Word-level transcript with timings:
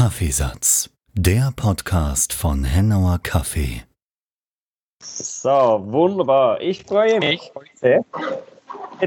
Kaffeesatz, 0.00 0.88
der 1.12 1.52
Podcast 1.54 2.32
von 2.32 2.64
Hennauer 2.64 3.20
Kaffee. 3.22 3.82
So, 5.02 5.50
wunderbar. 5.50 6.58
Ich 6.62 6.84
freue 6.84 7.18
mich 7.18 7.52
heute 7.54 8.02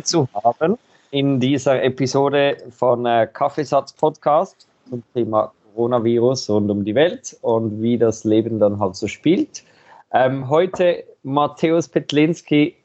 zu 0.04 0.28
haben 0.36 0.78
in 1.10 1.40
dieser 1.40 1.82
Episode 1.82 2.58
von 2.70 3.08
äh, 3.08 3.26
Kaffeesatz 3.26 3.92
Podcast 3.94 4.68
zum 4.88 5.02
Thema 5.16 5.52
Coronavirus 5.74 6.52
rund 6.52 6.70
um 6.70 6.86
die 6.86 6.94
Welt 6.94 7.36
und 7.42 7.82
wie 7.82 7.98
das 7.98 8.24
Leben 8.24 8.60
dann 8.60 8.80
halt 8.80 8.96
so 8.96 9.08
spielt. 9.08 9.64
Ähm, 10.12 10.48
heute 10.48 11.06
Matthäus 11.24 11.88
Petlinski 11.88 12.76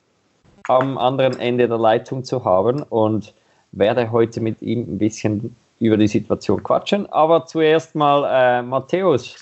am 0.66 0.96
anderen 0.96 1.38
Ende 1.38 1.68
der 1.68 1.76
Leitung 1.76 2.24
zu 2.24 2.42
haben 2.42 2.84
und 2.84 3.34
werde 3.72 4.10
heute 4.10 4.40
mit 4.40 4.62
ihm 4.62 4.94
ein 4.94 4.96
bisschen 4.96 5.54
über 5.80 5.96
die 5.96 6.08
Situation 6.08 6.62
quatschen. 6.62 7.06
Aber 7.12 7.46
zuerst 7.46 7.94
mal, 7.94 8.24
äh, 8.30 8.62
Matthäus, 8.62 9.36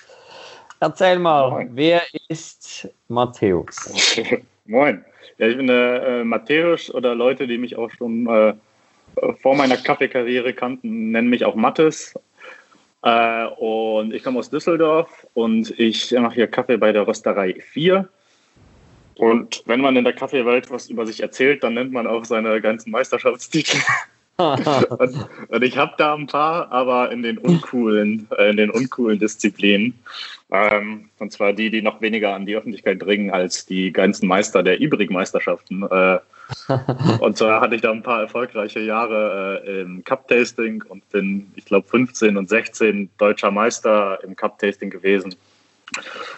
erzähl 0.80 1.18
mal, 1.18 1.50
Moin. 1.50 1.70
wer 1.72 2.02
ist 2.28 2.88
Matthäus? 3.08 4.14
Moin. 4.66 5.04
Ja, 5.38 5.48
ich 5.48 5.56
bin 5.56 5.68
äh, 5.68 6.24
Matthäus 6.24 6.92
oder 6.94 7.14
Leute, 7.14 7.46
die 7.46 7.58
mich 7.58 7.76
auch 7.76 7.90
schon 7.90 8.26
äh, 8.26 8.54
vor 9.40 9.54
meiner 9.54 9.76
Kaffeekarriere 9.76 10.52
kannten, 10.52 11.10
nennen 11.10 11.28
mich 11.28 11.44
auch 11.44 11.54
Mattes. 11.54 12.14
Äh, 13.02 13.46
und 13.58 14.12
ich 14.14 14.22
komme 14.22 14.38
aus 14.38 14.50
Düsseldorf 14.50 15.26
und 15.34 15.78
ich 15.78 16.12
mache 16.12 16.34
hier 16.34 16.46
Kaffee 16.46 16.76
bei 16.76 16.92
der 16.92 17.06
Rösterei 17.06 17.54
4. 17.54 18.08
Und 19.16 19.62
wenn 19.66 19.80
man 19.80 19.96
in 19.96 20.04
der 20.04 20.12
Kaffeewelt 20.12 20.70
was 20.70 20.90
über 20.90 21.06
sich 21.06 21.20
erzählt, 21.20 21.62
dann 21.62 21.74
nennt 21.74 21.92
man 21.92 22.06
auch 22.06 22.24
seine 22.24 22.60
ganzen 22.60 22.90
Meisterschaftstitel. 22.90 23.78
und, 24.98 25.28
und, 25.48 25.62
ich 25.62 25.78
habe 25.78 25.94
da 25.96 26.14
ein 26.14 26.26
paar, 26.26 26.70
aber 26.70 27.10
in 27.10 27.22
den 27.22 27.38
uncoolen, 27.38 28.28
äh, 28.36 28.50
in 28.50 28.58
den 28.58 28.70
uncoolen 28.70 29.18
Disziplinen. 29.18 29.94
Ähm, 30.50 31.08
und 31.18 31.32
zwar 31.32 31.52
die, 31.52 31.70
die 31.70 31.82
noch 31.82 32.00
weniger 32.00 32.34
an 32.34 32.46
die 32.46 32.54
Öffentlichkeit 32.54 33.02
dringen 33.02 33.30
als 33.30 33.66
die 33.66 33.92
ganzen 33.92 34.28
Meister 34.28 34.62
der 34.62 34.78
übrigen 34.78 35.14
Meisterschaften. 35.14 35.82
Äh, 35.84 36.18
und 37.20 37.36
zwar 37.36 37.60
hatte 37.60 37.74
ich 37.74 37.80
da 37.80 37.90
ein 37.90 38.02
paar 38.02 38.20
erfolgreiche 38.20 38.80
Jahre 38.80 39.62
äh, 39.66 39.80
im 39.80 40.04
Cup-Tasting 40.04 40.84
und 40.88 41.08
bin, 41.10 41.50
ich 41.56 41.64
glaube, 41.64 41.88
15 41.88 42.36
und 42.36 42.48
16 42.48 43.08
deutscher 43.18 43.50
Meister 43.50 44.22
im 44.22 44.36
Cup-Tasting 44.36 44.90
gewesen. 44.90 45.34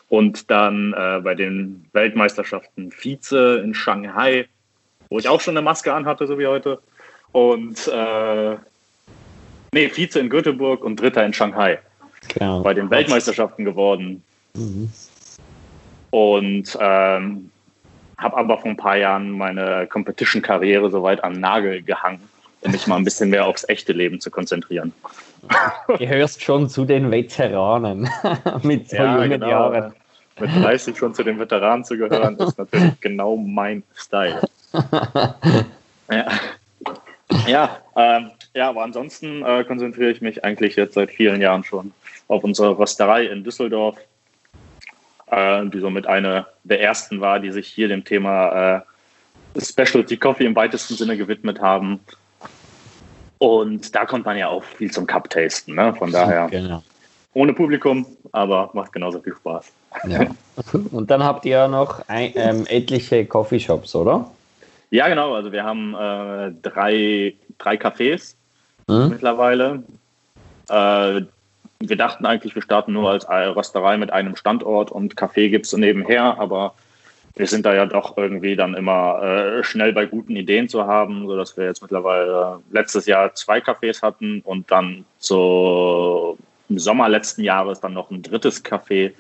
Und 0.09 0.51
dann 0.51 0.95
äh, 0.95 1.21
bei 1.23 1.35
den 1.35 1.87
Weltmeisterschaften 1.93 2.93
Vize 2.93 3.61
in 3.63 3.75
Shanghai, 3.75 4.47
wo 5.11 5.19
ich 5.19 5.29
auch 5.29 5.41
schon 5.41 5.57
eine 5.57 5.65
Maske 5.65 5.93
anhatte, 5.93 6.27
so 6.27 6.39
wie 6.39 6.47
heute. 6.47 6.81
Und 7.33 7.89
äh, 7.89 8.57
nee, 9.73 9.91
Vize 9.95 10.19
in 10.19 10.31
Göteborg 10.31 10.83
und 10.83 11.01
Dritter 11.01 11.25
in 11.25 11.33
Shanghai. 11.33 11.79
Genau. 12.29 12.63
Bei 12.63 12.75
den 12.75 12.91
Weltmeisterschaften 12.91 13.65
geworden. 13.65 14.23
Mhm. 14.55 14.91
Und 16.11 16.77
ähm, 16.81 17.51
habe 18.19 18.37
aber 18.37 18.59
vor 18.59 18.71
ein 18.71 18.77
paar 18.77 18.97
Jahren 18.97 19.31
meine 19.31 19.87
Competition-Karriere 19.87 20.91
soweit 20.91 21.23
am 21.23 21.35
Nagel 21.35 21.83
gehangen, 21.83 22.21
um 22.63 22.73
mich 22.73 22.87
mal 22.87 22.97
ein 22.97 23.05
bisschen 23.05 23.31
mehr 23.31 23.47
aufs 23.47 23.69
echte 23.69 23.93
Leben 23.93 24.21
zu 24.21 24.31
konzentrieren. 24.31 24.93
Gehörst 25.99 26.43
schon 26.43 26.69
zu 26.69 26.85
den 26.85 27.11
Veteranen 27.11 28.09
mit 28.63 28.91
so 28.91 28.97
ja, 28.97 29.17
jungen 29.17 29.31
genau. 29.31 29.49
Jahren. 29.49 29.93
Mit 30.41 30.51
30 30.55 30.97
schon 30.97 31.15
zu 31.15 31.23
den 31.25 31.39
Veteranen 31.39 31.85
zu 31.85 31.97
gehören, 31.97 32.37
ist 32.37 32.59
natürlich 32.59 32.93
genau 33.01 33.37
mein 33.37 33.83
Style. 33.95 34.41
ja. 36.11 36.27
Ja, 37.47 37.79
ähm, 37.97 38.31
ja, 38.55 38.69
aber 38.69 38.83
ansonsten 38.83 39.45
äh, 39.45 39.65
konzentriere 39.65 40.11
ich 40.11 40.21
mich 40.21 40.45
eigentlich 40.45 40.77
jetzt 40.77 40.95
seit 40.95 41.11
vielen 41.11 41.41
Jahren 41.41 41.65
schon 41.65 41.93
auf 42.29 42.45
unsere 42.45 42.79
Rösterei 42.79 43.25
in 43.27 43.45
Düsseldorf, 43.45 43.97
äh, 45.31 45.67
die 45.67 45.81
somit 45.81 46.07
eine 46.07 46.47
der 46.65 46.81
ersten 46.81 47.21
war, 47.21 47.41
die 47.41 47.51
sich 47.51 47.69
hier 47.69 47.89
dem 47.89 48.05
Thema 48.05 48.77
äh, 48.77 49.61
Specialty 49.61 50.17
Coffee 50.17 50.45
im 50.45 50.57
weitesten 50.57 50.95
Sinne 50.95 51.17
gewidmet 51.17 51.61
haben. 51.61 52.01
Und 53.39 53.95
da 53.95 54.05
kommt 54.05 54.25
man 54.25 54.37
ja 54.37 54.49
auch 54.49 54.65
viel 54.65 54.91
zum 54.91 55.07
Cup-Tasten. 55.07 55.75
Ne? 55.75 55.95
Von 55.95 56.11
daher 56.11 56.49
genau. 56.49 56.83
ohne 57.35 57.53
Publikum, 57.53 58.07
aber 58.33 58.71
macht 58.73 58.93
genauso 58.93 59.21
viel 59.21 59.35
Spaß. 59.35 59.73
Ja. 60.09 60.27
Und 60.91 61.11
dann 61.11 61.23
habt 61.23 61.45
ihr 61.45 61.69
noch 61.69 62.07
ein, 62.09 62.33
ähm, 62.35 62.67
etliche 62.69 63.25
Coffeeshops, 63.25 63.95
oder? 63.95 64.31
Ja, 64.91 65.09
genau. 65.09 65.35
Also 65.35 65.53
wir 65.53 65.65
haben 65.65 65.95
äh, 65.95 66.53
drei, 66.63 67.35
drei 67.59 67.75
Cafés 67.75 68.35
mhm. 68.87 69.11
mittlerweile. 69.11 69.83
Äh, 70.69 71.23
wir 71.81 71.97
dachten 71.97 72.27
eigentlich, 72.27 72.55
wir 72.55 72.63
starten 72.63 72.93
nur 72.93 73.11
als 73.11 73.29
Rösterei 73.29 73.99
mit 73.99 74.13
einem 74.13 74.35
Standort 74.35 74.91
und 74.91 75.17
Kaffee 75.17 75.49
gibt 75.49 75.67
es 75.67 75.73
nebenher, 75.75 76.41
aber 76.41 76.75
wir 77.37 77.47
sind 77.47 77.65
da 77.65 77.73
ja 77.73 77.87
doch 77.87 78.17
irgendwie 78.17 78.57
dann 78.57 78.75
immer 78.75 79.23
äh, 79.23 79.63
schnell 79.63 79.93
bei 79.93 80.07
guten 80.07 80.35
Ideen 80.35 80.69
zu 80.69 80.87
haben, 80.87 81.27
sodass 81.29 81.57
wir 81.57 81.67
jetzt 81.67 81.81
mittlerweile 81.83 82.61
letztes 82.73 83.07
Jahr 83.07 83.33
zwei 83.35 83.59
Cafés 83.59 84.03
hatten 84.03 84.41
und 84.41 84.71
dann 84.73 85.05
so 85.19 86.37
im 86.69 86.81
Sommer 86.81 87.09
letzten 87.09 87.45
Jahres 87.45 87.81
dann 87.81 87.95
noch 87.95 88.11
ein 88.11 88.23
drittes 88.23 88.65
Café 88.65 89.13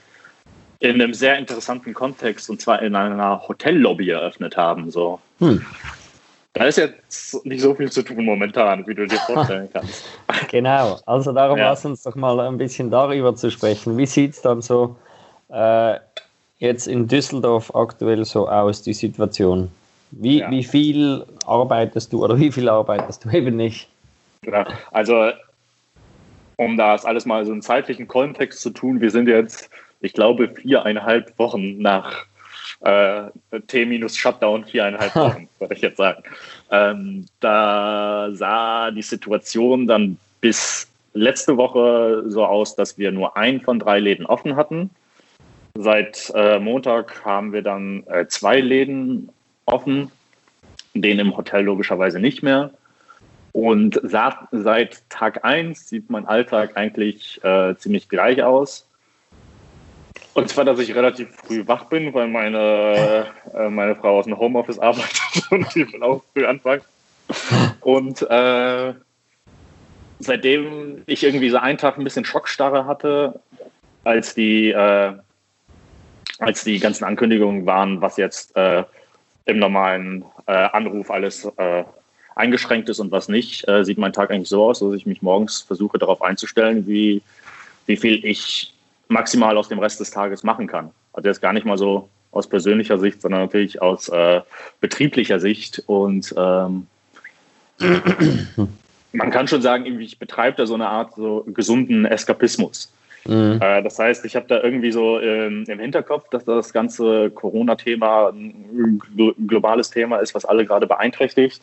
in 0.81 0.95
einem 0.95 1.15
sehr 1.15 1.39
interessanten 1.39 1.93
Kontext 1.93 2.49
und 2.51 2.61
zwar 2.61 2.83
in 2.83 2.95
einer 2.95 3.47
Hotellobby 3.49 4.11
eröffnet 4.11 4.57
haben. 4.57 4.91
So. 4.91 5.21
Hm. 5.41 5.65
Da 6.55 6.65
ist 6.65 6.79
jetzt 6.79 7.45
nicht 7.45 7.61
so 7.61 7.75
viel 7.75 7.91
zu 7.91 8.03
tun 8.03 8.25
momentan, 8.25 8.87
wie 8.87 8.95
du 8.95 9.07
dir 9.07 9.19
vorstellen 9.19 9.69
kannst. 9.73 10.05
genau, 10.51 10.99
also 11.07 11.33
darum 11.33 11.59
ja. 11.59 11.71
lass 11.71 11.85
uns 11.85 12.03
doch 12.03 12.15
mal 12.15 12.39
ein 12.41 12.59
bisschen 12.59 12.91
darüber 12.91 13.35
zu 13.35 13.51
sprechen. 13.51 13.97
Wie 13.97 14.07
sieht 14.07 14.33
es 14.33 14.43
dann 14.43 14.63
so 14.63 14.97
äh, 15.51 15.97
jetzt 16.59 16.87
in 16.89 17.07
Düsseldorf 17.07 17.75
aktuell 17.75 18.25
so 18.25 18.49
aus, 18.49 18.83
die 18.83 18.95
Situation? 18.95 19.71
Wie, 20.11 20.41
ja. 20.41 20.51
wie 20.51 20.65
viel 20.65 21.25
arbeitest 21.47 22.13
du 22.13 22.25
oder 22.25 22.39
wie 22.39 22.51
viel 22.51 22.69
arbeitest 22.69 23.25
du 23.25 23.31
eben 23.31 23.57
nicht? 23.57 23.89
Genau. 24.43 24.65
Also, 24.91 25.31
um 26.57 26.77
das 26.77 27.05
alles 27.05 27.27
mal 27.27 27.45
so 27.45 27.53
einen 27.53 27.63
zeitlichen 27.63 28.09
Kontext 28.09 28.61
zu 28.63 28.71
tun, 28.71 29.01
wir 29.01 29.11
sind 29.11 29.29
jetzt 29.29 29.69
ich 30.01 30.13
glaube, 30.13 30.49
viereinhalb 30.55 31.39
Wochen 31.39 31.79
nach 31.79 32.27
äh, 32.81 33.25
T-Shutdown, 33.67 34.65
viereinhalb 34.65 35.15
Wochen, 35.17 35.49
würde 35.59 35.75
ich 35.75 35.81
jetzt 35.81 35.97
sagen. 35.97 36.23
Ähm, 36.71 37.27
da 37.41 38.29
sah 38.33 38.91
die 38.91 39.03
Situation 39.03 39.87
dann 39.87 40.19
bis 40.41 40.89
letzte 41.15 41.57
Woche 41.57 42.25
so 42.27 42.45
aus, 42.45 42.77
dass 42.77 42.99
wir 42.99 43.11
nur 43.11 43.37
ein 43.37 43.61
von 43.61 43.79
drei 43.79 43.99
Läden 43.99 44.27
offen 44.27 44.57
hatten. 44.57 44.91
Seit 45.75 46.33
äh, 46.35 46.59
Montag 46.59 47.25
haben 47.25 47.53
wir 47.53 47.63
dann 47.63 48.05
äh, 48.07 48.27
zwei 48.27 48.61
Läden 48.61 49.31
offen, 49.67 50.11
den 50.95 51.19
im 51.19 51.37
Hotel 51.37 51.65
logischerweise 51.65 52.21
nicht 52.21 52.43
mehr. 52.43 52.71
Und 53.53 54.01
seit 54.03 55.09
Tag 55.09 55.45
1 55.45 55.89
sieht 55.89 56.11
mein 56.11 56.27
Alltag 56.27 56.77
eigentlich 56.77 57.43
äh, 57.43 57.75
ziemlich 57.77 58.09
gleich 58.09 58.43
aus. 58.43 58.88
Und 60.35 60.49
zwar, 60.49 60.65
dass 60.65 60.79
ich 60.79 60.95
relativ 60.95 61.29
früh 61.35 61.67
wach 61.67 61.85
bin, 61.85 62.15
weil 62.15 62.29
meine, 62.29 63.27
äh, 63.55 63.69
meine 63.69 63.97
Frau 63.97 64.19
aus 64.19 64.27
dem 64.27 64.39
Homeoffice 64.39 64.79
arbeitet 64.79 65.21
und 65.51 65.75
die 65.75 65.91
will 65.93 66.03
auch 66.03 66.23
früh 66.33 66.47
anfangen. 66.47 66.83
Und 67.81 68.23
äh, 68.31 68.95
seitdem 70.19 71.03
ich 71.07 71.25
irgendwie 71.25 71.51
so 71.51 71.59
einen 71.59 71.79
Tag 71.79 71.99
ein 71.99 72.05
bisschen 72.05 72.25
Schockstarre 72.25 72.87
hatte, 72.87 73.41
als 74.05 74.35
die, 74.35 74.71
äh, 74.71 75.13
als 76.39 76.65
die 76.65 76.79
ganzen 76.79 77.05
Ankündigungen 77.05 77.67
waren, 77.67 78.01
was 78.01 78.17
jetzt 78.17 78.57
äh, 78.57 78.85
im 79.47 79.59
normalen 79.59 80.25
äh, 80.47 80.53
Anruf 80.53 81.11
alles 81.11 81.45
äh, 81.57 81.85
eingeschränkt 82.35 82.89
ist 82.89 83.01
und 83.01 83.11
was 83.11 83.29
nicht, 83.29 83.67
sieht 83.83 83.99
mein 83.99 84.13
Tag 84.13 84.31
eigentlich 84.31 84.49
so 84.49 84.65
aus, 84.65 84.79
dass 84.79 84.95
ich 84.95 85.07
mich 85.07 85.23
morgens 85.23 85.63
versuche 85.63 85.99
darauf 85.99 86.23
einzustellen, 86.23 86.87
wie, 86.87 87.21
wie 87.87 87.97
viel 87.97 88.25
ich 88.25 88.73
maximal 89.09 89.57
aus 89.57 89.69
dem 89.69 89.79
Rest 89.79 90.01
des 90.01 90.11
Tages 90.11 90.43
machen 90.43 90.67
kann. 90.67 90.91
Also 91.13 91.29
jetzt 91.29 91.43
gar 91.43 91.53
nicht 91.53 91.67
mal 91.67 91.79
so 91.79 92.09
aus 92.31 92.47
persönlicher 92.47 92.99
Sicht, 92.99 93.21
sondern 93.21 93.41
natürlich 93.41 93.81
aus 93.83 94.09
äh, 94.09 94.41
betrieblicher 94.81 95.41
Sicht. 95.41 95.83
Und 95.87 96.35
ähm, 96.37 96.87
man 99.13 99.31
kann 99.31 99.49
schon 99.49 99.63
sagen, 99.63 100.01
ich 100.01 100.19
betreibe 100.19 100.57
da 100.57 100.67
so 100.67 100.75
eine 100.75 100.89
Art 100.89 101.15
so 101.15 101.45
gesunden 101.49 102.05
Eskapismus. 102.05 102.93
Mhm. 103.25 103.59
Äh, 103.61 103.83
das 103.83 103.99
heißt, 103.99 104.25
ich 104.25 104.37
habe 104.37 104.47
da 104.47 104.63
irgendwie 104.63 104.93
so 104.93 105.21
ähm, 105.21 105.65
im 105.67 105.79
Hinterkopf, 105.79 106.29
dass 106.31 106.45
das 106.45 106.73
ganze 106.73 107.31
Corona-Thema 107.31 108.31
ein 108.31 109.01
globales 109.47 109.91
Thema 109.91 110.19
ist, 110.19 110.35
was 110.35 110.45
alle 110.45 110.65
gerade 110.65 110.87
beeinträchtigt. 110.87 111.63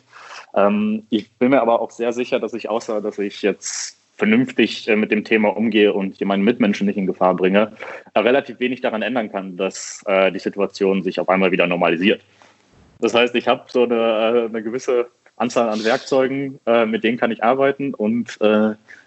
Ähm, 0.54 1.04
ich 1.10 1.30
bin 1.32 1.50
mir 1.50 1.60
aber 1.60 1.80
auch 1.80 1.90
sehr 1.90 2.12
sicher, 2.12 2.38
dass 2.38 2.54
ich 2.54 2.68
außer, 2.68 3.00
dass 3.00 3.18
ich 3.18 3.42
jetzt 3.42 3.95
vernünftig 4.16 4.88
äh, 4.88 4.96
mit 4.96 5.10
dem 5.10 5.24
Thema 5.24 5.56
umgehe 5.56 5.92
und 5.92 6.16
hier 6.16 6.26
meinen 6.26 6.44
Mitmenschen 6.44 6.86
nicht 6.86 6.96
in 6.96 7.06
Gefahr 7.06 7.34
bringe, 7.34 7.72
äh, 8.14 8.20
relativ 8.20 8.58
wenig 8.60 8.80
daran 8.80 9.02
ändern 9.02 9.30
kann, 9.30 9.56
dass 9.56 10.02
äh, 10.06 10.32
die 10.32 10.38
Situation 10.38 11.02
sich 11.02 11.20
auf 11.20 11.28
einmal 11.28 11.52
wieder 11.52 11.66
normalisiert. 11.66 12.22
Das 12.98 13.14
heißt, 13.14 13.34
ich 13.34 13.46
habe 13.46 13.64
so 13.68 13.84
eine, 13.84 14.48
eine, 14.48 14.62
gewisse 14.62 15.08
Anzahl 15.36 15.68
an 15.68 15.84
Werkzeugen, 15.84 16.58
mit 16.86 17.04
denen 17.04 17.18
kann 17.18 17.30
ich 17.30 17.44
arbeiten 17.44 17.92
und 17.92 18.38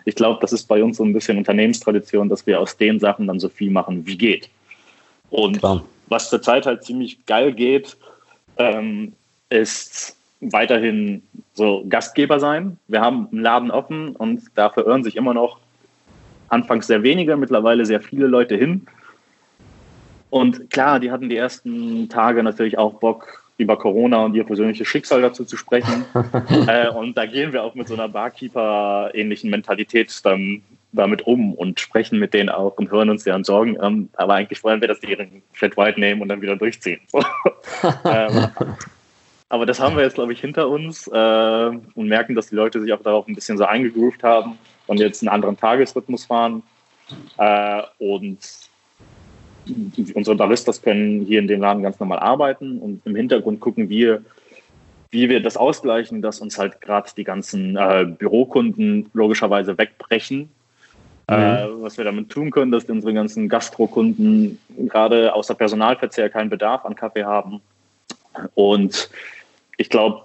ich 0.05 0.13
glaube, 0.13 0.37
das 0.41 0.53
ist 0.53 0.67
bei 0.67 0.83
uns 0.83 0.97
so 0.97 1.03
ein 1.03 1.11
bisschen 1.11 1.39
Unternehmenstradition, 1.39 2.29
dass 2.29 2.45
wir 2.45 2.59
aus 2.59 2.77
den 2.77 2.99
Sachen 2.99 3.25
dann 3.25 3.39
so 3.39 3.49
viel 3.49 3.71
machen, 3.71 4.05
wie 4.05 4.15
geht. 4.15 4.47
Und 5.31 5.57
Klar. 5.57 5.83
was 6.07 6.29
zurzeit 6.29 6.67
halt 6.67 6.83
ziemlich 6.83 7.25
geil 7.25 7.51
geht, 7.51 7.97
ähm, 8.57 9.13
ist 9.49 10.18
weiterhin 10.41 11.23
so 11.53 11.85
Gastgeber 11.87 12.39
sein. 12.39 12.77
Wir 12.87 13.01
haben 13.01 13.27
einen 13.31 13.41
Laden 13.41 13.71
offen 13.71 14.15
und 14.15 14.43
da 14.55 14.69
verirren 14.69 15.03
sich 15.03 15.15
immer 15.15 15.33
noch 15.33 15.59
anfangs 16.47 16.87
sehr 16.87 17.03
wenige, 17.03 17.37
mittlerweile 17.37 17.85
sehr 17.85 18.01
viele 18.01 18.27
Leute 18.27 18.55
hin. 18.55 18.85
Und 20.29 20.69
klar, 20.69 20.99
die 20.99 21.11
hatten 21.11 21.29
die 21.29 21.37
ersten 21.37 22.07
Tage 22.09 22.43
natürlich 22.43 22.77
auch 22.77 22.95
Bock, 22.95 23.43
über 23.59 23.77
Corona 23.77 24.23
und 24.23 24.35
ihr 24.35 24.45
persönliches 24.45 24.87
Schicksal 24.87 25.21
dazu 25.21 25.43
zu 25.43 25.57
sprechen. 25.57 26.05
äh, 26.67 26.89
und 26.89 27.17
da 27.17 27.25
gehen 27.25 27.51
wir 27.53 27.63
auch 27.63 27.75
mit 27.75 27.87
so 27.87 27.93
einer 27.93 28.07
Barkeeper-ähnlichen 28.07 29.49
Mentalität 29.49 30.17
dann 30.23 30.61
damit 30.91 31.27
um 31.27 31.53
und 31.53 31.79
sprechen 31.79 32.17
mit 32.17 32.33
denen 32.33 32.49
auch 32.49 32.77
und 32.77 32.89
hören 32.89 33.09
uns 33.09 33.25
deren 33.25 33.43
Sorgen 33.43 33.79
an. 33.79 34.09
Aber 34.13 34.33
eigentlich 34.35 34.63
wollen 34.63 34.81
wir, 34.81 34.87
dass 34.87 35.01
die 35.01 35.11
ihren 35.11 35.43
Flat 35.51 35.77
White 35.77 35.99
nehmen 35.99 36.21
und 36.21 36.29
dann 36.29 36.41
wieder 36.41 36.55
durchziehen. 36.55 37.01
ähm, 38.05 38.47
aber 39.49 39.65
das 39.65 39.79
haben 39.79 39.95
wir 39.95 40.03
jetzt, 40.03 40.13
glaube 40.13 40.31
ich, 40.31 40.39
hinter 40.39 40.69
uns 40.69 41.07
äh, 41.07 41.11
und 41.95 42.07
merken, 42.07 42.35
dass 42.35 42.49
die 42.49 42.55
Leute 42.55 42.79
sich 42.79 42.93
auch 42.93 43.01
darauf 43.01 43.27
ein 43.27 43.33
bisschen 43.33 43.57
so 43.57 43.65
eingegroovt 43.65 44.23
haben 44.23 44.57
und 44.85 44.99
jetzt 44.99 45.23
einen 45.23 45.29
anderen 45.29 45.57
Tagesrhythmus 45.57 46.25
fahren. 46.25 46.61
Äh, 47.37 47.81
und 47.97 48.37
unsere 50.13 50.35
Baristas 50.35 50.81
können 50.81 51.25
hier 51.25 51.39
in 51.39 51.47
dem 51.47 51.61
Laden 51.61 51.81
ganz 51.81 51.99
normal 51.99 52.19
arbeiten 52.19 52.79
und 52.79 53.01
im 53.05 53.15
Hintergrund 53.15 53.59
gucken 53.59 53.89
wir, 53.89 54.23
wie 55.11 55.29
wir 55.29 55.41
das 55.41 55.57
ausgleichen, 55.57 56.21
dass 56.21 56.39
uns 56.39 56.59
halt 56.59 56.81
gerade 56.81 57.09
die 57.17 57.23
ganzen 57.23 57.75
äh, 57.75 58.05
Bürokunden 58.05 59.09
logischerweise 59.13 59.77
wegbrechen. 59.77 60.49
Mhm. 61.27 61.35
Äh, 61.35 61.67
was 61.81 61.97
wir 61.97 62.05
damit 62.05 62.29
tun 62.29 62.51
können, 62.51 62.71
dass 62.71 62.85
unsere 62.85 63.13
ganzen 63.13 63.49
Gastrokunden 63.49 64.59
gerade 64.87 65.33
außer 65.33 65.55
Personalverzehr 65.55 66.29
keinen 66.29 66.51
Bedarf 66.51 66.85
an 66.85 66.95
Kaffee 66.95 67.23
haben. 67.23 67.61
Und 68.53 69.09
ich 69.79 69.89
glaube, 69.89 70.23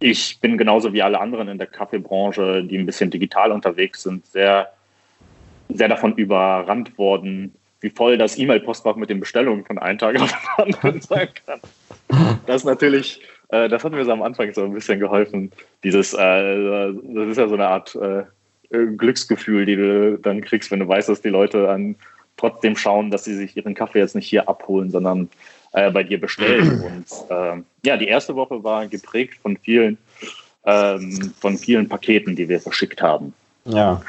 ich 0.00 0.40
bin 0.40 0.58
genauso 0.58 0.92
wie 0.92 1.02
alle 1.02 1.20
anderen 1.20 1.48
in 1.48 1.56
der 1.56 1.68
Kaffeebranche, 1.68 2.64
die 2.64 2.76
ein 2.76 2.84
bisschen 2.84 3.10
digital 3.10 3.52
unterwegs 3.52 4.02
sind, 4.02 4.26
sehr, 4.26 4.72
sehr 5.68 5.88
davon 5.88 6.16
überrannt 6.16 6.98
worden, 6.98 7.54
wie 7.80 7.90
voll 7.90 8.18
das 8.18 8.36
E-Mail-Postfach 8.36 8.96
mit 8.96 9.08
den 9.08 9.20
Bestellungen 9.20 9.64
von 9.64 9.78
einem 9.78 9.98
Tag 9.98 10.20
auf 10.20 10.32
den 10.32 10.64
anderen 10.64 11.00
sein 11.00 11.28
kann. 11.46 11.60
Das 12.46 12.56
ist 12.56 12.64
natürlich, 12.64 13.20
äh, 13.50 13.68
das 13.68 13.84
hat 13.84 13.92
mir 13.92 14.04
so 14.04 14.10
am 14.10 14.22
Anfang 14.22 14.52
so 14.52 14.64
ein 14.64 14.74
bisschen 14.74 14.98
geholfen. 14.98 15.52
Dieses, 15.84 16.12
äh, 16.12 16.92
das 16.92 17.28
ist 17.28 17.38
ja 17.38 17.46
so 17.46 17.54
eine 17.54 17.68
Art 17.68 17.94
äh, 17.94 18.24
Glücksgefühl, 18.96 19.64
die 19.64 19.76
du 19.76 20.18
dann 20.18 20.40
kriegst, 20.40 20.72
wenn 20.72 20.80
du 20.80 20.88
weißt, 20.88 21.08
dass 21.08 21.22
die 21.22 21.28
Leute 21.28 21.70
an 21.70 21.94
trotzdem 22.36 22.74
schauen, 22.74 23.12
dass 23.12 23.24
sie 23.24 23.34
sich 23.34 23.56
ihren 23.56 23.74
Kaffee 23.74 24.00
jetzt 24.00 24.16
nicht 24.16 24.26
hier 24.26 24.48
abholen, 24.48 24.90
sondern 24.90 25.28
äh, 25.74 25.90
bei 25.90 26.02
dir 26.02 26.20
bestellen. 26.20 26.80
Und 26.84 27.06
äh, 27.30 27.62
ja, 27.84 27.96
die 27.96 28.08
erste 28.08 28.34
Woche 28.34 28.62
war 28.64 28.86
geprägt 28.86 29.38
von 29.42 29.56
vielen, 29.58 29.98
ähm, 30.64 31.32
von 31.40 31.58
vielen 31.58 31.88
Paketen, 31.88 32.34
die 32.34 32.48
wir 32.48 32.60
verschickt 32.60 33.02
haben. 33.02 33.34
Ja. 33.66 34.00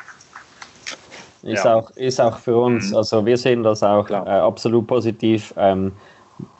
Ist, 1.43 1.65
ja. 1.65 1.75
auch, 1.75 1.91
ist 1.91 2.19
auch 2.19 2.37
für 2.37 2.57
uns, 2.57 2.89
mhm. 2.89 2.97
also 2.97 3.25
wir 3.25 3.37
sehen 3.37 3.63
das 3.63 3.83
auch 3.83 4.09
äh, 4.09 4.13
absolut 4.13 4.87
positiv. 4.87 5.53
Ähm, 5.57 5.91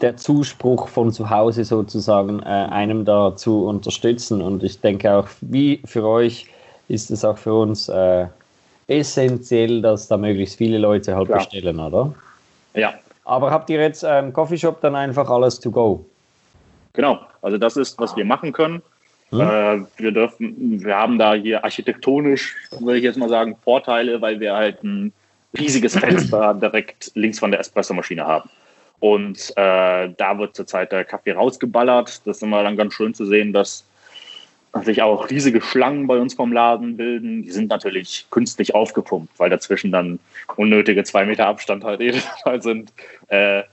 der 0.01 0.15
Zuspruch 0.15 0.87
von 0.87 1.11
zu 1.11 1.29
Hause 1.29 1.65
sozusagen 1.65 2.39
äh, 2.41 2.45
einem 2.45 3.03
da 3.03 3.35
zu 3.35 3.65
unterstützen. 3.65 4.41
Und 4.41 4.63
ich 4.63 4.79
denke 4.79 5.11
auch, 5.13 5.27
wie 5.41 5.81
für 5.85 6.05
euch 6.05 6.47
ist 6.87 7.11
es 7.11 7.25
auch 7.25 7.37
für 7.37 7.53
uns 7.53 7.89
äh, 7.89 8.27
essentiell, 8.87 9.81
dass 9.81 10.07
da 10.07 10.17
möglichst 10.17 10.57
viele 10.57 10.77
Leute 10.77 11.15
halt 11.15 11.27
Klar. 11.27 11.39
bestellen, 11.39 11.79
oder? 11.79 12.13
Ja, 12.73 12.93
aber 13.25 13.51
habt 13.51 13.69
ihr 13.69 13.81
jetzt 13.81 14.03
im 14.03 14.09
ähm, 14.09 14.33
Coffeeshop 14.33 14.81
dann 14.81 14.95
einfach 14.95 15.29
alles 15.29 15.59
to 15.59 15.71
go? 15.71 16.05
Genau, 16.93 17.19
also 17.41 17.57
das 17.57 17.75
ist, 17.75 17.99
was 17.99 18.15
wir 18.15 18.23
machen 18.23 18.53
können. 18.53 18.81
Hm. 19.31 19.41
Äh, 19.41 19.85
wir 19.97 20.11
dürfen, 20.11 20.83
wir 20.83 20.95
haben 20.95 21.17
da 21.17 21.33
hier 21.33 21.63
architektonisch, 21.63 22.55
würde 22.79 22.97
ich 22.97 23.03
jetzt 23.03 23.17
mal 23.17 23.29
sagen, 23.29 23.57
Vorteile, 23.63 24.21
weil 24.21 24.39
wir 24.39 24.53
halt 24.53 24.83
ein 24.83 25.11
riesiges 25.57 25.93
Fenster 25.99 26.53
direkt 26.53 27.11
links 27.15 27.39
von 27.39 27.51
der 27.51 27.59
Espressomaschine 27.59 28.25
haben. 28.25 28.49
Und 28.99 29.51
äh, 29.57 30.09
da 30.17 30.37
wird 30.37 30.55
zurzeit 30.55 30.91
der 30.91 31.03
Kaffee 31.03 31.33
rausgeballert. 31.33 32.25
Das 32.25 32.37
ist 32.37 32.43
immer 32.43 32.63
dann 32.63 32.77
ganz 32.77 32.93
schön 32.93 33.13
zu 33.13 33.25
sehen, 33.25 33.51
dass 33.51 33.85
sich 34.83 35.01
auch 35.01 35.29
riesige 35.29 35.61
Schlangen 35.61 36.07
bei 36.07 36.17
uns 36.17 36.33
vom 36.33 36.51
Laden 36.51 36.97
bilden. 36.97 37.43
Die 37.43 37.51
sind 37.51 37.69
natürlich 37.69 38.27
künstlich 38.29 38.75
aufgepumpt, 38.75 39.39
weil 39.39 39.49
dazwischen 39.49 39.91
dann 39.91 40.19
unnötige 40.57 41.03
zwei 41.03 41.25
Meter 41.25 41.47
Abstand 41.47 41.83
halt 41.83 41.99
jedes 42.01 42.25
Mal 42.43 42.61
sind. 42.61 42.91
Äh, 43.27 43.63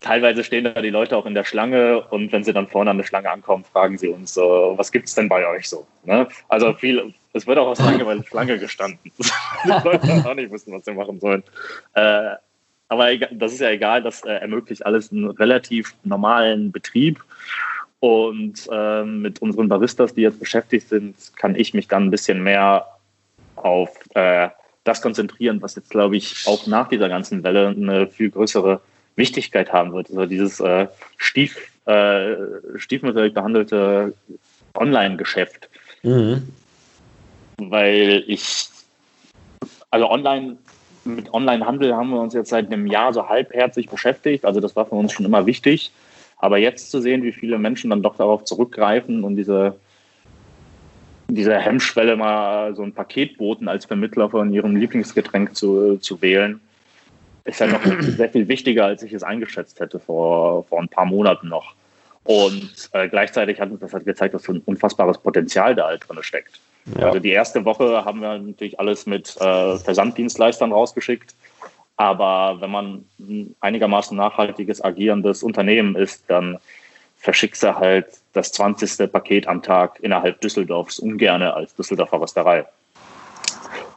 teilweise 0.00 0.44
stehen 0.44 0.64
da 0.64 0.80
die 0.80 0.90
Leute 0.90 1.16
auch 1.16 1.26
in 1.26 1.34
der 1.34 1.44
Schlange 1.44 2.02
und 2.10 2.30
wenn 2.30 2.44
sie 2.44 2.52
dann 2.52 2.68
vorne 2.68 2.90
an 2.90 2.98
der 2.98 3.04
Schlange 3.04 3.30
ankommen, 3.30 3.64
fragen 3.64 3.98
sie 3.98 4.08
uns, 4.08 4.34
so, 4.34 4.74
was 4.76 4.92
gibt 4.92 5.08
es 5.08 5.14
denn 5.14 5.28
bei 5.28 5.46
euch 5.48 5.68
so? 5.68 5.86
Ne? 6.04 6.28
Also 6.48 6.72
viel, 6.74 7.12
es 7.32 7.46
wird 7.46 7.58
auch 7.58 7.66
aus 7.66 7.80
Langeweile 7.80 8.24
Schlange 8.24 8.58
gestanden. 8.58 8.98
die 9.64 9.68
Leute 9.68 10.24
auch 10.24 10.34
nicht 10.34 10.52
wissen, 10.52 10.72
was 10.72 10.84
sie 10.84 10.92
machen 10.92 11.18
sollen. 11.18 11.42
Äh, 11.94 12.36
aber 12.88 13.16
das 13.16 13.52
ist 13.52 13.60
ja 13.60 13.70
egal, 13.70 14.02
das 14.02 14.22
äh, 14.24 14.34
ermöglicht 14.34 14.86
alles 14.86 15.10
einen 15.10 15.30
relativ 15.30 15.94
normalen 16.04 16.70
Betrieb. 16.70 17.24
Und 18.06 18.68
ähm, 18.70 19.20
mit 19.22 19.42
unseren 19.42 19.68
Baristas, 19.68 20.14
die 20.14 20.20
jetzt 20.20 20.38
beschäftigt 20.38 20.88
sind, 20.88 21.16
kann 21.34 21.56
ich 21.56 21.74
mich 21.74 21.88
dann 21.88 22.04
ein 22.04 22.10
bisschen 22.12 22.40
mehr 22.40 22.86
auf 23.56 23.90
äh, 24.14 24.50
das 24.84 25.02
konzentrieren, 25.02 25.60
was 25.60 25.74
jetzt, 25.74 25.90
glaube 25.90 26.16
ich, 26.16 26.46
auch 26.46 26.68
nach 26.68 26.88
dieser 26.88 27.08
ganzen 27.08 27.42
Welle 27.42 27.66
eine 27.66 28.06
viel 28.06 28.30
größere 28.30 28.80
Wichtigkeit 29.16 29.72
haben 29.72 29.92
wird. 29.92 30.10
Also 30.10 30.24
dieses 30.26 30.60
äh, 30.60 30.86
Stief, 31.16 31.56
äh, 31.86 32.36
stiefmütterlich 32.76 33.34
behandelte 33.34 34.14
Online-Geschäft. 34.76 35.68
Mhm. 36.04 36.46
Weil 37.56 38.22
ich, 38.28 38.68
also 39.90 40.08
online, 40.08 40.58
mit 41.02 41.34
Online-Handel 41.34 41.92
haben 41.96 42.10
wir 42.10 42.20
uns 42.20 42.34
jetzt 42.34 42.50
seit 42.50 42.66
einem 42.66 42.86
Jahr 42.86 43.12
so 43.12 43.28
halbherzig 43.28 43.88
beschäftigt. 43.88 44.44
Also 44.44 44.60
das 44.60 44.76
war 44.76 44.86
für 44.86 44.94
uns 44.94 45.10
schon 45.10 45.26
immer 45.26 45.44
wichtig. 45.44 45.90
Aber 46.36 46.58
jetzt 46.58 46.90
zu 46.90 47.00
sehen, 47.00 47.22
wie 47.22 47.32
viele 47.32 47.58
Menschen 47.58 47.90
dann 47.90 48.02
doch 48.02 48.16
darauf 48.16 48.44
zurückgreifen 48.44 49.24
und 49.24 49.36
diese, 49.36 49.76
diese 51.28 51.58
Hemmschwelle 51.58 52.16
mal 52.16 52.74
so 52.74 52.82
ein 52.82 52.92
Paketboten 52.92 53.68
als 53.68 53.86
Vermittler 53.86 54.30
von 54.30 54.52
ihrem 54.52 54.76
Lieblingsgetränk 54.76 55.56
zu, 55.56 55.96
zu 55.96 56.20
wählen, 56.20 56.60
ist 57.44 57.60
ja 57.60 57.66
noch 57.66 57.80
sehr 58.00 58.28
viel 58.28 58.48
wichtiger, 58.48 58.84
als 58.84 59.02
ich 59.02 59.12
es 59.12 59.22
eingeschätzt 59.22 59.80
hätte 59.80 59.98
vor, 59.98 60.64
vor 60.64 60.80
ein 60.80 60.88
paar 60.88 61.06
Monaten 61.06 61.48
noch. 61.48 61.74
Und 62.24 62.90
äh, 62.92 63.08
gleichzeitig 63.08 63.60
hat 63.60 63.70
uns 63.70 63.80
das 63.80 63.92
halt 63.92 64.04
gezeigt, 64.04 64.34
dass 64.34 64.42
so 64.42 64.52
ein 64.52 64.62
unfassbares 64.66 65.18
Potenzial 65.18 65.74
da 65.76 65.86
halt 65.86 66.08
drin 66.08 66.18
steckt. 66.22 66.60
Ja. 66.98 67.06
Also 67.06 67.20
die 67.20 67.30
erste 67.30 67.64
Woche 67.64 68.04
haben 68.04 68.20
wir 68.20 68.38
natürlich 68.38 68.78
alles 68.78 69.06
mit 69.06 69.36
äh, 69.40 69.78
Versanddienstleistern 69.78 70.72
rausgeschickt. 70.72 71.34
Aber 71.96 72.60
wenn 72.60 72.70
man 72.70 73.04
ein 73.18 73.56
einigermaßen 73.60 74.16
nachhaltiges 74.16 74.84
agierendes 74.84 75.42
Unternehmen 75.42 75.96
ist, 75.96 76.24
dann 76.28 76.58
verschickst 77.16 77.62
du 77.62 77.74
halt 77.74 78.06
das 78.34 78.52
20. 78.52 79.10
Paket 79.10 79.48
am 79.48 79.62
Tag 79.62 79.98
innerhalb 80.00 80.40
Düsseldorfs 80.40 80.98
ungerne 80.98 81.54
als 81.54 81.74
Düsseldorfer 81.74 82.20
Rösterei. 82.20 82.66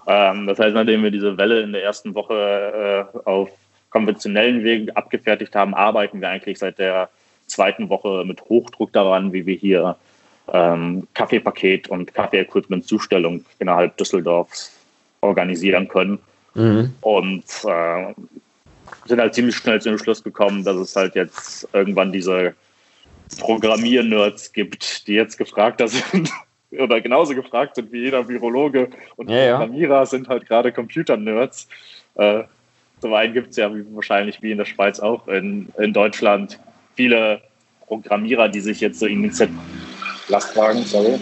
Ähm, 0.08 0.48
das 0.48 0.60
heißt, 0.60 0.74
nachdem 0.74 1.04
wir 1.04 1.12
diese 1.12 1.38
Welle 1.38 1.62
in 1.62 1.74
der 1.74 1.84
ersten 1.84 2.16
Woche 2.16 3.10
äh, 3.14 3.30
auf 3.30 3.50
konventionellen 3.90 4.64
Wegen 4.64 4.90
abgefertigt 4.92 5.56
haben, 5.56 5.74
arbeiten 5.74 6.22
wir 6.22 6.30
eigentlich 6.30 6.58
seit 6.58 6.80
der 6.80 7.10
zweiten 7.48 7.90
Woche 7.90 8.24
mit 8.26 8.42
Hochdruck 8.44 8.94
daran, 8.94 9.34
wie 9.34 9.46
wir 9.46 9.56
hier 9.56 9.98
ähm, 10.54 11.08
Kaffeepaket 11.14 11.90
und 11.90 12.14
Kaffee-Equipment-Zustellung 12.14 13.46
innerhalb 13.60 13.98
Düsseldorfs 13.98 14.74
organisieren 15.22 15.88
können 15.88 16.20
Mhm. 16.60 16.94
Und 17.00 17.46
äh, 17.64 18.14
sind 19.06 19.20
halt 19.20 19.34
ziemlich 19.34 19.56
schnell 19.56 19.82
zu 19.82 19.90
dem 19.90 19.98
Schluss 19.98 20.22
gekommen, 20.22 20.66
dass 20.66 20.76
es 20.76 20.96
halt 20.96 21.16
jetzt 21.16 21.68
irgendwann 21.72 22.12
diese 22.12 22.54
Programmier-Nerds 23.40 24.52
gibt, 24.52 25.08
die 25.08 25.14
jetzt 25.14 25.38
gefragter 25.38 25.88
sind 25.88 26.30
oder 26.72 27.00
genauso 27.00 27.34
gefragt 27.34 27.76
sind 27.76 27.92
wie 27.92 28.02
jeder 28.02 28.28
Virologe 28.28 28.90
und 29.16 29.30
ja, 29.30 29.58
Programmierer 29.58 30.00
ja. 30.00 30.06
sind 30.06 30.28
halt 30.28 30.46
gerade 30.48 30.72
Computer-Nerds. 30.72 31.68
Äh, 32.16 32.44
zum 33.00 33.14
einen 33.14 33.34
gibt 33.34 33.52
es 33.52 33.56
ja 33.56 33.72
wahrscheinlich 33.92 34.42
wie 34.42 34.52
in 34.52 34.58
der 34.58 34.66
Schweiz 34.66 35.00
auch 35.00 35.28
in, 35.30 35.70
in 35.78 35.94
Deutschland 35.94 36.60
viele 36.96 37.42
Programmierer, 37.88 38.50
die 38.50 38.60
sich 38.60 38.82
jetzt 38.82 39.00
so 39.00 39.06
initiiert. 39.06 39.52
Lastwagen, 40.28 40.84
sorry 40.84 41.18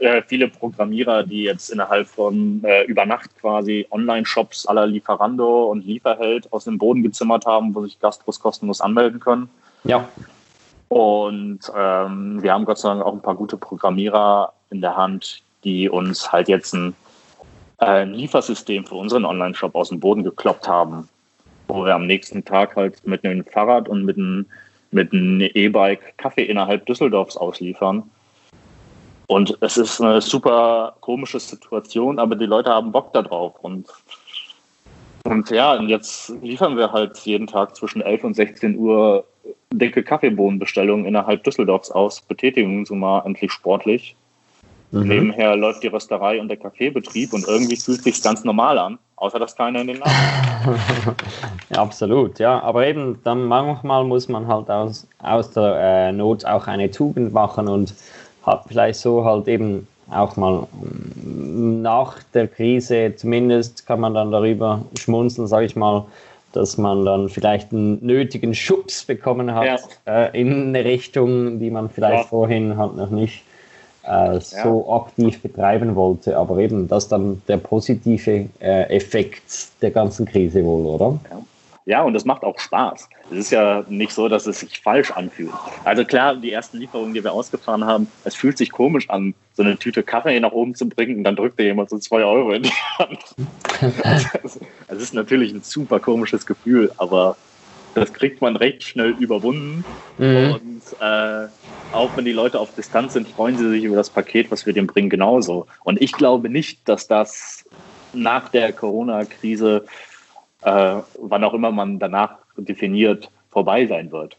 äh, 0.00 0.22
viele 0.26 0.48
Programmierer, 0.48 1.22
die 1.22 1.42
jetzt 1.44 1.70
innerhalb 1.70 2.06
von 2.06 2.62
äh, 2.64 2.84
über 2.84 3.06
Nacht 3.06 3.30
quasi 3.40 3.86
Online-Shops 3.90 4.66
aller 4.66 4.86
Lieferando 4.86 5.64
und 5.64 5.84
Lieferheld 5.84 6.52
aus 6.52 6.64
dem 6.64 6.78
Boden 6.78 7.02
gezimmert 7.02 7.46
haben, 7.46 7.74
wo 7.74 7.84
sich 7.84 7.98
Gastros 8.00 8.40
kostenlos 8.40 8.80
anmelden 8.80 9.20
können. 9.20 9.48
Ja. 9.84 10.08
Und 10.88 11.60
ähm, 11.76 12.42
wir 12.42 12.52
haben 12.52 12.64
Gott 12.64 12.78
sei 12.78 12.88
Dank 12.88 13.02
auch 13.02 13.12
ein 13.12 13.22
paar 13.22 13.36
gute 13.36 13.56
Programmierer 13.56 14.52
in 14.70 14.80
der 14.80 14.96
Hand, 14.96 15.42
die 15.64 15.88
uns 15.88 16.32
halt 16.32 16.48
jetzt 16.48 16.74
ein, 16.74 16.94
äh, 17.78 18.02
ein 18.02 18.14
Liefersystem 18.14 18.84
für 18.84 18.96
unseren 18.96 19.24
Online-Shop 19.24 19.74
aus 19.74 19.90
dem 19.90 20.00
Boden 20.00 20.24
gekloppt 20.24 20.66
haben, 20.66 21.08
wo 21.68 21.84
wir 21.84 21.94
am 21.94 22.06
nächsten 22.06 22.44
Tag 22.44 22.74
halt 22.74 23.06
mit 23.06 23.24
einem 23.24 23.44
Fahrrad 23.44 23.88
und 23.88 24.04
mit 24.04 24.16
einem 24.16 24.46
mit 24.92 25.12
einem 25.12 25.40
E-Bike 25.54 26.18
Kaffee 26.18 26.42
innerhalb 26.42 26.84
Düsseldorfs 26.86 27.36
ausliefern. 27.36 28.10
Und 29.30 29.56
es 29.60 29.76
ist 29.76 30.00
eine 30.00 30.20
super 30.20 30.96
komische 30.98 31.38
Situation, 31.38 32.18
aber 32.18 32.34
die 32.34 32.46
Leute 32.46 32.70
haben 32.70 32.90
Bock 32.90 33.12
darauf. 33.12 33.54
Und, 33.62 33.86
und 35.22 35.48
ja, 35.50 35.74
und 35.74 35.88
jetzt 35.88 36.30
liefern 36.42 36.76
wir 36.76 36.90
halt 36.90 37.16
jeden 37.18 37.46
Tag 37.46 37.76
zwischen 37.76 38.02
11 38.02 38.24
und 38.24 38.34
16 38.34 38.76
Uhr 38.76 39.24
dicke 39.72 40.02
Kaffeebohnenbestellungen 40.02 41.06
innerhalb 41.06 41.44
Düsseldorfs 41.44 41.92
aus, 41.92 42.20
betätigen 42.22 42.80
uns 42.80 42.90
mal 42.90 43.22
endlich 43.24 43.52
sportlich. 43.52 44.16
Mhm. 44.90 45.06
Nebenher 45.06 45.54
läuft 45.54 45.84
die 45.84 45.86
Rösterei 45.86 46.40
und 46.40 46.48
der 46.48 46.56
Kaffeebetrieb 46.56 47.32
und 47.32 47.46
irgendwie 47.46 47.76
fühlt 47.76 48.02
sich 48.02 48.20
ganz 48.20 48.42
normal 48.42 48.78
an, 48.80 48.98
außer 49.14 49.38
dass 49.38 49.54
keiner 49.54 49.82
in 49.82 49.86
den 49.86 49.98
Laden 49.98 50.12
ja, 51.72 51.80
Absolut, 51.80 52.40
ja. 52.40 52.60
Aber 52.64 52.84
eben, 52.84 53.20
dann 53.22 53.44
manchmal 53.44 54.02
muss 54.02 54.26
man 54.26 54.48
halt 54.48 54.68
aus, 54.68 55.06
aus 55.20 55.52
der 55.52 55.76
äh, 56.08 56.12
Not 56.12 56.44
auch 56.44 56.66
eine 56.66 56.90
Tugend 56.90 57.32
machen 57.32 57.68
und 57.68 57.94
hat 58.50 58.64
vielleicht 58.68 59.00
so 59.00 59.24
halt 59.24 59.48
eben 59.48 59.86
auch 60.10 60.36
mal 60.36 60.66
mm, 60.72 61.82
nach 61.82 62.22
der 62.34 62.48
Krise, 62.48 63.14
zumindest 63.16 63.86
kann 63.86 64.00
man 64.00 64.14
dann 64.14 64.30
darüber 64.30 64.82
schmunzeln, 64.98 65.46
sage 65.46 65.66
ich 65.66 65.76
mal, 65.76 66.04
dass 66.52 66.76
man 66.76 67.04
dann 67.04 67.28
vielleicht 67.28 67.72
einen 67.72 68.04
nötigen 68.04 68.54
Schubs 68.54 69.04
bekommen 69.04 69.54
hat 69.54 69.80
ja. 70.06 70.24
äh, 70.24 70.40
in 70.40 70.68
eine 70.68 70.84
Richtung, 70.84 71.60
die 71.60 71.70
man 71.70 71.88
vielleicht 71.88 72.24
ja. 72.24 72.28
vorhin 72.28 72.76
halt 72.76 72.96
noch 72.96 73.10
nicht 73.10 73.44
äh, 74.02 74.40
so 74.40 74.84
ja. 74.88 74.96
aktiv 74.96 75.40
betreiben 75.40 75.94
wollte. 75.94 76.36
Aber 76.36 76.58
eben, 76.58 76.88
das 76.88 77.06
dann 77.06 77.40
der 77.46 77.58
positive 77.58 78.48
äh, 78.60 78.82
Effekt 78.96 79.68
der 79.80 79.92
ganzen 79.92 80.26
Krise 80.26 80.64
wohl, 80.64 80.86
oder? 80.86 81.18
Ja. 81.30 81.38
Ja, 81.86 82.02
und 82.02 82.14
das 82.14 82.24
macht 82.24 82.44
auch 82.44 82.58
Spaß. 82.58 83.08
Es 83.30 83.38
ist 83.38 83.50
ja 83.50 83.84
nicht 83.88 84.12
so, 84.12 84.28
dass 84.28 84.46
es 84.46 84.60
sich 84.60 84.80
falsch 84.80 85.10
anfühlt. 85.10 85.52
Also 85.84 86.04
klar, 86.04 86.36
die 86.36 86.52
ersten 86.52 86.78
Lieferungen, 86.78 87.14
die 87.14 87.24
wir 87.24 87.32
ausgefahren 87.32 87.84
haben, 87.84 88.06
es 88.24 88.34
fühlt 88.34 88.58
sich 88.58 88.70
komisch 88.70 89.08
an, 89.08 89.34
so 89.54 89.62
eine 89.62 89.76
Tüte 89.76 90.02
Kaffee 90.02 90.38
nach 90.40 90.52
oben 90.52 90.74
zu 90.74 90.88
bringen 90.88 91.18
und 91.18 91.24
dann 91.24 91.36
drückt 91.36 91.58
dir 91.58 91.64
jemand 91.64 91.90
so 91.90 91.98
zwei 91.98 92.22
Euro 92.22 92.52
in 92.52 92.64
die 92.64 92.72
Hand. 92.98 93.18
Es 94.88 95.02
ist 95.02 95.14
natürlich 95.14 95.52
ein 95.52 95.62
super 95.62 96.00
komisches 96.00 96.44
Gefühl, 96.44 96.92
aber 96.98 97.36
das 97.94 98.12
kriegt 98.12 98.40
man 98.40 98.56
recht 98.56 98.82
schnell 98.82 99.10
überwunden. 99.18 99.84
Mhm. 100.18 100.52
Und 100.52 100.82
äh, 101.00 101.46
auch 101.92 102.10
wenn 102.16 102.24
die 102.24 102.32
Leute 102.32 102.58
auf 102.60 102.74
Distanz 102.74 103.14
sind, 103.14 103.28
freuen 103.28 103.56
sie 103.56 103.68
sich 103.68 103.84
über 103.84 103.96
das 103.96 104.10
Paket, 104.10 104.50
was 104.50 104.66
wir 104.66 104.72
dem 104.72 104.86
bringen, 104.86 105.10
genauso. 105.10 105.66
Und 105.82 106.00
ich 106.00 106.12
glaube 106.12 106.48
nicht, 106.48 106.88
dass 106.88 107.06
das 107.06 107.64
nach 108.12 108.48
der 108.48 108.72
Corona-Krise 108.72 109.84
äh, 110.62 110.96
wann 111.18 111.44
auch 111.44 111.54
immer 111.54 111.70
man 111.70 111.98
danach 111.98 112.38
definiert, 112.56 113.30
vorbei 113.50 113.86
sein 113.86 114.12
wird. 114.12 114.36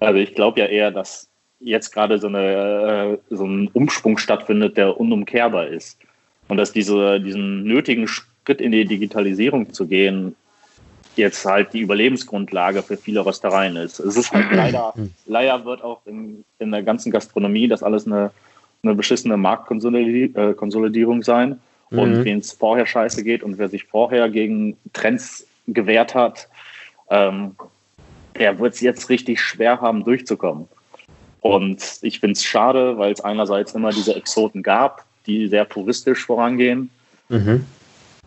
Also 0.00 0.18
ich 0.18 0.34
glaube 0.34 0.60
ja 0.60 0.66
eher, 0.66 0.90
dass 0.90 1.28
jetzt 1.60 1.92
gerade 1.92 2.18
so, 2.18 2.26
eine, 2.26 3.18
äh, 3.30 3.34
so 3.34 3.46
ein 3.46 3.68
Umschwung 3.72 4.18
stattfindet, 4.18 4.76
der 4.76 4.98
unumkehrbar 4.98 5.68
ist. 5.68 5.98
Und 6.48 6.56
dass 6.56 6.72
diese, 6.72 7.20
diesen 7.20 7.64
nötigen 7.64 8.08
Schritt 8.08 8.60
in 8.60 8.72
die 8.72 8.84
Digitalisierung 8.84 9.72
zu 9.72 9.86
gehen, 9.86 10.34
jetzt 11.16 11.44
halt 11.44 11.72
die 11.72 11.80
Überlebensgrundlage 11.80 12.82
für 12.82 12.96
viele 12.96 13.24
Röstereien 13.24 13.76
ist. 13.76 14.00
Es 14.00 14.16
ist 14.16 14.32
halt 14.32 14.46
leider, 14.52 14.94
leider 15.26 15.64
wird 15.64 15.82
auch 15.82 16.00
in, 16.06 16.44
in 16.58 16.72
der 16.72 16.82
ganzen 16.82 17.12
Gastronomie 17.12 17.68
das 17.68 17.82
alles 17.82 18.06
eine, 18.06 18.30
eine 18.82 18.94
beschissene 18.94 19.36
Marktkonsolidierung 19.36 21.20
äh, 21.20 21.24
sein. 21.24 21.60
Und 21.90 22.20
mhm. 22.20 22.24
wem 22.24 22.38
es 22.38 22.52
vorher 22.52 22.86
scheiße 22.86 23.22
geht 23.22 23.42
und 23.42 23.58
wer 23.58 23.68
sich 23.68 23.84
vorher 23.84 24.30
gegen 24.30 24.78
Trends 24.94 25.46
gewährt 25.66 26.14
hat, 26.14 26.48
ähm, 27.10 27.56
der 28.38 28.58
wird 28.58 28.74
es 28.74 28.80
jetzt 28.80 29.08
richtig 29.08 29.40
schwer 29.40 29.80
haben, 29.80 30.04
durchzukommen. 30.04 30.68
Und 31.40 31.98
ich 32.02 32.20
finde 32.20 32.32
es 32.32 32.44
schade, 32.44 32.98
weil 32.98 33.12
es 33.12 33.20
einerseits 33.20 33.74
immer 33.74 33.90
diese 33.90 34.14
Exoten 34.14 34.62
gab, 34.62 35.04
die 35.26 35.48
sehr 35.48 35.64
puristisch 35.64 36.24
vorangehen. 36.24 36.90
Mhm. 37.28 37.66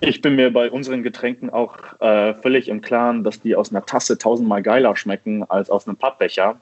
Ich 0.02 0.22
bin 0.22 0.36
mir 0.36 0.52
bei 0.52 0.70
unseren 0.70 1.04
Getränken 1.04 1.50
auch 1.50 1.78
äh, 2.02 2.34
völlig 2.36 2.68
im 2.68 2.82
Klaren, 2.82 3.24
dass 3.24 3.42
die 3.42 3.56
aus 3.56 3.72
einer 3.72 3.86
Tasse 3.86 4.18
tausendmal 4.18 4.62
geiler 4.62 4.96
schmecken 4.98 5.50
als 5.50 5.70
aus 5.70 5.88
einem 5.88 5.96
Pappbecher. 5.96 6.58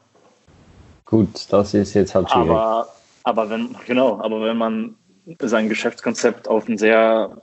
Gut, 1.05 1.51
das 1.51 1.73
ist 1.73 1.95
jetzt 1.95 2.13
halt 2.13 2.29
schwierig. 2.29 2.51
Aber, 2.51 2.87
aber 3.23 3.49
wenn, 3.49 3.75
genau, 3.87 4.21
aber 4.21 4.41
wenn 4.41 4.57
man 4.57 4.95
sein 5.39 5.69
Geschäftskonzept 5.69 6.47
auf 6.47 6.67
ein 6.67 6.77
sehr, 6.77 7.41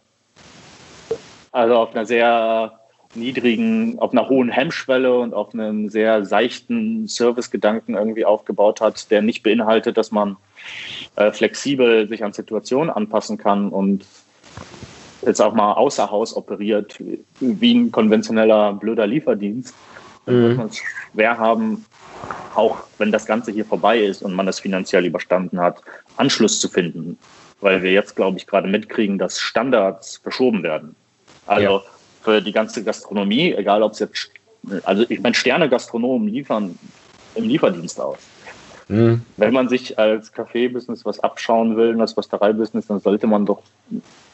also 1.51 1.77
auf 1.77 1.91
einer 1.91 2.07
sehr 2.07 2.80
niedrigen, 3.14 3.99
auf 3.99 4.12
einer 4.12 4.29
hohen 4.29 4.49
Hemmschwelle 4.49 5.19
und 5.19 5.35
auf 5.35 5.52
einen 5.52 5.88
sehr 5.88 6.25
seichten 6.25 7.09
Servicegedanken 7.09 7.95
irgendwie 7.95 8.25
aufgebaut 8.25 8.81
hat, 8.81 9.11
der 9.11 9.23
nicht 9.23 9.43
beinhaltet, 9.43 9.97
dass 9.97 10.12
man 10.12 10.37
äh, 11.17 11.33
flexibel 11.33 12.09
sich 12.09 12.23
an 12.23 12.33
Situationen 12.33 12.90
anpassen 12.90 13.37
kann 13.37 13.71
und 13.71 14.05
jetzt 15.23 15.43
auch 15.43 15.55
mal 15.55 15.73
außer 15.73 16.11
Haus 16.11 16.37
operiert, 16.37 16.97
wie 17.40 17.75
ein 17.75 17.90
konventioneller 17.90 18.73
blöder 18.75 19.07
Lieferdienst, 19.07 19.75
dann 20.25 20.37
mhm. 20.37 20.43
wird 20.43 20.57
man 20.57 20.67
es 20.69 20.81
schwer 21.12 21.38
haben, 21.38 21.85
auch 22.55 22.79
wenn 22.99 23.11
das 23.11 23.26
Ganze 23.26 23.50
hier 23.50 23.64
vorbei 23.64 23.99
ist 23.99 24.23
und 24.23 24.35
man 24.35 24.47
es 24.47 24.61
finanziell 24.61 25.05
überstanden 25.05 25.61
hat, 25.61 25.83
Anschluss 26.17 26.61
zu 26.61 26.69
finden. 26.69 27.19
Weil 27.61 27.83
wir 27.83 27.93
jetzt, 27.93 28.17
glaube 28.17 28.38
ich, 28.38 28.47
gerade 28.47 28.69
mitkriegen, 28.69 29.19
dass 29.19 29.38
Standards 29.38 30.17
verschoben 30.19 30.62
werden. 30.62 30.95
Also 31.47 31.62
ja 31.62 31.83
für 32.23 32.41
die 32.41 32.53
ganze 32.53 32.85
Gastronomie, 32.85 33.53
egal 33.55 33.83
ob 33.83 33.93
es 33.93 34.00
jetzt, 34.00 34.31
also 34.85 35.05
ich 35.09 35.21
meine, 35.21 35.35
Sterne-Gastronomen 35.35 36.29
liefern 36.29 36.79
im 37.35 37.45
Lieferdienst 37.45 38.00
aus. 38.00 38.19
Mhm. 38.89 39.23
Wenn 39.37 39.53
man 39.53 39.69
sich 39.69 39.99
als 39.99 40.33
Kaffee-Business 40.33 41.05
was 41.05 41.21
abschauen 41.21 41.77
will, 41.77 41.95
das 41.97 42.17
Rösterei-Business, 42.17 42.89
dann 42.89 43.00
sollte 43.00 43.27
man 43.27 43.47
doch 43.47 43.62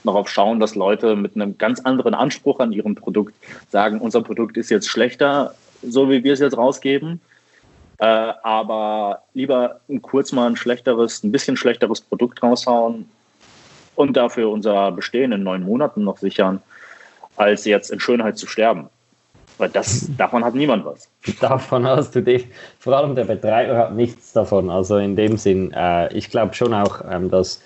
darauf 0.02 0.28
schauen, 0.28 0.60
dass 0.60 0.74
Leute 0.74 1.14
mit 1.14 1.36
einem 1.36 1.58
ganz 1.58 1.80
anderen 1.80 2.14
Anspruch 2.14 2.60
an 2.60 2.72
ihrem 2.72 2.94
Produkt 2.94 3.34
sagen, 3.70 4.00
unser 4.00 4.22
Produkt 4.22 4.56
ist 4.56 4.70
jetzt 4.70 4.88
schlechter, 4.88 5.54
so 5.82 6.08
wie 6.08 6.24
wir 6.24 6.32
es 6.32 6.40
jetzt 6.40 6.56
rausgeben. 6.56 7.20
Äh, 7.98 8.04
aber 8.04 9.22
lieber 9.34 9.80
kurz 10.02 10.32
mal 10.32 10.46
ein 10.46 10.56
schlechteres, 10.56 11.22
ein 11.22 11.32
bisschen 11.32 11.56
schlechteres 11.56 12.00
Produkt 12.00 12.42
raushauen 12.42 13.08
und 13.94 14.16
dafür 14.16 14.50
unser 14.50 14.92
Bestehen 14.92 15.32
in 15.32 15.42
neun 15.42 15.64
Monaten 15.64 16.04
noch 16.04 16.18
sichern, 16.18 16.62
als 17.36 17.64
jetzt 17.64 17.90
in 17.90 18.00
Schönheit 18.00 18.38
zu 18.38 18.46
sterben. 18.46 18.88
Weil 19.58 19.70
das, 19.70 20.06
davon 20.18 20.44
hat 20.44 20.54
niemand 20.54 20.84
was. 20.84 21.08
Davon 21.40 21.86
hast 21.86 22.14
du 22.14 22.22
dich, 22.22 22.46
vor 22.78 22.94
allem 22.94 23.14
der 23.14 23.24
Betreiber 23.24 23.78
hat 23.78 23.94
nichts 23.94 24.34
davon. 24.34 24.68
Also 24.68 24.98
in 24.98 25.16
dem 25.16 25.38
Sinn, 25.38 25.72
äh, 25.72 26.12
ich 26.12 26.28
glaube 26.28 26.54
schon 26.54 26.74
auch, 26.74 27.00
ähm, 27.10 27.30
dass 27.30 27.62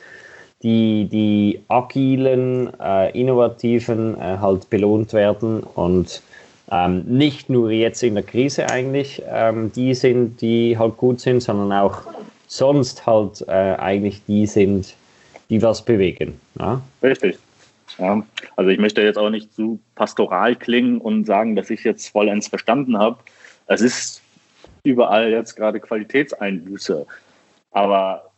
die, 0.62 1.08
die 1.10 1.60
agilen, 1.66 2.70
äh, 2.78 3.10
innovativen 3.18 4.14
äh, 4.20 4.38
halt 4.40 4.70
belohnt 4.70 5.12
werden 5.12 5.64
und 5.64 6.22
ähm, 6.70 7.02
nicht 7.06 7.50
nur 7.50 7.70
jetzt 7.70 8.02
in 8.04 8.14
der 8.14 8.22
Krise 8.22 8.70
eigentlich 8.70 9.22
ähm, 9.28 9.72
die 9.72 9.94
sind, 9.94 10.40
die 10.40 10.78
halt 10.78 10.96
gut 10.96 11.20
sind, 11.20 11.42
sondern 11.42 11.72
auch 11.72 12.02
sonst 12.46 13.06
halt 13.06 13.42
äh, 13.48 13.52
eigentlich 13.52 14.22
die 14.28 14.46
sind, 14.46 14.94
die 15.48 15.60
was 15.60 15.82
bewegen. 15.82 16.40
Ja? 16.58 16.80
Richtig. 17.02 17.38
Ja, 17.98 18.22
also 18.56 18.70
ich 18.70 18.78
möchte 18.78 19.02
jetzt 19.02 19.18
auch 19.18 19.30
nicht 19.30 19.52
zu 19.52 19.80
pastoral 19.94 20.56
klingen 20.56 20.98
und 20.98 21.24
sagen, 21.24 21.56
dass 21.56 21.70
ich 21.70 21.84
jetzt 21.84 22.08
vollends 22.08 22.48
verstanden 22.48 22.98
habe. 22.98 23.18
Es 23.66 23.80
ist 23.80 24.22
überall 24.84 25.30
jetzt 25.30 25.56
gerade 25.56 25.80
Qualitätseinbüße. 25.80 27.06
Aber 27.72 28.30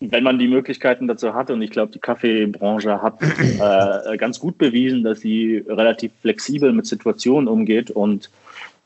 wenn 0.00 0.24
man 0.24 0.38
die 0.38 0.48
Möglichkeiten 0.48 1.06
dazu 1.06 1.34
hat, 1.34 1.50
und 1.50 1.62
ich 1.62 1.70
glaube, 1.70 1.92
die 1.92 1.98
Kaffeebranche 1.98 3.00
hat 3.02 3.22
äh, 3.22 4.16
ganz 4.16 4.40
gut 4.40 4.58
bewiesen, 4.58 5.04
dass 5.04 5.20
sie 5.20 5.64
relativ 5.68 6.12
flexibel 6.20 6.72
mit 6.72 6.86
Situationen 6.86 7.48
umgeht 7.48 7.90
und 7.90 8.30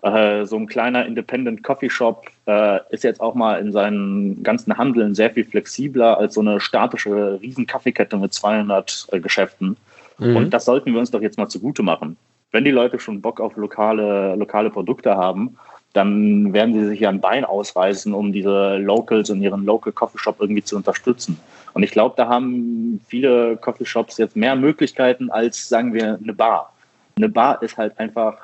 äh, 0.06 0.46
so 0.46 0.56
ein 0.56 0.66
kleiner 0.66 1.04
Independent 1.04 1.64
Coffee 1.64 1.90
Shop 1.90 2.26
äh, 2.46 2.78
ist 2.90 3.02
jetzt 3.02 3.20
auch 3.20 3.34
mal 3.34 3.60
in 3.60 3.72
seinen 3.72 4.42
ganzen 4.42 4.78
Handeln 4.78 5.14
sehr 5.14 5.30
viel 5.30 5.44
flexibler 5.44 6.18
als 6.18 6.34
so 6.34 6.40
eine 6.40 6.60
statische 6.60 7.40
Riesenkaffeekette 7.42 8.16
mit 8.16 8.32
200 8.32 9.08
äh, 9.10 9.20
Geschäften. 9.20 9.76
Mhm. 10.18 10.36
Und 10.36 10.50
das 10.50 10.64
sollten 10.64 10.92
wir 10.92 11.00
uns 11.00 11.10
doch 11.10 11.22
jetzt 11.22 11.38
mal 11.38 11.48
zugute 11.48 11.82
machen. 11.82 12.16
Wenn 12.52 12.64
die 12.64 12.70
Leute 12.70 13.00
schon 13.00 13.20
Bock 13.20 13.40
auf 13.40 13.56
lokale, 13.56 14.36
lokale 14.36 14.70
Produkte 14.70 15.16
haben, 15.16 15.56
dann 15.92 16.52
werden 16.52 16.74
sie 16.74 16.86
sich 16.86 17.00
ja 17.00 17.08
ein 17.08 17.20
Bein 17.20 17.44
ausreißen, 17.44 18.12
um 18.12 18.32
diese 18.32 18.76
Locals 18.76 19.30
und 19.30 19.42
ihren 19.42 19.64
Local 19.64 19.92
Coffee 19.92 20.18
Shop 20.18 20.36
irgendwie 20.38 20.62
zu 20.62 20.76
unterstützen. 20.76 21.40
Und 21.72 21.82
ich 21.82 21.90
glaube, 21.90 22.14
da 22.16 22.28
haben 22.28 23.00
viele 23.08 23.56
Coffee 23.56 23.86
Shops 23.86 24.18
jetzt 24.18 24.36
mehr 24.36 24.54
Möglichkeiten 24.56 25.30
als, 25.30 25.68
sagen 25.68 25.94
wir, 25.94 26.18
eine 26.22 26.34
Bar. 26.34 26.72
Eine 27.16 27.30
Bar 27.30 27.62
ist 27.62 27.78
halt 27.78 27.98
einfach 27.98 28.36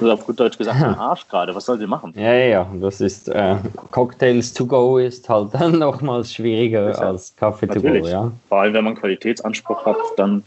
Also 0.00 0.12
auf 0.12 0.26
gut 0.26 0.40
Deutsch 0.40 0.56
gesagt, 0.56 0.82
ein 0.82 0.94
Arsch 0.94 1.28
gerade. 1.28 1.54
Was 1.54 1.66
soll 1.66 1.78
sie 1.78 1.86
machen? 1.86 2.14
Ja, 2.16 2.32
ja, 2.32 2.66
das 2.80 3.00
ist 3.00 3.28
äh, 3.28 3.56
Cocktails 3.90 4.54
to 4.54 4.64
go 4.64 4.98
ist 4.98 5.28
halt 5.28 5.48
dann 5.54 5.78
nochmals 5.78 6.32
schwieriger 6.32 6.90
ja, 6.90 6.96
als 6.96 7.34
Kaffee 7.36 7.66
to 7.66 7.80
go, 7.80 7.88
ja. 7.88 8.32
Vor 8.48 8.60
allem, 8.60 8.74
wenn 8.74 8.84
man 8.84 8.94
Qualitätsanspruch 8.94 9.84
hat, 9.84 9.98
dann, 10.16 10.42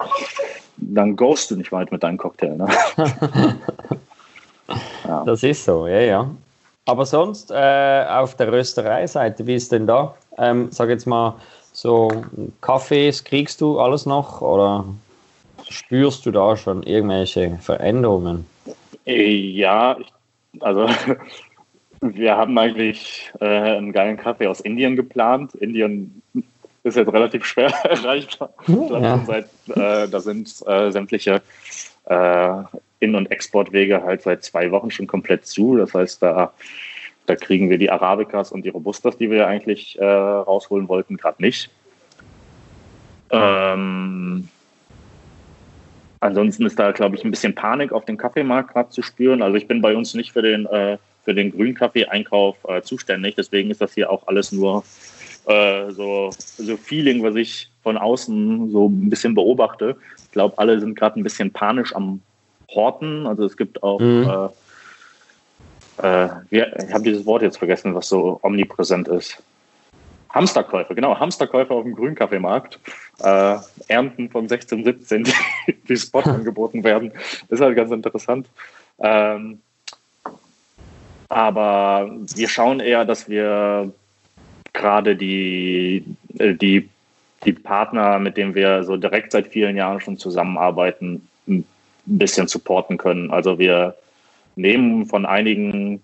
dann 0.77 1.15
goest 1.15 1.51
du 1.51 1.55
nicht 1.55 1.71
weit 1.71 1.91
mit 1.91 2.01
deinem 2.01 2.17
Cocktail. 2.17 2.55
Ne? 2.55 2.67
ja. 5.07 5.23
Das 5.25 5.43
ist 5.43 5.65
so, 5.65 5.87
ja, 5.87 5.99
ja. 5.99 6.29
Aber 6.85 7.05
sonst 7.05 7.51
äh, 7.51 8.05
auf 8.09 8.35
der 8.35 8.51
Röstereiseite, 8.51 9.45
wie 9.47 9.55
ist 9.55 9.71
denn 9.71 9.87
da? 9.87 10.15
Ähm, 10.37 10.67
sag 10.71 10.89
jetzt 10.89 11.05
mal, 11.05 11.35
so 11.71 12.09
Kaffees 12.61 13.23
kriegst 13.23 13.61
du 13.61 13.79
alles 13.79 14.05
noch 14.05 14.41
oder 14.41 14.83
spürst 15.69 16.25
du 16.25 16.31
da 16.31 16.57
schon 16.57 16.83
irgendwelche 16.83 17.57
Veränderungen? 17.61 18.45
Ja, 19.05 19.97
also 20.59 20.89
wir 22.01 22.37
haben 22.37 22.57
eigentlich 22.57 23.31
äh, 23.39 23.45
einen 23.45 23.91
geilen 23.91 24.17
Kaffee 24.17 24.47
aus 24.47 24.61
Indien 24.61 24.95
geplant. 24.95 25.55
Indien 25.55 26.21
ist 26.83 26.97
jetzt 26.97 27.11
relativ 27.11 27.45
schwer 27.45 27.67
erreichbar. 27.83 28.53
Ja. 28.67 29.23
Seit, 29.25 29.45
äh, 29.69 30.07
da 30.07 30.19
sind 30.19 30.49
äh, 30.67 30.91
sämtliche 30.91 31.41
äh, 32.05 32.53
In- 32.99 33.15
und 33.15 33.31
Exportwege 33.31 34.03
halt 34.03 34.21
seit 34.21 34.43
zwei 34.43 34.71
Wochen 34.71 34.91
schon 34.91 35.07
komplett 35.07 35.45
zu. 35.45 35.77
Das 35.77 35.93
heißt, 35.93 36.21
da, 36.21 36.53
da 37.25 37.35
kriegen 37.35 37.69
wir 37.69 37.77
die 37.77 37.89
Arabicas 37.89 38.51
und 38.51 38.63
die 38.63 38.69
Robustas, 38.69 39.17
die 39.17 39.29
wir 39.29 39.37
ja 39.39 39.47
eigentlich 39.47 39.99
äh, 39.99 40.05
rausholen 40.05 40.87
wollten, 40.89 41.17
gerade 41.17 41.41
nicht. 41.41 41.69
Ähm, 43.31 44.49
ansonsten 46.23 46.65
ist 46.65 46.79
da, 46.79 46.91
glaube 46.91 47.15
ich, 47.15 47.23
ein 47.23 47.31
bisschen 47.31 47.53
Panik 47.53 47.91
auf 47.91 48.05
dem 48.05 48.17
Kaffeemarkt 48.17 48.73
gerade 48.73 48.89
zu 48.89 49.01
spüren. 49.01 49.41
Also 49.41 49.57
ich 49.57 49.67
bin 49.67 49.81
bei 49.81 49.95
uns 49.95 50.13
nicht 50.13 50.31
für 50.31 50.41
den, 50.41 50.65
äh, 50.65 50.97
für 51.23 51.33
den 51.33 51.51
Grünkaffee-Einkauf 51.51 52.57
äh, 52.67 52.81
zuständig. 52.81 53.35
Deswegen 53.35 53.69
ist 53.69 53.81
das 53.81 53.93
hier 53.93 54.09
auch 54.09 54.27
alles 54.27 54.51
nur 54.51 54.83
äh, 55.45 55.91
so, 55.91 56.31
so 56.37 56.77
Feeling, 56.77 57.21
was 57.23 57.35
ich 57.35 57.69
von 57.83 57.97
außen 57.97 58.71
so 58.71 58.87
ein 58.87 59.09
bisschen 59.09 59.35
beobachte. 59.35 59.97
Ich 60.23 60.31
glaube, 60.31 60.57
alle 60.57 60.79
sind 60.79 60.95
gerade 60.95 61.19
ein 61.19 61.23
bisschen 61.23 61.51
panisch 61.51 61.95
am 61.95 62.21
Horten. 62.73 63.27
Also 63.27 63.45
es 63.45 63.57
gibt 63.57 63.83
auch, 63.83 63.99
mhm. 63.99 64.49
äh, 66.01 66.27
äh, 66.27 66.29
ich 66.49 66.93
habe 66.93 67.03
dieses 67.03 67.25
Wort 67.25 67.41
jetzt 67.41 67.57
vergessen, 67.57 67.93
was 67.93 68.07
so 68.07 68.39
omnipräsent 68.41 69.07
ist. 69.07 69.43
Hamsterkäufe, 70.33 70.95
genau, 70.95 71.19
Hamsterkäufe 71.19 71.73
auf 71.73 71.83
dem 71.83 71.95
Grünkaffeemarkt. 71.95 72.79
Äh, 73.19 73.57
Ernten 73.87 74.29
von 74.29 74.49
16, 74.49 74.83
17, 74.83 75.23
die, 75.23 75.33
die 75.87 75.97
Spot 75.97 76.19
angeboten 76.23 76.83
werden. 76.83 77.11
Das 77.49 77.59
ist 77.59 77.61
halt 77.61 77.75
ganz 77.75 77.91
interessant. 77.91 78.47
Ähm, 78.99 79.59
aber 81.29 82.11
wir 82.35 82.49
schauen 82.49 82.79
eher, 82.79 83.05
dass 83.05 83.29
wir 83.29 83.91
gerade 84.73 85.15
die, 85.15 86.03
äh, 86.39 86.53
die, 86.53 86.89
die 87.45 87.53
Partner, 87.53 88.19
mit 88.19 88.37
denen 88.37 88.55
wir 88.55 88.83
so 88.83 88.97
direkt 88.97 89.31
seit 89.31 89.47
vielen 89.47 89.77
Jahren 89.77 89.99
schon 89.99 90.17
zusammenarbeiten, 90.17 91.27
ein 91.47 91.65
bisschen 92.05 92.47
supporten 92.47 92.97
können. 92.97 93.31
Also 93.31 93.59
wir 93.59 93.95
nehmen 94.55 95.05
von 95.05 95.25
einigen 95.25 96.01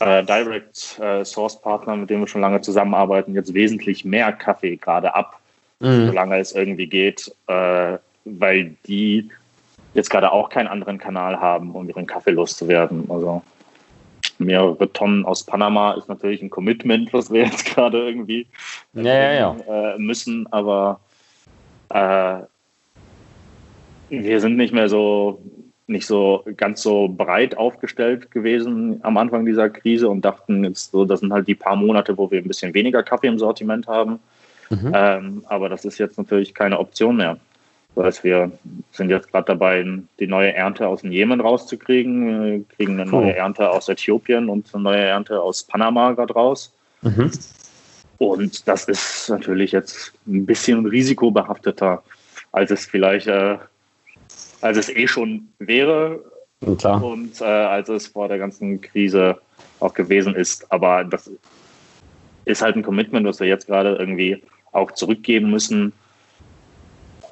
äh, 0.00 0.24
Direct 0.24 0.98
äh, 1.00 1.24
Source 1.24 1.60
Partnern, 1.60 2.00
mit 2.00 2.10
denen 2.10 2.22
wir 2.22 2.28
schon 2.28 2.40
lange 2.40 2.60
zusammenarbeiten, 2.60 3.34
jetzt 3.34 3.54
wesentlich 3.54 4.04
mehr 4.04 4.32
Kaffee 4.32 4.76
gerade 4.76 5.14
ab, 5.14 5.40
mhm. 5.80 6.08
solange 6.08 6.38
es 6.38 6.52
irgendwie 6.52 6.86
geht, 6.86 7.34
äh, 7.46 7.98
weil 8.24 8.76
die 8.86 9.28
jetzt 9.94 10.10
gerade 10.10 10.32
auch 10.32 10.48
keinen 10.48 10.68
anderen 10.68 10.98
Kanal 10.98 11.40
haben, 11.40 11.74
um 11.74 11.88
ihren 11.88 12.06
Kaffee 12.06 12.30
loszuwerden. 12.30 13.10
Also 13.10 13.42
mehrere 14.38 14.92
Tonnen 14.92 15.24
aus 15.24 15.44
Panama 15.44 15.92
ist 15.92 16.08
natürlich 16.08 16.42
ein 16.42 16.50
Commitment, 16.50 17.12
was 17.12 17.30
wir 17.30 17.44
jetzt 17.44 17.66
gerade 17.66 17.98
irgendwie 17.98 18.46
ja, 18.94 19.02
ja, 19.02 19.32
ja. 19.32 19.56
Äh, 19.68 19.98
müssen, 19.98 20.50
aber 20.52 21.00
äh, 21.90 22.38
wir 24.08 24.40
sind 24.40 24.56
nicht 24.56 24.74
mehr 24.74 24.88
so 24.88 25.40
nicht 25.92 26.06
so 26.06 26.44
ganz 26.56 26.82
so 26.82 27.08
breit 27.08 27.56
aufgestellt 27.56 28.30
gewesen 28.30 28.98
am 29.02 29.16
Anfang 29.16 29.46
dieser 29.46 29.70
Krise 29.70 30.08
und 30.08 30.24
dachten 30.24 30.64
jetzt 30.64 30.90
so, 30.90 31.04
das 31.04 31.20
sind 31.20 31.32
halt 31.32 31.46
die 31.46 31.54
paar 31.54 31.76
Monate, 31.76 32.16
wo 32.18 32.30
wir 32.30 32.40
ein 32.40 32.48
bisschen 32.48 32.74
weniger 32.74 33.02
Kaffee 33.02 33.28
im 33.28 33.38
Sortiment 33.38 33.86
haben. 33.86 34.18
Mhm. 34.70 34.92
Ähm, 34.94 35.44
aber 35.48 35.68
das 35.68 35.84
ist 35.84 35.98
jetzt 35.98 36.18
natürlich 36.18 36.54
keine 36.54 36.78
Option 36.78 37.16
mehr. 37.16 37.36
Weil 37.94 38.12
wir 38.22 38.50
sind 38.92 39.10
jetzt 39.10 39.30
gerade 39.30 39.44
dabei, 39.44 39.84
die 40.18 40.26
neue 40.26 40.54
Ernte 40.54 40.88
aus 40.88 41.02
dem 41.02 41.12
Jemen 41.12 41.42
rauszukriegen. 41.42 42.44
Wir 42.44 42.64
kriegen 42.76 42.98
eine 42.98 43.10
neue 43.10 43.36
Ernte 43.36 43.70
aus 43.70 43.90
Äthiopien 43.90 44.48
und 44.48 44.74
eine 44.74 44.82
neue 44.82 45.02
Ernte 45.02 45.40
aus 45.40 45.62
Panama 45.62 46.12
gerade 46.12 46.32
raus. 46.32 46.72
Mhm. 47.02 47.30
Und 48.16 48.66
das 48.66 48.84
ist 48.84 49.28
natürlich 49.28 49.72
jetzt 49.72 50.14
ein 50.26 50.46
bisschen 50.46 50.86
risikobehafteter, 50.86 52.02
als 52.52 52.70
es 52.70 52.86
vielleicht 52.86 53.26
äh, 53.26 53.58
als 54.62 54.78
es 54.78 54.88
eh 54.88 55.06
schon 55.06 55.48
wäre 55.58 56.20
Klar. 56.78 57.04
und 57.04 57.40
äh, 57.40 57.44
als 57.44 57.88
es 57.88 58.06
vor 58.06 58.28
der 58.28 58.38
ganzen 58.38 58.80
Krise 58.80 59.38
auch 59.80 59.94
gewesen 59.94 60.34
ist. 60.34 60.70
Aber 60.72 61.04
das 61.04 61.30
ist 62.44 62.62
halt 62.62 62.76
ein 62.76 62.82
Commitment, 62.82 63.26
was 63.26 63.40
wir 63.40 63.46
jetzt 63.46 63.66
gerade 63.66 63.96
irgendwie 63.96 64.42
auch 64.72 64.92
zurückgeben 64.92 65.50
müssen. 65.50 65.92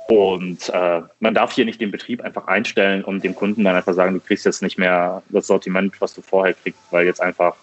Und 0.09 0.69
äh, 0.71 1.03
man 1.21 1.35
darf 1.35 1.53
hier 1.53 1.65
nicht 1.65 1.81
den 1.81 1.93
Betrieb 1.93 2.21
einfach 2.23 2.49
einstellen 2.49 3.05
und 3.05 3.23
dem 3.23 3.37
Kunden 3.37 3.63
dann 3.63 3.77
einfach 3.77 3.95
sagen, 3.95 4.15
du 4.15 4.21
kriegst 4.21 4.45
jetzt 4.45 4.61
nicht 4.61 4.77
mehr 4.77 5.23
das 5.29 5.47
Sortiment, 5.47 6.01
was 6.01 6.15
du 6.15 6.21
vorher 6.21 6.55
kriegst, 6.55 6.81
weil 6.91 7.07
jetzt 7.07 7.23
einfach 7.23 7.55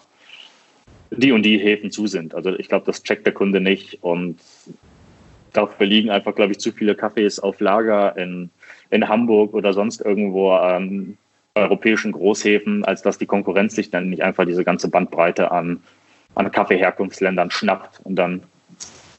die 1.10 1.32
und 1.32 1.42
die 1.42 1.58
Häfen 1.58 1.90
zu 1.90 2.06
sind. 2.06 2.34
Also 2.34 2.58
ich 2.58 2.68
glaube, 2.68 2.86
das 2.86 3.02
checkt 3.02 3.26
der 3.26 3.34
Kunde 3.34 3.60
nicht 3.60 4.02
und 4.02 4.38
dafür 5.52 5.86
liegen 5.86 6.10
einfach, 6.10 6.34
glaube 6.34 6.52
ich, 6.52 6.58
zu 6.58 6.72
viele 6.72 6.94
Kaffees 6.94 7.38
auf 7.38 7.60
Lager 7.60 8.16
in, 8.16 8.50
in 8.90 9.08
Hamburg 9.08 9.54
oder 9.54 9.72
sonst 9.72 10.00
irgendwo 10.00 10.52
an 10.52 11.16
europäischen 11.54 12.12
Großhäfen, 12.12 12.84
als 12.84 13.02
dass 13.02 13.18
die 13.18 13.26
Konkurrenz 13.26 13.74
sich 13.74 13.90
dann 13.90 14.10
nicht 14.10 14.22
einfach 14.22 14.44
diese 14.46 14.64
ganze 14.64 14.88
Bandbreite 14.88 15.50
an, 15.50 15.82
an 16.34 16.50
Kaffeeherkunftsländern 16.50 17.50
schnappt 17.50 18.00
und 18.04 18.16
dann 18.16 18.42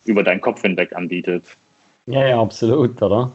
über 0.05 0.23
deinen 0.23 0.41
Kopf 0.41 0.61
hinweg 0.61 0.95
anbietet. 0.95 1.45
Ja, 2.05 2.25
ja, 2.25 2.41
absolut, 2.41 3.01
oder? 3.01 3.31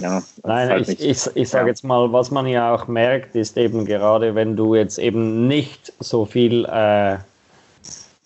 Ja, 0.00 0.22
Nein, 0.42 0.68
halt 0.70 0.88
ich, 0.88 1.00
ich, 1.00 1.26
ich 1.34 1.48
sage 1.48 1.64
ja. 1.64 1.68
jetzt 1.68 1.84
mal, 1.84 2.12
was 2.12 2.30
man 2.30 2.46
ja 2.46 2.74
auch 2.74 2.88
merkt, 2.88 3.34
ist 3.34 3.56
eben 3.56 3.84
gerade, 3.84 4.34
wenn 4.34 4.56
du 4.56 4.74
jetzt 4.74 4.98
eben 4.98 5.46
nicht 5.46 5.92
so 6.00 6.24
viel 6.24 6.64
äh, 6.64 7.18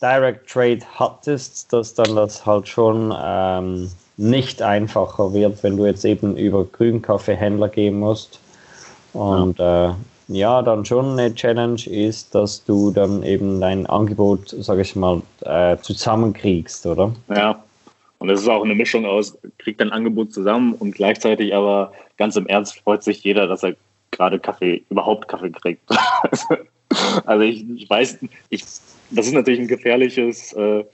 Direct 0.00 0.48
Trade 0.48 0.80
hattest, 0.94 1.72
dass 1.72 1.94
dann 1.94 2.14
das 2.14 2.46
halt 2.46 2.68
schon 2.68 3.14
ähm, 3.20 3.90
nicht 4.16 4.62
einfacher 4.62 5.32
wird, 5.32 5.62
wenn 5.62 5.76
du 5.76 5.86
jetzt 5.86 6.04
eben 6.04 6.36
über 6.36 6.64
Grünkaffeehändler 6.64 7.68
gehen 7.68 7.98
musst. 7.98 8.40
Und 9.12 9.58
ja. 9.58 9.90
Äh, 9.90 9.94
ja, 10.28 10.62
dann 10.62 10.84
schon 10.84 11.12
eine 11.12 11.34
Challenge 11.34 11.86
ist, 11.86 12.34
dass 12.34 12.64
du 12.64 12.90
dann 12.90 13.22
eben 13.22 13.60
dein 13.60 13.86
Angebot, 13.86 14.48
sage 14.48 14.82
ich 14.82 14.96
mal, 14.96 15.22
äh, 15.42 15.76
zusammenkriegst, 15.78 16.84
oder? 16.86 17.12
Ja. 17.28 17.62
Und 18.18 18.30
es 18.30 18.40
ist 18.40 18.48
auch 18.48 18.64
eine 18.64 18.74
Mischung 18.74 19.04
aus, 19.04 19.38
kriegt 19.58 19.80
ein 19.80 19.92
Angebot 19.92 20.32
zusammen 20.32 20.72
und 20.72 20.94
gleichzeitig 20.94 21.54
aber 21.54 21.92
ganz 22.16 22.34
im 22.34 22.46
Ernst 22.46 22.80
freut 22.80 23.04
sich 23.04 23.22
jeder, 23.22 23.46
dass 23.46 23.62
er 23.62 23.76
gerade 24.10 24.40
Kaffee, 24.40 24.82
überhaupt 24.88 25.28
Kaffee 25.28 25.50
kriegt. 25.50 25.82
also 27.26 27.44
ich, 27.44 27.68
ich 27.76 27.88
weiß, 27.88 28.18
ich 28.48 28.64
das 29.10 29.26
ist 29.26 29.34
natürlich 29.34 29.60
ein 29.60 29.68
gefährliches, 29.68 30.52
äh, 30.54 30.84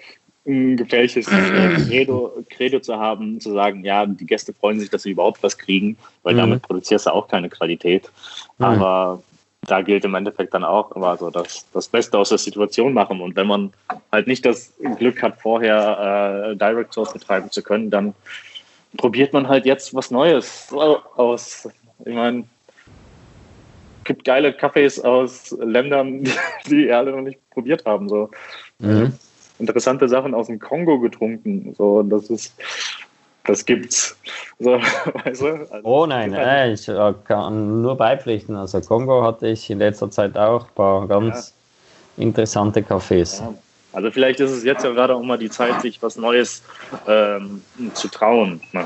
ein 0.47 0.77
gefährliches 0.77 1.27
Credo, 1.89 2.45
Credo 2.51 2.81
zu 2.81 2.97
haben, 2.97 3.41
zu 3.41 3.53
sagen, 3.53 3.85
ja, 3.85 4.07
die 4.07 4.27
Gäste 4.27 4.53
freuen 4.53 4.81
sich, 4.81 4.91
dass 4.91 5.05
sie 5.05 5.13
überhaupt 5.13 5.43
was 5.43 5.57
kriegen, 5.57 5.97
weil 6.23 6.35
mhm. 6.35 6.39
damit 6.39 6.63
produzierst 6.63 7.07
du 7.07 7.11
auch 7.11 7.29
keine 7.29 7.49
Qualität. 7.49 8.11
Mhm. 8.59 8.65
Aber 8.65 9.23
da 9.67 9.81
gilt 9.81 10.05
im 10.05 10.15
Endeffekt 10.15 10.55
dann 10.55 10.65
auch 10.65 10.91
immer 10.93 11.17
so 11.17 11.31
das, 11.31 11.67
das 11.73 11.89
Beste 11.89 12.19
aus 12.19 12.31
der 12.31 12.39
Situation 12.39 12.93
machen. 12.93 13.21
Und 13.21 13.37
wenn 13.37 13.47
man 13.47 13.73
halt 14.11 14.27
nicht 14.27 14.45
das 14.45 14.73
Glück 14.99 15.23
hat, 15.23 15.41
vorher 15.41 16.51
äh, 16.51 16.57
Direct 16.57 16.93
Source 16.93 17.13
betreiben 17.13 17.51
zu 17.51 17.63
können, 17.63 17.91
dann 17.91 18.15
probiert 18.97 19.33
man 19.33 19.49
halt 19.49 19.65
jetzt 19.65 19.95
was 19.95 20.11
Neues 20.11 20.73
aus. 20.73 21.69
Ich 22.05 22.15
meine, 22.15 22.45
gibt 24.05 24.25
geile 24.25 24.51
Cafés 24.51 25.01
aus 25.01 25.57
Ländern, 25.61 26.25
die 26.67 26.91
alle 26.91 27.13
noch 27.13 27.23
nicht 27.23 27.39
probiert 27.51 27.85
haben. 27.85 28.09
So. 28.09 28.31
Mhm. 28.81 29.13
Interessante 29.63 30.09
Sachen 30.09 30.35
aus 30.35 30.49
dem 30.49 30.59
Kongo 30.59 30.99
getrunken. 30.99 31.73
So, 31.79 32.03
das 32.03 32.31
ist, 32.31 32.53
das 33.45 33.65
gibt's. 33.65 34.17
So, 34.59 34.73
weißt 35.25 35.41
du? 35.41 35.47
also, 35.71 35.81
oh 35.85 36.05
nein, 36.05 36.35
äh, 36.35 36.73
ich 36.73 36.89
äh, 36.89 37.15
kann 37.25 37.81
nur 37.81 37.97
beipflichten. 37.97 38.57
Also 38.57 38.81
Kongo 38.81 39.23
hatte 39.23 39.47
ich 39.47 39.71
in 39.71 39.79
letzter 39.79 40.11
Zeit 40.11 40.37
auch 40.37 40.65
ein 40.65 40.75
paar 40.75 41.07
ganz 41.07 41.55
ja. 42.17 42.25
interessante 42.25 42.81
Cafés. 42.81 43.41
Ja. 43.41 43.55
Also 43.93 44.11
vielleicht 44.11 44.41
ist 44.41 44.51
es 44.51 44.65
jetzt 44.65 44.83
ja 44.83 44.91
gerade 44.91 45.15
auch 45.15 45.23
mal 45.23 45.39
die 45.39 45.51
Zeit, 45.51 45.81
sich 45.81 46.03
was 46.03 46.17
Neues 46.17 46.63
ähm, 47.07 47.63
zu 47.95 48.09
trauen. 48.09 48.61
Ne? 48.73 48.85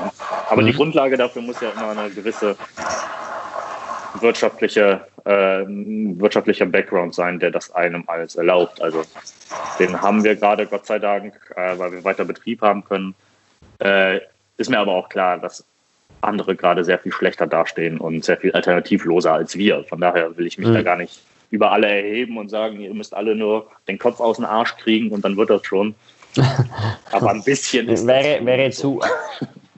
Aber 0.51 0.61
mhm. 0.61 0.67
die 0.67 0.73
Grundlage 0.73 1.17
dafür 1.17 1.41
muss 1.41 1.59
ja 1.59 1.69
immer 1.71 1.97
eine 1.97 2.11
gewisse 2.11 2.55
wirtschaftliche 4.21 5.01
äh, 5.27 5.65
wirtschaftlicher 5.67 6.65
Background 6.65 7.13
sein, 7.13 7.39
der 7.39 7.51
das 7.51 7.71
einem 7.75 8.03
alles 8.07 8.35
erlaubt. 8.35 8.81
Also 8.81 9.03
den 9.77 10.01
haben 10.01 10.23
wir 10.23 10.35
gerade, 10.35 10.65
Gott 10.65 10.85
sei 10.85 10.99
Dank, 10.99 11.33
äh, 11.55 11.77
weil 11.77 11.91
wir 11.91 12.03
weiter 12.03 12.23
Betrieb 12.23 12.61
haben 12.61 12.83
können. 12.85 13.13
Äh, 13.79 14.21
ist 14.57 14.69
mir 14.69 14.79
aber 14.79 14.93
auch 14.93 15.09
klar, 15.09 15.37
dass 15.37 15.65
andere 16.21 16.55
gerade 16.55 16.83
sehr 16.83 16.97
viel 16.97 17.11
schlechter 17.11 17.45
dastehen 17.45 17.97
und 17.97 18.23
sehr 18.23 18.37
viel 18.37 18.53
alternativloser 18.53 19.33
als 19.33 19.57
wir. 19.57 19.83
Von 19.83 19.99
daher 19.99 20.35
will 20.37 20.47
ich 20.47 20.57
mich 20.57 20.69
mhm. 20.69 20.73
da 20.73 20.81
gar 20.81 20.95
nicht 20.95 21.21
über 21.51 21.71
alle 21.71 21.87
erheben 21.87 22.37
und 22.37 22.49
sagen, 22.49 22.79
ihr 22.79 22.93
müsst 22.93 23.13
alle 23.13 23.35
nur 23.35 23.67
den 23.87 23.99
Kopf 23.99 24.19
aus 24.19 24.37
dem 24.37 24.45
Arsch 24.45 24.75
kriegen 24.77 25.11
und 25.11 25.23
dann 25.25 25.37
wird 25.37 25.49
das 25.49 25.65
schon. 25.65 25.93
Aber 27.11 27.31
ein 27.31 27.43
bisschen 27.43 27.89
ist 27.89 28.07
wäre, 28.07 28.45
wäre 28.45 28.69
zu 28.71 29.01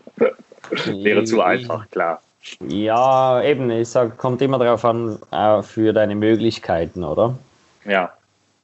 wäre 0.86 1.24
zu 1.24 1.42
einfach, 1.42 1.90
klar. 1.90 2.22
Ja, 2.68 3.42
eben, 3.44 3.70
ich 3.70 3.90
sag, 3.90 4.18
kommt 4.18 4.42
immer 4.42 4.60
darauf 4.60 4.86
an, 4.86 5.20
äh, 5.32 5.62
für 5.62 5.94
deine 5.94 6.16
Möglichkeiten, 6.16 7.04
oder? 7.04 7.36
Ja. 7.86 8.14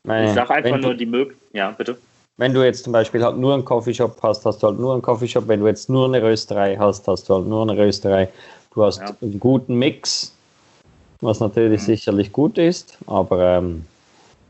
Meine, 0.03 0.27
ich 0.27 0.33
sage 0.33 0.53
einfach 0.53 0.77
nur 0.77 0.93
die 0.93 1.05
Möglichkeiten. 1.05 1.57
Ja, 1.57 1.71
bitte. 1.71 1.97
Wenn 2.37 2.53
du 2.53 2.63
jetzt 2.63 2.83
zum 2.83 2.93
Beispiel 2.93 3.23
halt 3.23 3.37
nur 3.37 3.53
einen 3.53 3.65
Coffeeshop 3.65 4.17
hast, 4.21 4.45
hast 4.45 4.61
du 4.61 4.67
halt 4.67 4.79
nur 4.79 4.93
einen 4.93 5.01
Coffeeshop. 5.01 5.47
Wenn 5.47 5.61
du 5.61 5.67
jetzt 5.67 5.89
nur 5.89 6.05
eine 6.05 6.21
Rösterei 6.21 6.75
hast, 6.77 7.07
hast 7.07 7.29
du 7.29 7.35
halt 7.35 7.47
nur 7.47 7.61
eine 7.61 7.77
Rösterei. 7.77 8.27
Du 8.73 8.83
hast 8.83 8.99
ja. 8.99 9.15
einen 9.21 9.39
guten 9.39 9.75
Mix, 9.75 10.33
was 11.21 11.39
natürlich 11.39 11.81
mhm. 11.81 11.85
sicherlich 11.85 12.31
gut 12.31 12.57
ist, 12.57 12.97
aber 13.07 13.57
ähm, 13.57 13.85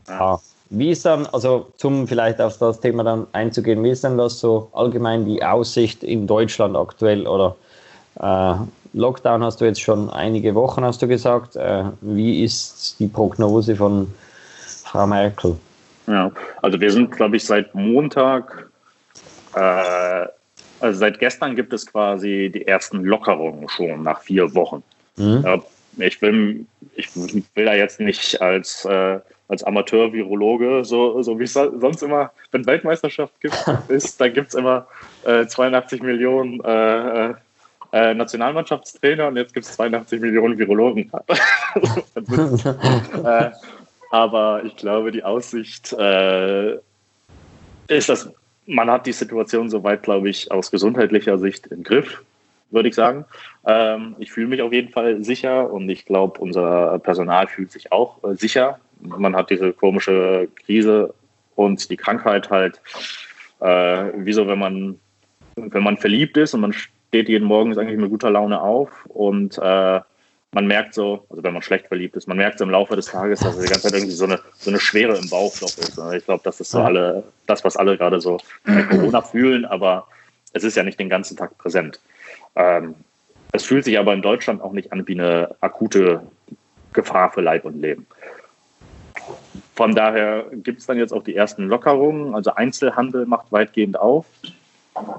ja. 0.08 0.18
ja. 0.18 0.40
Wie 0.70 0.90
ist 0.90 1.06
dann, 1.06 1.26
also 1.26 1.68
zum 1.76 2.08
vielleicht 2.08 2.40
auf 2.40 2.58
das 2.58 2.80
Thema 2.80 3.04
dann 3.04 3.28
einzugehen, 3.32 3.84
wie 3.84 3.90
ist 3.90 4.02
denn 4.02 4.18
das 4.18 4.40
so 4.40 4.68
allgemein 4.72 5.24
die 5.24 5.40
Aussicht 5.44 6.02
in 6.02 6.26
Deutschland 6.26 6.76
aktuell 6.76 7.24
oder 7.28 7.54
äh, 8.18 8.54
Lockdown 8.96 9.44
hast 9.44 9.60
du 9.60 9.66
jetzt 9.66 9.80
schon 9.80 10.08
einige 10.08 10.54
Wochen, 10.54 10.82
hast 10.82 11.02
du 11.02 11.06
gesagt. 11.06 11.54
Äh, 11.54 11.84
wie 12.00 12.42
ist 12.42 12.96
die 12.98 13.06
Prognose 13.06 13.76
von 13.76 14.12
Frau 14.84 15.06
Merkel? 15.06 15.56
Ja, 16.06 16.32
also 16.62 16.80
wir 16.80 16.90
sind, 16.90 17.12
glaube 17.12 17.36
ich, 17.36 17.44
seit 17.44 17.74
Montag, 17.74 18.70
äh, 19.54 20.26
also 20.80 20.98
seit 20.98 21.18
gestern 21.18 21.54
gibt 21.54 21.74
es 21.74 21.86
quasi 21.86 22.50
die 22.52 22.66
ersten 22.66 23.04
Lockerungen 23.04 23.68
schon 23.68 24.02
nach 24.02 24.20
vier 24.20 24.54
Wochen. 24.54 24.82
Mhm. 25.16 25.62
ich, 25.98 26.20
will, 26.22 26.66
ich 26.94 27.14
will 27.14 27.64
da 27.64 27.74
jetzt 27.74 28.00
nicht 28.00 28.40
als 28.40 28.84
äh, 28.84 29.18
als 29.48 29.62
Amateur-Virologe, 29.62 30.84
so, 30.84 31.22
so 31.22 31.38
wie 31.38 31.44
es 31.44 31.52
sonst 31.52 32.02
immer, 32.02 32.32
wenn 32.50 32.66
Weltmeisterschaft 32.66 33.40
gibt, 33.40 33.54
ist, 33.88 34.20
dann 34.20 34.32
gibt 34.32 34.48
es 34.48 34.54
immer 34.54 34.86
äh, 35.24 35.46
82 35.46 36.02
Millionen 36.02 36.60
äh, 37.96 38.14
Nationalmannschaftstrainer 38.14 39.28
und 39.28 39.36
jetzt 39.36 39.54
gibt 39.54 39.66
es 39.66 39.72
82 39.72 40.20
Millionen 40.20 40.58
Virologen. 40.58 41.10
Äh, 43.24 43.50
aber 44.10 44.62
ich 44.64 44.76
glaube, 44.76 45.10
die 45.10 45.24
Aussicht 45.24 45.92
äh, 45.92 46.74
ist, 47.88 48.08
dass 48.08 48.30
man 48.66 48.90
hat 48.90 49.06
die 49.06 49.12
Situation 49.12 49.68
soweit, 49.68 50.02
glaube 50.02 50.28
ich, 50.28 50.50
aus 50.50 50.70
gesundheitlicher 50.70 51.38
Sicht 51.38 51.66
im 51.68 51.82
Griff, 51.82 52.22
würde 52.70 52.88
ich 52.88 52.94
sagen. 52.94 53.24
Ähm, 53.66 54.16
ich 54.18 54.32
fühle 54.32 54.48
mich 54.48 54.62
auf 54.62 54.72
jeden 54.72 54.92
Fall 54.92 55.22
sicher 55.24 55.70
und 55.70 55.88
ich 55.88 56.04
glaube, 56.04 56.40
unser 56.40 56.98
Personal 56.98 57.46
fühlt 57.46 57.72
sich 57.72 57.92
auch 57.92 58.22
äh, 58.24 58.34
sicher 58.36 58.78
man 59.00 59.36
hat 59.36 59.50
diese 59.50 59.72
komische 59.72 60.48
Krise 60.64 61.14
und 61.54 61.90
die 61.90 61.96
Krankheit 61.96 62.50
halt, 62.50 62.80
äh, 63.60 64.10
wie 64.16 64.32
so, 64.32 64.46
wenn 64.46 64.58
man, 64.58 65.00
wenn 65.56 65.82
man 65.82 65.96
verliebt 65.96 66.36
ist 66.36 66.54
und 66.54 66.60
man 66.60 66.74
steht 67.08 67.28
jeden 67.28 67.46
Morgen 67.46 67.72
ist 67.72 67.78
eigentlich 67.78 67.98
mit 67.98 68.10
guter 68.10 68.30
Laune 68.30 68.60
auf 68.60 68.90
und 69.06 69.58
äh, 69.58 70.00
man 70.52 70.66
merkt 70.66 70.94
so, 70.94 71.26
also 71.28 71.42
wenn 71.42 71.52
man 71.52 71.62
schlecht 71.62 71.86
verliebt 71.86 72.16
ist, 72.16 72.28
man 72.28 72.38
merkt 72.38 72.58
so 72.58 72.64
im 72.64 72.70
Laufe 72.70 72.96
des 72.96 73.06
Tages, 73.06 73.40
dass 73.40 73.58
die 73.58 73.66
ganze 73.66 73.82
Zeit 73.82 73.94
irgendwie 73.94 74.14
so 74.14 74.24
eine, 74.24 74.40
so 74.54 74.70
eine 74.70 74.80
Schwere 74.80 75.16
im 75.16 75.28
Bauch 75.28 75.54
doch 75.58 75.68
ist. 75.68 75.98
Ich 76.14 76.24
glaube, 76.24 76.40
das 76.44 76.60
ist 76.60 76.70
so 76.70 76.80
alle, 76.80 77.24
das, 77.46 77.62
was 77.64 77.76
alle 77.76 77.96
gerade 77.98 78.20
so 78.20 78.38
bei 78.64 78.82
Corona 78.82 79.20
fühlen, 79.20 79.64
aber 79.66 80.06
es 80.52 80.64
ist 80.64 80.76
ja 80.76 80.82
nicht 80.82 80.98
den 80.98 81.10
ganzen 81.10 81.36
Tag 81.36 81.58
präsent. 81.58 82.00
Ähm, 82.54 82.94
es 83.52 83.64
fühlt 83.64 83.84
sich 83.84 83.98
aber 83.98 84.14
in 84.14 84.22
Deutschland 84.22 84.62
auch 84.62 84.72
nicht 84.72 84.92
an 84.92 85.06
wie 85.06 85.20
eine 85.20 85.54
akute 85.60 86.22
Gefahr 86.92 87.30
für 87.32 87.42
Leib 87.42 87.64
und 87.64 87.80
Leben. 87.80 88.06
Von 89.74 89.94
daher 89.94 90.46
gibt 90.52 90.80
es 90.80 90.86
dann 90.86 90.96
jetzt 90.96 91.12
auch 91.12 91.22
die 91.22 91.36
ersten 91.36 91.68
Lockerungen. 91.68 92.34
Also 92.34 92.54
Einzelhandel 92.54 93.26
macht 93.26 93.52
weitgehend 93.52 93.98
auf. 93.98 94.24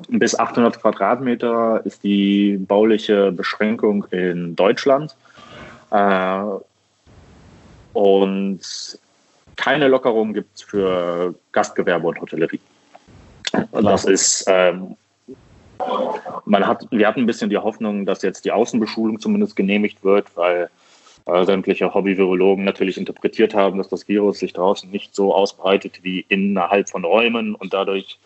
Bis 0.09 0.37
800 0.37 0.81
Quadratmeter 0.81 1.81
ist 1.85 2.03
die 2.03 2.57
bauliche 2.57 3.31
Beschränkung 3.31 4.05
in 4.11 4.55
Deutschland. 4.55 5.15
Äh, 5.91 6.41
und 7.93 8.59
keine 9.55 9.87
Lockerung 9.87 10.33
gibt 10.33 10.55
es 10.55 10.61
für 10.61 11.35
Gastgewerbe 11.51 12.07
und 12.07 12.21
Hotellerie. 12.21 12.59
Das 13.71 14.05
ist, 14.05 14.45
ähm, 14.47 14.95
man 16.45 16.67
hat, 16.67 16.85
wir 16.91 17.07
hatten 17.07 17.21
ein 17.21 17.25
bisschen 17.25 17.49
die 17.49 17.57
Hoffnung, 17.57 18.05
dass 18.05 18.21
jetzt 18.21 18.45
die 18.45 18.51
Außenbeschulung 18.51 19.19
zumindest 19.19 19.55
genehmigt 19.55 20.03
wird, 20.03 20.25
weil 20.35 20.69
äh, 21.25 21.45
sämtliche 21.45 21.93
Hobby-Virologen 21.93 22.63
natürlich 22.63 22.97
interpretiert 22.97 23.53
haben, 23.53 23.77
dass 23.77 23.89
das 23.89 24.07
Virus 24.07 24.39
sich 24.39 24.53
draußen 24.53 24.89
nicht 24.89 25.15
so 25.15 25.33
ausbreitet 25.33 25.99
wie 26.03 26.25
innerhalb 26.29 26.89
von 26.89 27.03
Räumen 27.03 27.55
und 27.55 27.73
dadurch 27.73 28.19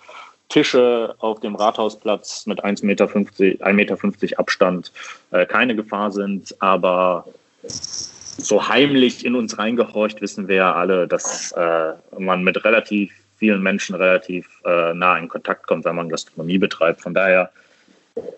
Tische 0.52 1.16
auf 1.20 1.40
dem 1.40 1.56
Rathausplatz 1.56 2.46
mit 2.46 2.64
1,50 2.64 2.86
Meter, 2.86 3.06
1,50 3.06 3.74
Meter 3.74 4.40
Abstand 4.40 4.92
äh, 5.32 5.46
keine 5.46 5.76
Gefahr 5.76 6.12
sind, 6.12 6.56
aber 6.60 7.26
so 7.64 8.68
heimlich 8.68 9.26
in 9.26 9.36
uns 9.36 9.58
reingehorcht 9.58 10.22
wissen 10.22 10.48
wir 10.48 10.56
ja 10.56 10.74
alle, 10.76 11.08
dass 11.08 11.54
äh, 11.54 11.94
man 12.18 12.44
mit 12.44 12.64
relativ 12.66 13.14
vielen 13.38 13.64
Menschen 13.64 13.96
relativ 13.96 14.48
äh, 14.66 14.94
nah 14.94 15.18
in 15.18 15.30
Kontakt 15.30 15.68
kommt, 15.68 15.86
wenn 15.86 15.96
man 15.96 16.10
Gastronomie 16.10 16.58
betreibt. 16.58 17.02
Von 17.02 17.14
daher 17.14 17.50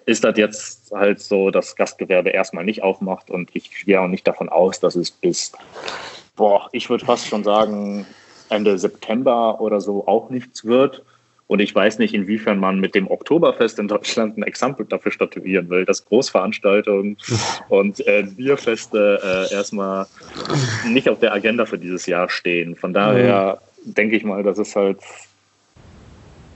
ist 0.06 0.24
das 0.24 0.38
jetzt 0.38 0.92
halt 0.92 1.20
so, 1.20 1.50
dass 1.50 1.76
Gastgewerbe 1.76 2.30
erstmal 2.30 2.64
nicht 2.64 2.84
aufmacht 2.84 3.32
und 3.32 3.50
ich 3.54 3.86
gehe 3.86 4.00
auch 4.00 4.08
nicht 4.08 4.28
davon 4.28 4.50
aus, 4.50 4.80
dass 4.80 4.96
es 4.96 5.10
bis, 5.10 5.52
boah, 6.36 6.70
ich 6.74 6.92
würde 6.92 7.06
fast 7.06 7.28
schon 7.28 7.44
sagen, 7.44 8.06
Ende 8.50 8.78
September 8.78 9.60
oder 9.60 9.82
so 9.82 10.08
auch 10.08 10.30
nichts 10.30 10.64
wird. 10.64 11.02
Und 11.54 11.60
ich 11.60 11.76
weiß 11.76 12.00
nicht, 12.00 12.16
inwiefern 12.16 12.58
man 12.58 12.80
mit 12.80 12.96
dem 12.96 13.08
Oktoberfest 13.12 13.78
in 13.78 13.88
Deutschland 13.88 14.40
ein 14.40 14.42
Exempel 14.42 14.88
dafür 14.88 15.12
statuieren 15.12 15.70
will, 15.70 15.86
dass 15.86 16.04
Großveranstaltungen 16.04 17.16
und 17.70 18.00
äh, 18.08 18.24
Bierfeste 18.24 19.20
äh, 19.24 19.54
erstmal 19.54 20.08
nicht 20.88 21.08
auf 21.10 21.20
der 21.20 21.32
Agenda 21.32 21.68
für 21.68 21.78
dieses 21.78 22.08
Jahr 22.08 22.28
stehen. 22.28 22.76
Von 22.76 22.92
daher 22.92 23.62
mhm. 23.86 23.94
denke 23.94 24.16
ich 24.16 24.24
mal, 24.24 24.42
dass 24.42 24.58
es 24.58 24.76
halt 24.76 24.98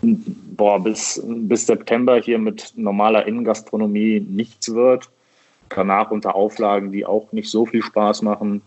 boah, 0.01 0.83
bis, 0.83 1.21
bis 1.23 1.67
September 1.67 2.19
hier 2.19 2.39
mit 2.39 2.73
normaler 2.75 3.27
Innengastronomie 3.27 4.19
nichts 4.19 4.73
wird. 4.73 5.11
Danach 5.69 6.09
unter 6.09 6.33
Auflagen, 6.33 6.91
die 6.91 7.05
auch 7.05 7.31
nicht 7.33 7.51
so 7.51 7.67
viel 7.67 7.83
Spaß 7.83 8.23
machen. 8.23 8.63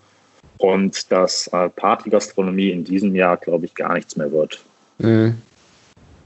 Und 0.59 1.11
dass 1.11 1.49
äh, 1.49 1.71
Partygastronomie 1.71 2.71
in 2.71 2.85
diesem 2.85 3.17
Jahr, 3.17 3.37
glaube 3.37 3.65
ich, 3.65 3.75
gar 3.75 3.95
nichts 3.95 4.17
mehr 4.17 4.31
wird. 4.31 4.63
Mhm. 4.99 5.35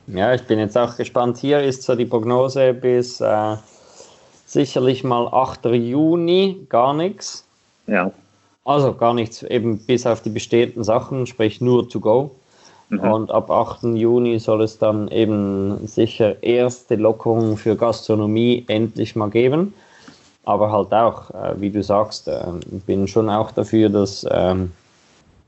Ja, 0.07 0.35
ich 0.35 0.43
bin 0.43 0.59
jetzt 0.59 0.77
auch 0.77 0.97
gespannt. 0.97 1.39
Hier 1.39 1.63
ist 1.63 1.83
so 1.83 1.95
die 1.95 2.05
Prognose 2.05 2.75
bis 2.75 3.21
äh, 3.21 3.57
sicherlich 4.47 5.03
mal 5.03 5.27
8. 5.27 5.67
Juni 5.67 6.67
gar 6.69 6.93
nichts. 6.93 7.45
Ja. 7.87 8.11
Also 8.65 8.95
gar 8.95 9.15
nichts, 9.15 9.43
eben 9.43 9.79
bis 9.79 10.07
auf 10.07 10.23
die 10.23 10.31
bestehenden 10.31 10.85
Sachen, 10.85 11.27
sprich 11.27 11.61
nur 11.61 11.89
to 11.89 12.01
go. 12.01 12.31
Mhm. 12.89 13.01
Und 13.01 13.31
ab 13.31 13.51
8. 13.51 13.85
Juni 13.95 14.39
soll 14.39 14.63
es 14.63 14.79
dann 14.79 15.09
eben 15.09 15.87
sicher 15.87 16.43
erste 16.43 16.97
Lockerungen 16.97 17.57
für 17.57 17.77
Gastronomie 17.77 18.65
endlich 18.69 19.17
mal 19.17 19.31
geben. 19.31 19.75
Aber 20.45 20.71
halt 20.71 20.93
auch, 20.93 21.31
äh, 21.31 21.59
wie 21.59 21.71
du 21.71 21.83
sagst, 21.83 22.29
äh, 22.29 22.43
bin 22.87 23.09
schon 23.09 23.31
auch 23.31 23.51
dafür, 23.51 23.89
dass 23.89 24.27
ähm, 24.31 24.73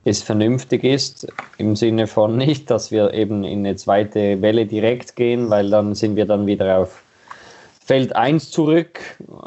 es 0.07 0.23
vernünftig 0.23 0.85
ist, 0.85 1.27
im 1.59 1.75
Sinne 1.75 2.07
von 2.07 2.37
nicht, 2.37 2.71
dass 2.71 2.91
wir 2.91 3.13
eben 3.13 3.45
in 3.45 3.61
eine 3.61 3.77
zweite 3.77 4.41
Welle 4.41 4.67
direkt 4.67 5.17
gehen, 5.17 5.51
weil 5.51 5.69
dann 5.69 5.95
sind 5.95 6.17
wir 6.17 6.27
dann 6.27 6.47
wieder 6.47 6.79
auf 6.79 7.03
Feld 7.85 8.15
1 8.15 8.51
zurück, 8.51 9.01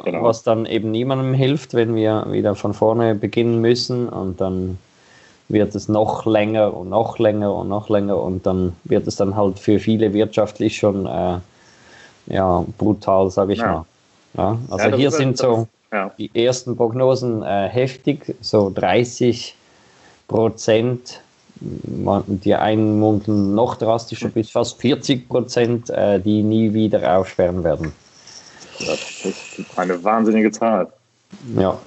genau. 0.03 0.23
was 0.23 0.43
dann 0.43 0.65
eben 0.65 0.91
niemandem 0.91 1.33
hilft, 1.33 1.73
wenn 1.73 1.95
wir 1.95 2.27
wieder 2.29 2.55
von 2.55 2.73
vorne 2.73 3.15
beginnen 3.15 3.61
müssen 3.61 4.09
und 4.09 4.41
dann 4.41 4.77
wird 5.47 5.75
es 5.75 5.87
noch 5.89 6.25
länger 6.25 6.75
und 6.75 6.89
noch 6.89 7.19
länger 7.19 7.53
und 7.53 7.69
noch 7.69 7.89
länger 7.89 8.21
und 8.21 8.45
dann 8.45 8.75
wird 8.83 9.07
es 9.07 9.15
dann 9.15 9.35
halt 9.35 9.59
für 9.59 9.79
viele 9.79 10.13
wirtschaftlich 10.13 10.77
schon 10.77 11.05
äh, 11.05 11.39
ja, 12.27 12.65
brutal, 12.77 13.31
sage 13.31 13.53
ich 13.53 13.59
ja. 13.59 13.67
mal. 13.67 13.85
Ja, 14.35 14.57
also 14.69 14.89
ja, 14.89 14.95
hier 14.95 15.11
sind 15.11 15.37
so 15.37 15.67
ja. 15.91 16.11
die 16.17 16.29
ersten 16.33 16.77
Prognosen 16.77 17.43
äh, 17.43 17.67
heftig, 17.67 18.35
so 18.41 18.71
30 18.73 19.55
Prozent, 20.29 21.21
die 21.59 22.55
einen 22.55 22.99
munkeln 22.99 23.53
noch 23.53 23.75
drastischer 23.75 24.29
bis 24.29 24.51
fast 24.51 24.79
40 24.79 25.27
Prozent, 25.27 25.89
äh, 25.89 26.19
die 26.19 26.41
nie 26.41 26.73
wieder 26.73 27.17
aufsperren 27.17 27.65
werden. 27.65 27.91
Das 28.79 29.25
ist 29.25 29.65
eine 29.75 30.01
wahnsinnige 30.01 30.51
Zahl. 30.51 30.87
Ja. 31.57 31.77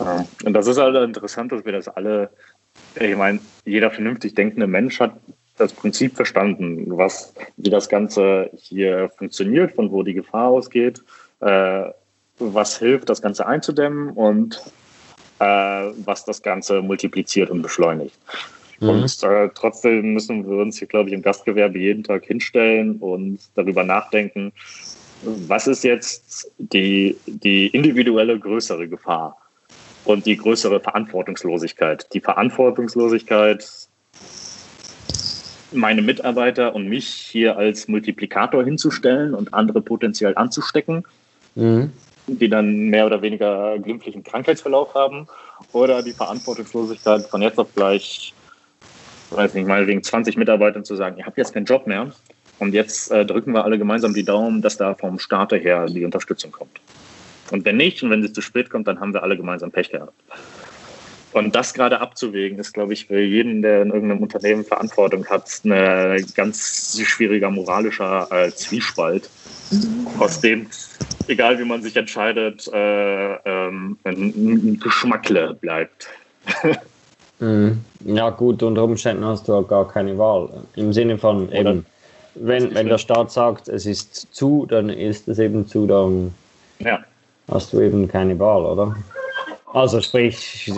Ja. 0.00 0.26
Und 0.44 0.54
das 0.54 0.66
ist 0.66 0.78
halt 0.78 0.96
interessant, 0.96 1.52
dass 1.52 1.64
wir 1.64 1.72
das 1.72 1.88
alle, 1.88 2.30
ich 2.98 3.16
meine, 3.16 3.40
jeder 3.66 3.90
vernünftig 3.90 4.34
denkende 4.34 4.66
Mensch 4.66 4.98
hat 4.98 5.12
das 5.58 5.74
Prinzip 5.74 6.16
verstanden, 6.16 6.86
was, 6.96 7.34
wie 7.58 7.68
das 7.68 7.88
Ganze 7.88 8.50
hier 8.54 9.10
funktioniert, 9.18 9.74
von 9.74 9.92
wo 9.92 10.02
die 10.02 10.14
Gefahr 10.14 10.48
ausgeht, 10.48 11.02
äh, 11.40 11.84
was 12.38 12.78
hilft, 12.78 13.10
das 13.10 13.20
Ganze 13.20 13.46
einzudämmen 13.46 14.10
und 14.10 14.62
was 16.04 16.24
das 16.24 16.42
Ganze 16.42 16.82
multipliziert 16.82 17.50
und 17.50 17.62
beschleunigt. 17.62 18.18
Mhm. 18.80 18.88
Und 18.88 19.22
äh, 19.22 19.48
trotzdem 19.54 20.14
müssen 20.14 20.48
wir 20.48 20.58
uns 20.58 20.78
hier, 20.78 20.88
glaube 20.88 21.08
ich, 21.08 21.14
im 21.14 21.22
Gastgewerbe 21.22 21.78
jeden 21.78 22.04
Tag 22.04 22.24
hinstellen 22.24 22.96
und 22.96 23.38
darüber 23.54 23.84
nachdenken, 23.84 24.52
was 25.22 25.68
ist 25.68 25.84
jetzt 25.84 26.50
die, 26.58 27.16
die 27.26 27.68
individuelle 27.68 28.38
größere 28.38 28.88
Gefahr 28.88 29.36
und 30.04 30.26
die 30.26 30.36
größere 30.36 30.80
Verantwortungslosigkeit. 30.80 32.12
Die 32.12 32.20
Verantwortungslosigkeit, 32.20 33.64
meine 35.70 36.02
Mitarbeiter 36.02 36.74
und 36.74 36.88
mich 36.88 37.06
hier 37.06 37.56
als 37.56 37.86
Multiplikator 37.86 38.64
hinzustellen 38.64 39.34
und 39.34 39.54
andere 39.54 39.80
potenziell 39.80 40.34
anzustecken, 40.36 41.04
mhm. 41.54 41.92
Die 42.26 42.48
dann 42.48 42.88
mehr 42.88 43.06
oder 43.06 43.22
weniger 43.22 43.78
glimpflichen 43.78 44.22
Krankheitsverlauf 44.22 44.94
haben, 44.94 45.26
oder 45.72 46.02
die 46.02 46.12
Verantwortungslosigkeit 46.12 47.26
von 47.26 47.42
jetzt 47.42 47.58
auf 47.58 47.74
gleich, 47.74 48.34
weiß 49.30 49.54
nicht 49.54 49.66
mal, 49.66 49.86
wegen 49.86 50.02
20 50.02 50.36
Mitarbeitern 50.36 50.84
zu 50.84 50.96
sagen, 50.96 51.18
ihr 51.18 51.26
habt 51.26 51.38
jetzt 51.38 51.54
keinen 51.54 51.66
Job 51.66 51.86
mehr, 51.86 52.12
und 52.62 52.74
jetzt 52.74 53.10
äh, 53.10 53.26
drücken 53.26 53.52
wir 53.52 53.64
alle 53.64 53.76
gemeinsam 53.76 54.14
die 54.14 54.22
Daumen, 54.22 54.62
dass 54.62 54.76
da 54.76 54.94
vom 54.94 55.18
Starter 55.18 55.56
her 55.56 55.86
die 55.86 56.04
Unterstützung 56.04 56.52
kommt. 56.52 56.80
Und 57.50 57.64
wenn 57.64 57.76
nicht 57.76 58.02
und 58.04 58.10
wenn 58.10 58.22
sie 58.22 58.32
zu 58.32 58.40
spät 58.40 58.70
kommt, 58.70 58.86
dann 58.86 59.00
haben 59.00 59.12
wir 59.12 59.22
alle 59.24 59.36
gemeinsam 59.36 59.72
Pech 59.72 59.90
gehabt. 59.90 60.14
Und 61.32 61.56
das 61.56 61.74
gerade 61.74 62.00
abzuwägen, 62.00 62.58
ist, 62.58 62.72
glaube 62.72 62.92
ich, 62.92 63.06
für 63.06 63.20
jeden, 63.20 63.62
der 63.62 63.82
in 63.82 63.90
irgendeinem 63.90 64.22
Unternehmen 64.22 64.64
Verantwortung 64.64 65.26
hat, 65.26 65.50
ein 65.64 66.24
ganz 66.34 67.00
schwieriger 67.04 67.50
moralischer 67.50 68.28
äh, 68.30 68.52
Zwiespalt, 68.52 69.28
aus 70.18 70.40
dem, 70.40 70.68
egal 71.28 71.58
wie 71.58 71.64
man 71.64 71.82
sich 71.82 71.96
entscheidet, 71.96 72.68
äh, 72.72 73.34
ähm, 73.44 73.98
ein 74.04 74.78
Geschmackle 74.80 75.54
bleibt. 75.54 76.08
Mhm. 77.40 77.80
Ja, 78.04 78.30
gut, 78.30 78.64
unter 78.64 78.82
Umständen 78.82 79.24
hast 79.24 79.46
du 79.46 79.54
auch 79.54 79.68
gar 79.68 79.86
keine 79.86 80.18
Wahl. 80.18 80.48
Im 80.74 80.92
Sinne 80.92 81.18
von 81.18 81.52
eben, 81.52 81.86
wenn, 82.34 82.74
wenn 82.74 82.88
der 82.88 82.98
Staat 82.98 83.30
sagt, 83.30 83.68
es 83.68 83.86
ist 83.86 84.34
zu, 84.34 84.66
dann 84.68 84.88
ist 84.88 85.28
es 85.28 85.38
eben 85.38 85.68
zu, 85.68 85.86
dann 85.86 86.34
ja. 86.80 86.98
hast 87.48 87.72
du 87.72 87.80
eben 87.80 88.08
keine 88.08 88.36
Wahl, 88.40 88.64
oder? 88.64 88.96
Also 89.72 90.00
sprich, 90.00 90.70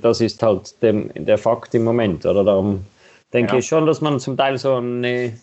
das 0.00 0.20
ist 0.20 0.42
halt 0.42 0.82
dem, 0.82 1.10
der 1.14 1.36
Fakt 1.36 1.74
im 1.74 1.84
Moment, 1.84 2.24
oder? 2.24 2.44
Darum 2.44 2.84
denke 3.32 3.52
ja. 3.52 3.58
ich 3.58 3.66
schon, 3.66 3.86
dass 3.86 4.00
man 4.00 4.18
zum 4.18 4.36
Teil 4.36 4.58
so 4.58 4.76
eine 4.76 5.34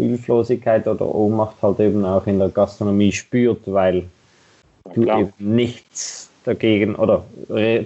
Hilflosigkeit 0.00 0.86
oder 0.86 1.06
Ohnmacht 1.14 1.56
halt 1.62 1.80
eben 1.80 2.04
auch 2.04 2.26
in 2.26 2.38
der 2.38 2.48
Gastronomie 2.48 3.12
spürt, 3.12 3.60
weil 3.66 4.04
du 4.94 5.02
eben 5.02 5.32
nichts 5.38 6.30
dagegen 6.44 6.94
oder 6.94 7.24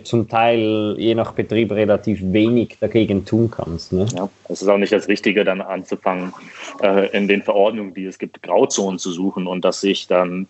zum 0.05 0.29
Teil 0.29 0.95
je 0.97 1.15
nach 1.15 1.33
Betrieb 1.33 1.73
relativ 1.73 2.21
wenig 2.23 2.77
dagegen 2.81 3.25
tun 3.25 3.51
kannst. 3.51 3.93
Ne? 3.93 4.07
Ja, 4.15 4.29
es 4.49 4.63
ist 4.63 4.69
auch 4.69 4.79
nicht 4.79 4.93
das 4.93 5.09
Richtige, 5.09 5.45
dann 5.45 5.61
anzufangen, 5.61 6.33
äh, 6.81 7.09
in 7.17 7.27
den 7.27 7.43
Verordnungen, 7.43 7.95
die 7.95 8.07
es 8.07 8.19
gibt, 8.19 8.43
Grauzonen 8.43 8.99
zu 8.99 9.11
suchen 9.11 9.49
und 9.49 9.65
dass 9.65 9.81
sich 9.81 10.07
dann 10.07 10.47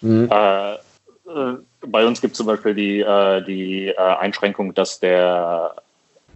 mhm. 0.00 0.28
äh, 0.30 0.72
äh, 0.72 1.56
bei 1.86 2.06
uns 2.06 2.20
gibt 2.20 2.32
es 2.32 2.38
zum 2.38 2.46
Beispiel 2.46 2.74
die, 2.74 3.00
äh, 3.00 3.42
die 3.44 3.88
äh, 3.88 3.96
Einschränkung, 3.96 4.74
dass 4.74 5.00
der 5.00 5.74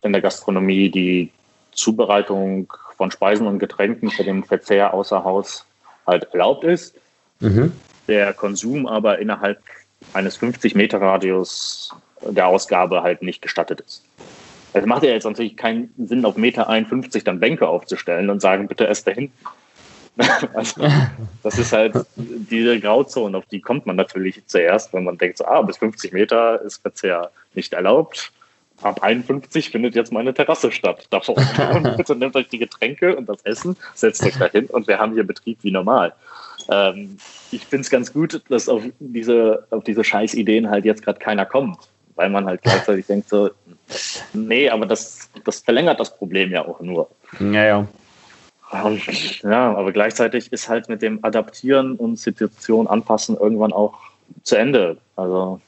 in 0.02 0.12
der 0.12 0.22
Gastronomie 0.22 0.90
die 0.90 1.30
Zubereitung 1.72 2.72
von 2.96 3.11
Speisen 3.11 3.46
und 3.46 3.59
Getränken 3.59 4.11
für 4.11 4.24
den 4.24 4.44
Verzehr 4.44 4.94
außer 4.94 5.24
Haus 5.24 5.66
halt 6.06 6.24
erlaubt 6.32 6.64
ist. 6.64 6.94
Mhm. 7.40 7.72
Der 8.09 8.32
Konsum 8.32 8.87
aber 8.87 9.18
innerhalb 9.18 9.61
eines 10.12 10.40
50-Meter-Radius 10.40 11.94
der 12.22 12.46
Ausgabe 12.46 13.02
halt 13.02 13.22
nicht 13.22 13.42
gestattet 13.42 13.80
ist. 13.80 14.04
Es 14.72 14.85
macht 14.85 15.02
ja 15.02 15.11
jetzt 15.11 15.24
natürlich 15.24 15.56
keinen 15.56 15.92
Sinn, 15.96 16.24
auf 16.24 16.37
Meter 16.37 16.68
51 16.68 17.24
dann 17.24 17.40
Bänke 17.40 17.66
aufzustellen 17.66 18.28
und 18.30 18.40
sagen, 18.40 18.68
bitte 18.68 18.85
erst 18.85 19.06
dahin. 19.06 19.32
also, 20.54 20.87
das 21.42 21.59
ist 21.59 21.72
halt 21.72 21.94
diese 22.16 22.80
Grauzone, 22.80 23.37
auf 23.37 23.46
die 23.46 23.61
kommt 23.61 23.87
man 23.87 23.96
natürlich 23.96 24.42
zuerst, 24.46 24.92
wenn 24.92 25.04
man 25.04 25.18
denkt, 25.18 25.38
so, 25.38 25.46
ah, 25.46 25.62
bis 25.62 25.76
50 25.78 26.12
Meter 26.12 26.61
ist 26.62 26.82
Verzehr 26.82 27.30
nicht 27.54 27.74
erlaubt. 27.74 28.32
Ab 28.82 29.02
51 29.02 29.70
findet 29.70 29.94
jetzt 29.94 30.12
meine 30.12 30.34
Terrasse 30.34 30.70
statt. 30.70 31.06
Davor. 31.10 31.36
bitte 31.96 32.14
nehmt 32.14 32.36
euch 32.36 32.48
die 32.48 32.58
Getränke 32.58 33.16
und 33.16 33.28
das 33.28 33.42
Essen, 33.42 33.76
setzt 33.94 34.24
euch 34.24 34.36
dahin 34.36 34.66
und 34.66 34.86
wir 34.86 34.98
haben 34.98 35.14
hier 35.14 35.24
Betrieb 35.24 35.58
wie 35.62 35.70
normal. 35.70 36.12
Ähm, 36.68 37.16
ich 37.52 37.64
finde 37.64 37.82
es 37.82 37.90
ganz 37.90 38.12
gut, 38.12 38.42
dass 38.48 38.68
auf 38.68 38.82
diese, 38.98 39.66
auf 39.70 39.84
diese 39.84 40.04
Scheißideen 40.04 40.68
halt 40.68 40.84
jetzt 40.84 41.02
gerade 41.02 41.18
keiner 41.18 41.46
kommt, 41.46 41.78
weil 42.16 42.28
man 42.28 42.46
halt 42.46 42.62
gleichzeitig 42.62 43.06
denkt 43.06 43.28
so, 43.28 43.50
nee, 44.32 44.68
aber 44.68 44.86
das, 44.86 45.30
das 45.44 45.60
verlängert 45.60 46.00
das 46.00 46.16
Problem 46.16 46.50
ja 46.50 46.66
auch 46.66 46.80
nur. 46.80 47.08
Ja, 47.40 47.64
ja. 47.64 47.88
Und, 48.82 49.42
ja, 49.42 49.74
aber 49.76 49.92
gleichzeitig 49.92 50.52
ist 50.52 50.68
halt 50.68 50.88
mit 50.88 51.00
dem 51.00 51.24
Adaptieren 51.24 51.94
und 51.94 52.18
Situation 52.18 52.88
anpassen 52.88 53.36
irgendwann 53.36 53.72
auch 53.72 53.94
zu 54.42 54.56
Ende. 54.56 54.96
Also 55.14 55.60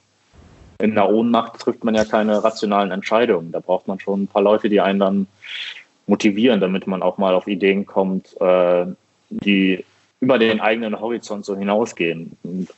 in 0.78 0.94
der 0.94 1.10
Ohnmacht 1.10 1.58
trifft 1.58 1.84
man 1.84 1.94
ja 1.94 2.04
keine 2.04 2.42
rationalen 2.42 2.90
Entscheidungen. 2.90 3.52
Da 3.52 3.60
braucht 3.60 3.88
man 3.88 3.98
schon 3.98 4.22
ein 4.22 4.28
paar 4.28 4.42
Leute, 4.42 4.68
die 4.68 4.80
einen 4.80 4.98
dann 4.98 5.26
motivieren, 6.06 6.60
damit 6.60 6.86
man 6.86 7.02
auch 7.02 7.18
mal 7.18 7.34
auf 7.34 7.46
Ideen 7.46 7.84
kommt, 7.84 8.40
äh, 8.40 8.86
die 9.30 9.84
über 10.20 10.38
den 10.38 10.60
eigenen 10.60 10.98
Horizont 10.98 11.44
so 11.44 11.56
hinausgehen. 11.56 12.36
Und 12.42 12.68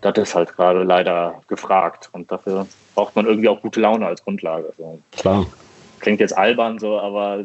das 0.00 0.16
ist 0.16 0.34
halt 0.34 0.56
gerade 0.56 0.82
leider 0.82 1.42
gefragt. 1.48 2.08
Und 2.12 2.30
dafür 2.30 2.66
braucht 2.94 3.16
man 3.16 3.26
irgendwie 3.26 3.48
auch 3.48 3.60
gute 3.60 3.80
Laune 3.80 4.06
als 4.06 4.24
Grundlage. 4.24 4.72
So. 4.78 4.98
Klar. 5.12 5.46
Klingt 5.98 6.20
jetzt 6.20 6.36
albern 6.36 6.78
so, 6.78 6.98
aber 6.98 7.44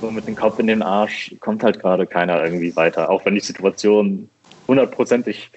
so 0.00 0.10
mit 0.10 0.28
dem 0.28 0.36
Kopf 0.36 0.58
in 0.58 0.68
den 0.68 0.82
Arsch 0.82 1.34
kommt 1.40 1.64
halt 1.64 1.80
gerade 1.80 2.06
keiner 2.06 2.44
irgendwie 2.44 2.76
weiter. 2.76 3.10
Auch 3.10 3.24
wenn 3.24 3.34
die 3.34 3.40
Situation 3.40 4.28
hundertprozentig 4.68 5.50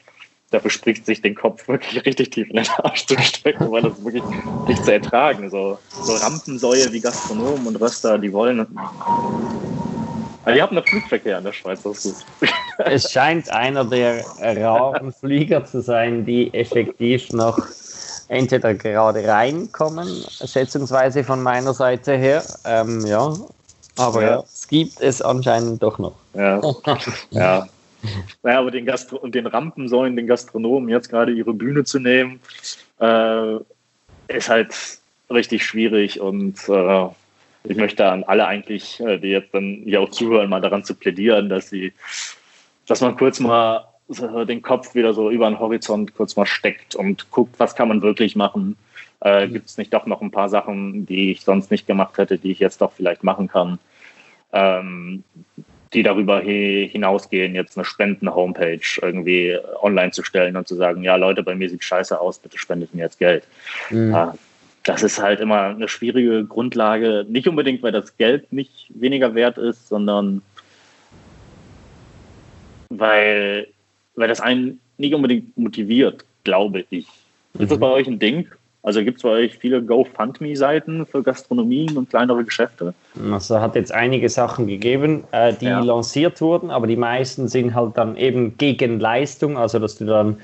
dafür 0.49 0.71
spricht, 0.71 1.05
sich 1.05 1.21
den 1.21 1.35
Kopf 1.35 1.67
wirklich 1.67 2.05
richtig 2.05 2.31
tief 2.31 2.49
in 2.49 2.57
den 2.57 2.67
Arsch 2.83 3.05
zu 3.05 3.17
stecken, 3.19 3.71
weil 3.71 3.83
das 3.83 4.03
wirklich 4.03 4.23
nicht 4.67 4.83
zu 4.83 4.93
ertragen. 4.93 5.49
So, 5.49 5.77
so 6.01 6.13
Rampensäue 6.13 6.91
wie 6.91 6.99
Gastronomen 6.99 7.67
und 7.67 7.75
Röster, 7.75 8.17
die 8.17 8.31
wollen 8.33 8.67
aber 10.45 10.55
ihr 10.55 10.63
habt 10.63 10.71
noch 10.71 10.87
Flugverkehr 10.87 11.37
in 11.37 11.43
der 11.43 11.53
Schweiz, 11.53 11.83
das 11.83 12.05
ist 12.05 12.25
gut. 12.39 12.49
Es 12.79 13.11
scheint 13.11 13.49
einer 13.51 13.83
der 13.83 14.23
raren 14.39 15.11
Flieger 15.11 15.65
zu 15.65 15.81
sein, 15.81 16.25
die 16.25 16.53
effektiv 16.53 17.29
noch 17.33 17.59
entweder 18.29 18.73
gerade 18.73 19.27
reinkommen, 19.27 20.07
schätzungsweise 20.45 21.25
von 21.25 21.43
meiner 21.43 21.73
Seite 21.73 22.15
her. 22.15 22.41
Ähm, 22.63 23.05
ja, 23.05 23.33
aber 23.97 24.23
ja. 24.23 24.39
es 24.39 24.67
gibt 24.67 25.01
es 25.01 25.21
anscheinend 25.21 25.83
doch 25.83 25.99
noch. 25.99 26.15
Ja. 26.33 26.61
ja. 27.31 27.67
Naja, 28.43 28.59
aber 28.59 28.71
den, 28.71 28.85
Gastro 28.85 29.17
und 29.17 29.35
den 29.35 29.47
Rampensäulen, 29.47 30.15
den 30.15 30.27
Gastronomen 30.27 30.89
jetzt 30.89 31.09
gerade 31.09 31.31
ihre 31.31 31.53
Bühne 31.53 31.83
zu 31.83 31.99
nehmen, 31.99 32.39
äh, 32.99 33.55
ist 34.27 34.49
halt 34.49 34.75
richtig 35.29 35.65
schwierig 35.65 36.19
und 36.19 36.57
äh, 36.69 37.07
ich 37.63 37.77
möchte 37.77 38.09
an 38.09 38.23
alle 38.23 38.47
eigentlich, 38.47 38.99
äh, 39.01 39.17
die 39.17 39.29
jetzt 39.29 39.53
dann 39.53 39.81
hier 39.83 40.01
auch 40.01 40.09
zuhören, 40.09 40.49
mal 40.49 40.61
daran 40.61 40.83
zu 40.83 40.95
plädieren, 40.95 41.49
dass 41.49 41.69
sie, 41.69 41.93
dass 42.87 43.01
man 43.01 43.17
kurz 43.17 43.39
mal 43.39 43.85
den 44.09 44.63
Kopf 44.63 44.95
wieder 44.95 45.13
so 45.13 45.29
über 45.29 45.47
den 45.47 45.59
Horizont 45.59 46.15
kurz 46.15 46.35
mal 46.35 46.47
steckt 46.47 46.95
und 46.95 47.29
guckt, 47.29 47.59
was 47.59 47.75
kann 47.75 47.89
man 47.89 48.01
wirklich 48.01 48.35
machen. 48.35 48.75
Äh, 49.21 49.45
mhm. 49.45 49.53
Gibt 49.53 49.69
es 49.69 49.77
nicht 49.77 49.93
doch 49.93 50.07
noch 50.07 50.21
ein 50.21 50.31
paar 50.31 50.49
Sachen, 50.49 51.05
die 51.05 51.31
ich 51.31 51.41
sonst 51.41 51.69
nicht 51.69 51.85
gemacht 51.85 52.17
hätte, 52.17 52.39
die 52.39 52.51
ich 52.51 52.59
jetzt 52.59 52.81
doch 52.81 52.91
vielleicht 52.91 53.23
machen 53.23 53.47
kann, 53.47 53.77
ähm, 54.51 55.23
die 55.93 56.03
darüber 56.03 56.39
hinausgehen, 56.41 57.55
jetzt 57.55 57.77
eine 57.77 57.85
Spenden-Homepage 57.85 58.79
irgendwie 59.01 59.57
online 59.81 60.11
zu 60.11 60.23
stellen 60.23 60.55
und 60.55 60.67
zu 60.67 60.75
sagen, 60.75 61.03
ja 61.03 61.15
Leute, 61.15 61.41
bei 61.41 61.55
mir 61.55 61.69
sieht 61.69 61.83
scheiße 61.83 62.19
aus, 62.19 62.39
bitte 62.39 62.57
spendet 62.57 62.93
mir 62.93 63.03
jetzt 63.03 63.19
Geld. 63.19 63.43
Mhm. 63.89 64.13
Äh, 64.13 64.27
das 64.83 65.03
ist 65.03 65.21
halt 65.21 65.39
immer 65.39 65.63
eine 65.63 65.87
schwierige 65.87 66.45
Grundlage. 66.45 67.25
Nicht 67.27 67.47
unbedingt, 67.47 67.83
weil 67.83 67.91
das 67.91 68.17
Geld 68.17 68.51
nicht 68.53 68.87
weniger 68.89 69.35
wert 69.35 69.57
ist, 69.57 69.87
sondern 69.87 70.41
weil, 72.89 73.67
weil 74.15 74.27
das 74.27 74.41
einen 74.41 74.79
nicht 74.97 75.13
unbedingt 75.13 75.57
motiviert, 75.57 76.23
glaube 76.43 76.85
ich. 76.89 77.07
Ist 77.57 77.71
das 77.71 77.77
mhm. 77.77 77.81
bei 77.81 77.87
euch 77.87 78.07
ein 78.07 78.19
Ding? 78.19 78.47
Also 78.81 79.03
gibt 79.03 79.17
es 79.17 79.23
bei 79.23 79.29
euch 79.29 79.57
viele 79.57 79.81
GoFundMe-Seiten 79.81 81.05
für 81.05 81.21
Gastronomien 81.21 81.97
und 81.97 82.09
kleinere 82.09 82.45
Geschäfte? 82.45 82.93
Also 83.31 83.59
hat 83.59 83.75
jetzt 83.75 83.91
einige 83.91 84.29
Sachen 84.29 84.67
gegeben, 84.67 85.25
äh, 85.31 85.53
die 85.53 85.65
ja. 85.65 85.81
lanciert 85.81 86.39
wurden, 86.39 86.71
aber 86.71 86.87
die 86.87 86.95
meisten 86.95 87.49
sind 87.49 87.75
halt 87.75 87.97
dann 87.97 88.15
eben 88.15 88.57
gegen 88.57 88.99
Leistung, 88.99 89.57
also 89.57 89.79
dass 89.79 89.97
du 89.97 90.05
dann 90.05 90.37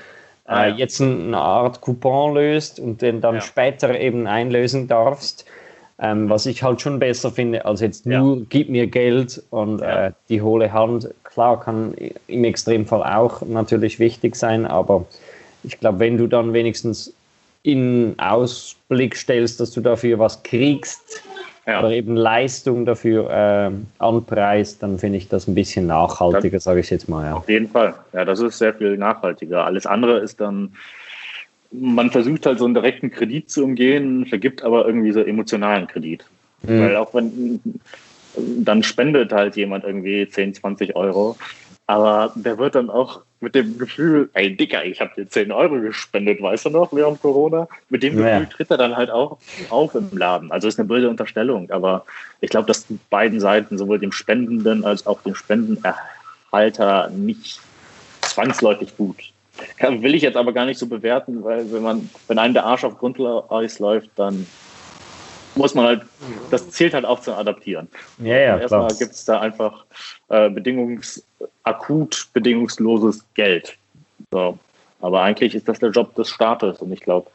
ah, 0.46 0.66
äh, 0.66 0.70
ja. 0.70 0.76
jetzt 0.76 1.02
eine 1.02 1.38
Art 1.38 1.80
Coupon 1.80 2.34
löst 2.34 2.80
und 2.80 3.02
den 3.02 3.22
dann 3.22 3.36
ja. 3.36 3.42
später 3.42 3.98
eben 3.98 4.28
einlösen 4.28 4.88
darfst. 4.88 5.46
Ähm, 5.98 6.30
was 6.30 6.46
ich 6.46 6.62
halt 6.62 6.82
schon 6.82 7.00
besser 7.00 7.32
finde, 7.32 7.64
als 7.64 7.80
jetzt 7.80 8.06
nur 8.06 8.36
ja. 8.36 8.44
gib 8.50 8.68
mir 8.68 8.86
Geld 8.86 9.42
und 9.50 9.82
äh, 9.82 10.12
die 10.28 10.42
hohle 10.42 10.74
Hand. 10.74 11.08
Klar, 11.24 11.62
kann 11.62 11.96
im 12.28 12.44
Extremfall 12.44 13.02
auch 13.02 13.42
natürlich 13.44 13.98
wichtig 13.98 14.36
sein, 14.36 14.66
aber 14.66 15.06
ich 15.64 15.80
glaube, 15.80 16.00
wenn 16.00 16.18
du 16.18 16.28
dann 16.28 16.52
wenigstens 16.52 17.14
in 17.66 18.14
Ausblick 18.20 19.16
stellst, 19.16 19.60
dass 19.60 19.72
du 19.72 19.82
dafür 19.82 20.20
was 20.20 20.44
kriegst 20.44 21.24
ja. 21.66 21.80
oder 21.80 21.92
eben 21.92 22.16
Leistung 22.16 22.86
dafür 22.86 23.30
äh, 23.30 23.72
anpreist, 23.98 24.84
dann 24.84 25.00
finde 25.00 25.18
ich 25.18 25.28
das 25.28 25.48
ein 25.48 25.56
bisschen 25.56 25.88
nachhaltiger, 25.88 26.60
sage 26.60 26.82
ich 26.82 26.90
jetzt 26.92 27.10
mal. 27.10 27.26
Ja. 27.26 27.34
Auf 27.34 27.50
jeden 27.50 27.68
Fall. 27.68 27.96
Ja, 28.14 28.24
das 28.24 28.40
ist 28.40 28.60
sehr 28.60 28.74
viel 28.74 28.98
nachhaltiger. 28.98 29.66
Alles 29.66 29.88
andere 29.88 30.20
ist 30.20 30.40
dann, 30.40 30.76
man 31.72 32.12
versucht 32.12 32.46
halt 32.46 32.60
so 32.60 32.66
einen 32.66 32.76
direkten 32.76 33.10
Kredit 33.10 33.50
zu 33.50 33.64
umgehen, 33.64 34.28
vergibt 34.28 34.62
aber 34.62 34.86
irgendwie 34.86 35.12
so 35.12 35.22
emotionalen 35.22 35.88
Kredit. 35.88 36.24
Mhm. 36.62 36.80
Weil 36.82 36.96
auch 36.98 37.16
wenn, 37.16 37.60
dann 38.36 38.84
spendet 38.84 39.32
halt 39.32 39.56
jemand 39.56 39.86
irgendwie 39.86 40.30
10, 40.30 40.54
20 40.54 40.96
Euro 40.96 41.36
aber 41.88 42.32
der 42.36 42.58
wird 42.58 42.76
dann 42.76 42.90
auch 42.90 43.22
mit 43.46 43.54
dem 43.54 43.78
Gefühl, 43.78 44.28
ey 44.34 44.56
Dicker, 44.56 44.84
ich 44.84 45.00
habe 45.00 45.12
dir 45.16 45.30
10 45.30 45.52
Euro 45.52 45.80
gespendet, 45.80 46.42
weißt 46.42 46.66
du 46.66 46.72
noch, 46.72 46.92
während 46.92 47.22
Corona? 47.22 47.68
Mit 47.90 48.02
dem 48.02 48.16
Gefühl 48.16 48.28
ja. 48.28 48.46
tritt 48.46 48.72
er 48.72 48.78
dann 48.78 48.98
halt 48.98 49.12
auch 49.12 49.38
auf 49.70 49.94
im 49.94 50.10
Laden. 50.18 50.52
Also 50.52 50.68
ist 50.68 50.80
eine 50.80 50.88
böse 50.88 51.08
Unterstellung, 51.08 51.70
aber 51.70 52.06
ich 52.42 52.50
glaube, 52.50 52.66
dass 52.66 52.88
beiden 53.12 53.40
Seiten, 53.40 53.78
sowohl 53.78 54.00
dem 54.00 54.12
Spendenden 54.12 54.84
als 54.84 55.06
auch 55.06 55.22
dem 55.22 55.36
Spendenerhalter, 55.36 57.12
nicht 57.12 57.60
zwangsläufig 58.22 58.98
gut. 58.98 59.32
Will 59.80 60.16
ich 60.16 60.24
jetzt 60.24 60.38
aber 60.38 60.52
gar 60.52 60.66
nicht 60.66 60.80
so 60.80 60.88
bewerten, 60.88 61.44
weil 61.44 61.72
wenn 61.72 61.84
man, 61.84 62.10
wenn 62.28 62.40
einem 62.40 62.56
der 62.56 62.66
Arsch 62.66 62.84
auf 62.84 62.98
Grundeis 62.98 63.78
läuft, 63.78 64.10
dann 64.16 64.48
muss 65.56 65.74
man 65.74 65.86
halt, 65.86 66.02
das 66.52 66.70
zählt 66.70 66.94
halt 66.94 67.06
auch 67.06 67.22
zu 67.22 67.34
adaptieren. 67.34 67.88
Ja, 68.20 68.38
ja, 68.38 68.60
Erstmal 68.60 68.94
gibt 68.96 69.14
es 69.14 69.26
da 69.26 69.40
einfach 69.40 69.86
äh, 70.30 70.50
bedingungs, 70.50 71.26
akut 71.64 72.28
bedingungsloses 72.34 73.26
Geld. 73.34 73.78
So. 74.32 74.58
Aber 75.02 75.22
eigentlich 75.22 75.56
ist 75.56 75.68
das 75.68 75.80
der 75.80 75.90
Job 75.90 76.16
des 76.16 76.30
Staates 76.30 76.80
und 76.80 76.92
ich 76.92 77.02
glaube, 77.02 77.30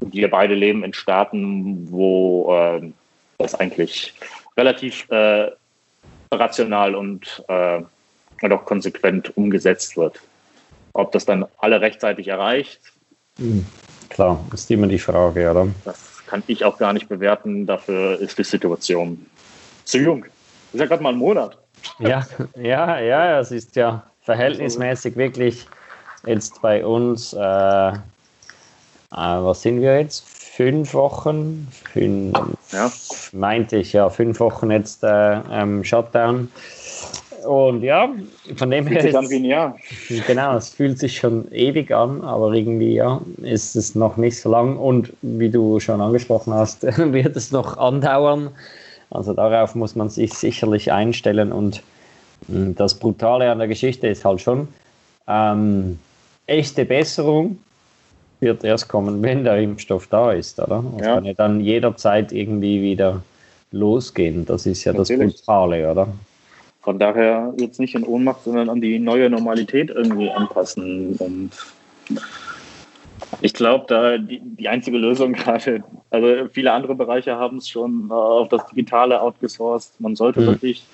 wir 0.00 0.30
beide 0.30 0.54
leben 0.54 0.84
in 0.84 0.94
Staaten, 0.94 1.90
wo 1.90 2.54
äh, 2.54 2.92
das 3.38 3.54
eigentlich 3.54 4.14
relativ 4.56 5.08
äh, 5.10 5.50
rational 6.32 6.94
und, 6.94 7.44
äh, 7.48 7.82
und 8.42 8.52
auch 8.52 8.64
konsequent 8.64 9.36
umgesetzt 9.36 9.96
wird. 9.96 10.20
Ob 10.92 11.12
das 11.12 11.24
dann 11.24 11.46
alle 11.58 11.80
rechtzeitig 11.80 12.28
erreicht? 12.28 12.80
Hm, 13.38 13.66
klar, 14.08 14.44
ist 14.52 14.70
immer 14.70 14.86
die 14.86 14.98
Frage, 14.98 15.50
oder? 15.50 15.68
Das 15.84 16.09
kann 16.30 16.44
ich 16.46 16.64
auch 16.64 16.78
gar 16.78 16.92
nicht 16.92 17.08
bewerten. 17.08 17.66
Dafür 17.66 18.18
ist 18.20 18.38
die 18.38 18.44
Situation 18.44 19.26
zu 19.84 19.98
jung. 19.98 20.22
Das 20.22 20.74
ist 20.74 20.80
ja 20.80 20.86
gerade 20.86 21.02
mal 21.02 21.12
ein 21.12 21.18
Monat. 21.18 21.58
Ja, 21.98 22.24
ja, 22.56 23.00
ja, 23.00 23.40
es 23.40 23.50
ist 23.50 23.74
ja 23.74 24.04
verhältnismäßig 24.22 25.16
wirklich 25.16 25.66
jetzt 26.24 26.62
bei 26.62 26.86
uns, 26.86 27.32
äh, 27.32 27.38
äh, 27.38 27.96
was 29.10 29.62
sind 29.62 29.80
wir 29.80 29.98
jetzt? 29.98 30.28
Fünf 30.28 30.94
Wochen? 30.94 31.66
Fünf, 31.92 32.38
ja. 32.70 32.92
Meinte 33.32 33.78
ich, 33.78 33.92
ja, 33.92 34.08
fünf 34.08 34.38
Wochen 34.38 34.70
jetzt 34.70 35.02
äh, 35.02 35.40
ähm, 35.50 35.82
Shutdown. 35.82 36.48
Und 37.46 37.82
ja, 37.82 38.10
von 38.56 38.70
dem 38.70 38.86
her. 38.86 39.02
Sich 39.02 39.16
an 39.16 39.28
wie 39.30 39.36
ein 39.36 39.44
Jahr. 39.44 39.76
Genau, 40.26 40.56
es 40.56 40.70
fühlt 40.70 40.98
sich 40.98 41.16
schon 41.16 41.50
ewig 41.52 41.92
an, 41.92 42.22
aber 42.22 42.52
irgendwie 42.52 42.94
ja, 42.94 43.20
ist 43.42 43.76
es 43.76 43.94
noch 43.94 44.16
nicht 44.16 44.40
so 44.40 44.50
lang. 44.50 44.76
Und 44.76 45.12
wie 45.22 45.50
du 45.50 45.80
schon 45.80 46.00
angesprochen 46.00 46.52
hast, 46.54 46.82
wird 47.12 47.36
es 47.36 47.52
noch 47.52 47.76
andauern. 47.76 48.50
Also 49.10 49.32
darauf 49.32 49.74
muss 49.74 49.96
man 49.96 50.08
sich 50.08 50.34
sicherlich 50.34 50.92
einstellen. 50.92 51.52
Und 51.52 51.82
hm, 52.48 52.74
das 52.74 52.94
Brutale 52.94 53.50
an 53.50 53.58
der 53.58 53.68
Geschichte 53.68 54.06
ist 54.08 54.24
halt 54.24 54.40
schon, 54.40 54.68
ähm, 55.28 55.98
echte 56.46 56.84
Besserung 56.84 57.58
wird 58.40 58.64
erst 58.64 58.88
kommen, 58.88 59.22
wenn 59.22 59.44
der 59.44 59.58
Impfstoff 59.58 60.06
da 60.06 60.32
ist, 60.32 60.58
oder? 60.58 60.84
Das 60.96 61.06
ja. 61.06 61.14
kann 61.14 61.24
ja 61.24 61.34
dann 61.34 61.60
jederzeit 61.60 62.32
irgendwie 62.32 62.82
wieder 62.82 63.22
losgehen. 63.72 64.46
Das 64.46 64.66
ist 64.66 64.84
ja 64.84 64.92
Natürlich. 64.92 65.32
das 65.32 65.42
Brutale, 65.42 65.90
oder? 65.90 66.08
Von 66.82 66.98
daher 66.98 67.52
jetzt 67.58 67.78
nicht 67.78 67.94
in 67.94 68.04
Ohnmacht, 68.04 68.44
sondern 68.44 68.70
an 68.70 68.80
die 68.80 68.98
neue 68.98 69.28
Normalität 69.28 69.90
irgendwie 69.90 70.30
anpassen. 70.30 71.14
Und 71.16 71.50
ich 73.42 73.52
glaube, 73.52 73.84
da 73.88 74.16
die, 74.16 74.40
die 74.40 74.68
einzige 74.68 74.96
Lösung 74.96 75.32
gerade, 75.34 75.84
also 76.10 76.48
viele 76.52 76.72
andere 76.72 76.94
Bereiche 76.94 77.36
haben 77.36 77.58
es 77.58 77.68
schon 77.68 78.08
äh, 78.10 78.14
auf 78.14 78.48
das 78.48 78.66
Digitale 78.66 79.20
outgesourced. 79.20 80.00
Man 80.00 80.16
sollte 80.16 80.40
mhm. 80.40 80.46
wirklich 80.46 80.84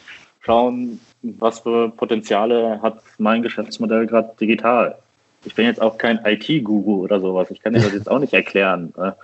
schauen, 0.40 1.00
was 1.22 1.60
für 1.60 1.90
Potenziale 1.90 2.80
hat 2.82 3.02
mein 3.18 3.42
Geschäftsmodell 3.42 4.06
gerade 4.06 4.32
digital. 4.40 4.96
Ich 5.44 5.54
bin 5.54 5.66
jetzt 5.66 5.80
auch 5.80 5.98
kein 5.98 6.18
IT-Guru 6.24 7.04
oder 7.04 7.20
sowas. 7.20 7.50
Ich 7.50 7.60
kann 7.60 7.72
dir 7.72 7.80
das 7.80 7.92
jetzt 7.92 8.10
auch 8.10 8.18
nicht 8.18 8.32
erklären. 8.32 8.92
Ne? 8.96 9.14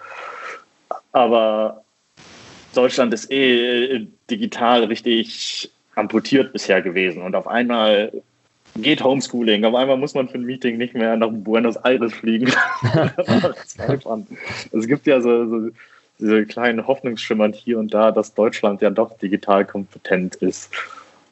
Aber 1.10 1.82
Deutschland 2.74 3.12
ist 3.12 3.30
eh 3.30 4.06
digital 4.30 4.84
richtig 4.84 5.70
amputiert 5.94 6.52
bisher 6.52 6.82
gewesen. 6.82 7.22
Und 7.22 7.34
auf 7.34 7.46
einmal 7.46 8.12
geht 8.76 9.02
Homeschooling. 9.02 9.64
Auf 9.64 9.74
einmal 9.74 9.96
muss 9.96 10.14
man 10.14 10.28
für 10.28 10.38
ein 10.38 10.44
Meeting 10.44 10.78
nicht 10.78 10.94
mehr 10.94 11.16
nach 11.16 11.30
Buenos 11.30 11.76
Aires 11.76 12.12
fliegen. 12.12 12.52
es 14.72 14.86
gibt 14.86 15.06
ja 15.06 15.20
so, 15.20 15.46
so 15.46 15.70
diese 16.18 16.46
kleinen 16.46 16.86
Hoffnungsschimmern 16.86 17.52
hier 17.52 17.78
und 17.78 17.92
da, 17.92 18.10
dass 18.10 18.34
Deutschland 18.34 18.80
ja 18.80 18.90
doch 18.90 19.18
digital 19.18 19.64
kompetent 19.64 20.36
ist. 20.36 20.72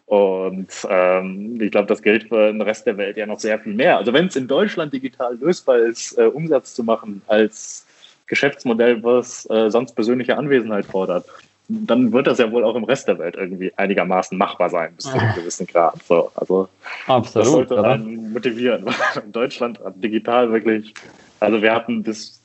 Und 0.07 0.69
ähm, 0.89 1.61
ich 1.61 1.71
glaube, 1.71 1.87
das 1.87 2.03
gilt 2.03 2.25
für 2.25 2.51
den 2.51 2.61
Rest 2.61 2.85
der 2.85 2.97
Welt 2.97 3.17
ja 3.17 3.27
noch 3.27 3.39
sehr 3.39 3.61
viel 3.61 3.75
mehr. 3.75 3.97
Also 3.97 4.13
wenn 4.13 4.27
es 4.27 4.35
in 4.35 4.49
Deutschland 4.49 4.93
digital 4.93 5.37
lösbar 5.37 5.79
ist, 5.79 6.19
äh, 6.19 6.25
Umsatz 6.25 6.75
zu 6.75 6.83
machen 6.83 7.23
als 7.29 7.87
Geschäftsmodell, 8.27 9.03
was 9.05 9.49
äh, 9.51 9.71
sonst 9.71 9.95
persönliche 9.95 10.37
Anwesenheit 10.37 10.85
fordert, 10.85 11.27
dann 11.71 12.13
wird 12.13 12.27
das 12.27 12.39
ja 12.39 12.51
wohl 12.51 12.65
auch 12.65 12.75
im 12.75 12.85
Rest 12.85 13.07
der 13.07 13.19
Welt 13.19 13.37
irgendwie 13.37 13.73
einigermaßen 13.77 14.37
machbar 14.37 14.71
sein, 14.71 14.93
bis 14.97 15.05
zu 15.05 15.19
einem 15.19 15.35
gewissen 15.35 15.67
Grad. 15.67 16.03
So, 16.03 16.31
also 16.35 16.69
Absolut, 17.07 17.47
das 17.47 17.53
sollte 17.53 17.85
einen 17.85 18.33
motivieren. 18.33 18.85
In 19.25 19.33
Deutschland 19.33 19.79
hat 19.85 19.95
digital 20.03 20.51
wirklich, 20.53 20.93
also 21.39 21.63
wir 21.63 21.73
hatten 21.73 22.03
bis, 22.03 22.43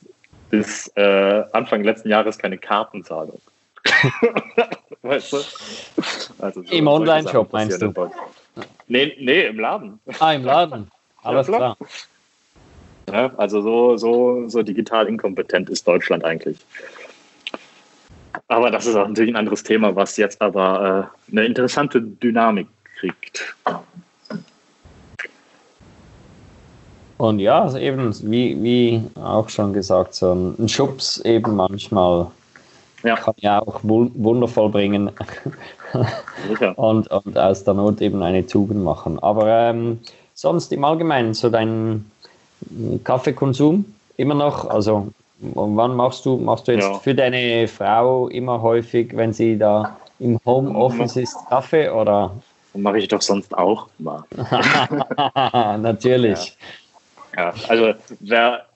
bis 0.50 0.88
äh, 0.96 1.42
Anfang 1.52 1.82
letzten 1.82 2.08
Jahres 2.08 2.38
keine 2.38 2.56
Kartenzahlung. 2.56 3.40
weißt 5.02 5.32
du? 5.32 5.36
Also 6.38 6.62
so 6.62 6.72
Im 6.72 6.86
Online-Shop 6.86 7.52
meinst 7.52 7.82
du? 7.82 7.92
Nee, 8.88 9.12
nee, 9.18 9.46
im 9.46 9.58
Laden. 9.58 10.00
Ah, 10.20 10.32
im 10.32 10.44
Laden. 10.44 10.90
Alles 11.22 11.48
ja, 11.48 11.56
klar. 11.56 11.76
Ja, 13.10 13.32
also 13.36 13.60
so, 13.60 13.96
so, 13.96 14.48
so 14.48 14.62
digital 14.62 15.08
inkompetent 15.08 15.68
ist 15.68 15.86
Deutschland 15.86 16.24
eigentlich. 16.24 16.58
Aber 18.48 18.70
das 18.70 18.86
ist 18.86 18.96
auch 18.96 19.08
natürlich 19.08 19.32
ein 19.32 19.36
anderes 19.36 19.62
Thema, 19.62 19.94
was 19.94 20.16
jetzt 20.16 20.40
aber 20.40 21.10
äh, 21.28 21.32
eine 21.32 21.44
interessante 21.44 22.00
Dynamik 22.00 22.68
kriegt. 22.98 23.56
Und 27.18 27.38
ja, 27.38 27.62
also 27.62 27.78
eben, 27.78 28.14
wie, 28.30 28.62
wie 28.62 29.02
auch 29.18 29.48
schon 29.48 29.72
gesagt, 29.72 30.14
so 30.14 30.32
ein 30.32 30.68
Schubs 30.68 31.18
eben 31.20 31.56
manchmal 31.56 32.30
ja. 33.02 33.16
kann 33.16 33.34
ja 33.38 33.60
auch 33.60 33.80
wundervoll 33.82 34.68
bringen 34.68 35.10
und, 36.76 37.08
und 37.08 37.38
aus 37.38 37.64
der 37.64 37.74
Not 37.74 38.02
eben 38.02 38.22
eine 38.22 38.46
Tugend 38.46 38.84
machen. 38.84 39.18
Aber 39.20 39.48
ähm, 39.48 40.00
sonst 40.34 40.72
im 40.72 40.84
Allgemeinen, 40.84 41.32
so 41.32 41.48
dein 41.48 42.10
Kaffeekonsum 43.04 43.84
immer 44.16 44.34
noch, 44.34 44.68
also 44.68 45.08
und 45.40 45.76
wann 45.76 45.94
machst 45.94 46.24
du, 46.24 46.38
machst 46.38 46.66
du 46.68 46.72
jetzt 46.72 46.88
ja. 46.88 46.98
für 46.98 47.14
deine 47.14 47.68
Frau 47.68 48.28
immer 48.28 48.60
häufig, 48.62 49.14
wenn 49.16 49.32
sie 49.32 49.58
da 49.58 49.96
im 50.18 50.38
Homeoffice 50.44 51.16
ist, 51.16 51.36
Kaffee 51.48 51.90
oder? 51.90 52.34
Mache 52.74 52.98
ich 52.98 53.08
doch 53.08 53.22
sonst 53.22 53.56
auch 53.56 53.88
immer. 53.98 54.26
Natürlich. 55.78 56.56
Ja. 57.36 57.52
ja, 57.52 57.54
also 57.68 57.94
wer, 58.20 58.66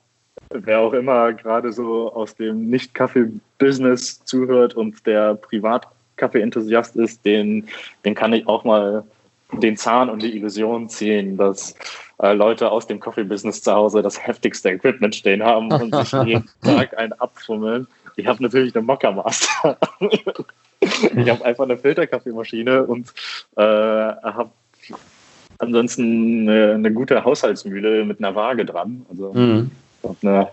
wer 0.50 0.80
auch 0.80 0.92
immer 0.92 1.32
gerade 1.32 1.72
so 1.72 2.12
aus 2.12 2.34
dem 2.34 2.68
Nicht-Kaffee-Business 2.68 4.24
zuhört 4.24 4.74
und 4.74 5.06
der 5.06 5.34
Privat-Kaffee-Enthusiast 5.34 6.96
ist, 6.96 7.24
den, 7.24 7.68
den 8.04 8.14
kann 8.14 8.32
ich 8.32 8.46
auch 8.46 8.64
mal 8.64 9.04
den 9.53 9.76
Zahn 9.76 10.11
und 10.11 10.22
die 10.22 10.36
Illusion 10.36 10.88
ziehen, 10.88 11.36
dass 11.36 11.74
äh, 12.22 12.32
Leute 12.32 12.70
aus 12.70 12.86
dem 12.86 13.01
Coffee-Business 13.01 13.62
zu 13.62 13.72
Hause 13.72 14.03
das 14.03 14.24
heftigste 14.24 14.70
Equipment 14.70 15.14
stehen 15.14 15.42
haben 15.42 15.72
und 15.72 15.94
sich 15.94 16.12
jeden 16.24 16.48
Tag 16.62 16.96
einen 16.98 17.12
abfummeln. 17.14 17.86
Ich 18.16 18.26
habe 18.26 18.42
natürlich 18.42 18.74
eine 18.74 18.84
Mocker 18.84 19.12
Master. 19.12 19.78
ich 20.01 21.30
habe 21.30 21.44
einfach 21.44 21.64
eine 21.64 21.78
Filterkaffeemaschine 21.78 22.84
und 22.84 23.12
äh, 23.57 23.62
habe 23.62 24.51
ansonsten 25.59 26.48
eine, 26.48 26.74
eine, 26.74 26.92
gute 26.92 27.24
Haushaltsmühle 27.24 28.05
mit 28.05 28.18
einer 28.18 28.34
Waage 28.34 28.64
dran. 28.64 29.07
Also 29.11 29.32
mhm. 29.32 29.70
eine, 30.22 30.48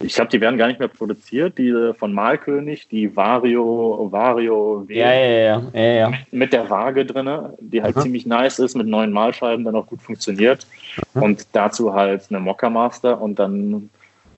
ich 0.00 0.14
glaube, 0.14 0.30
die 0.30 0.40
werden 0.40 0.58
gar 0.58 0.66
nicht 0.68 0.78
mehr 0.78 0.88
produziert, 0.88 1.56
diese 1.58 1.94
von 1.94 2.12
Malkönig, 2.12 2.88
die 2.88 3.14
Vario, 3.16 4.08
Vario 4.10 4.84
w 4.86 4.94
ja, 4.94 5.12
ja, 5.12 5.62
ja, 5.72 5.82
ja, 5.82 6.12
mit 6.30 6.52
der 6.52 6.68
Waage 6.68 7.06
drin, 7.06 7.28
die 7.60 7.82
halt 7.82 7.96
Aha. 7.96 8.02
ziemlich 8.02 8.26
nice 8.26 8.58
ist, 8.58 8.76
mit 8.76 8.86
neuen 8.86 9.12
Malscheiben 9.12 9.64
dann 9.64 9.74
auch 9.74 9.86
gut 9.86 10.02
funktioniert. 10.02 10.66
Aha. 11.14 11.24
Und 11.24 11.46
dazu 11.52 11.94
halt 11.94 12.26
eine 12.28 12.40
Mokka 12.40 12.68
Master 12.68 13.20
und 13.20 13.38
dann 13.38 13.90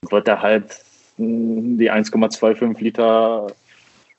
wird 0.09 0.27
da 0.27 0.41
halt 0.41 0.81
die 1.17 1.91
1,25 1.91 2.81
Liter 2.81 3.47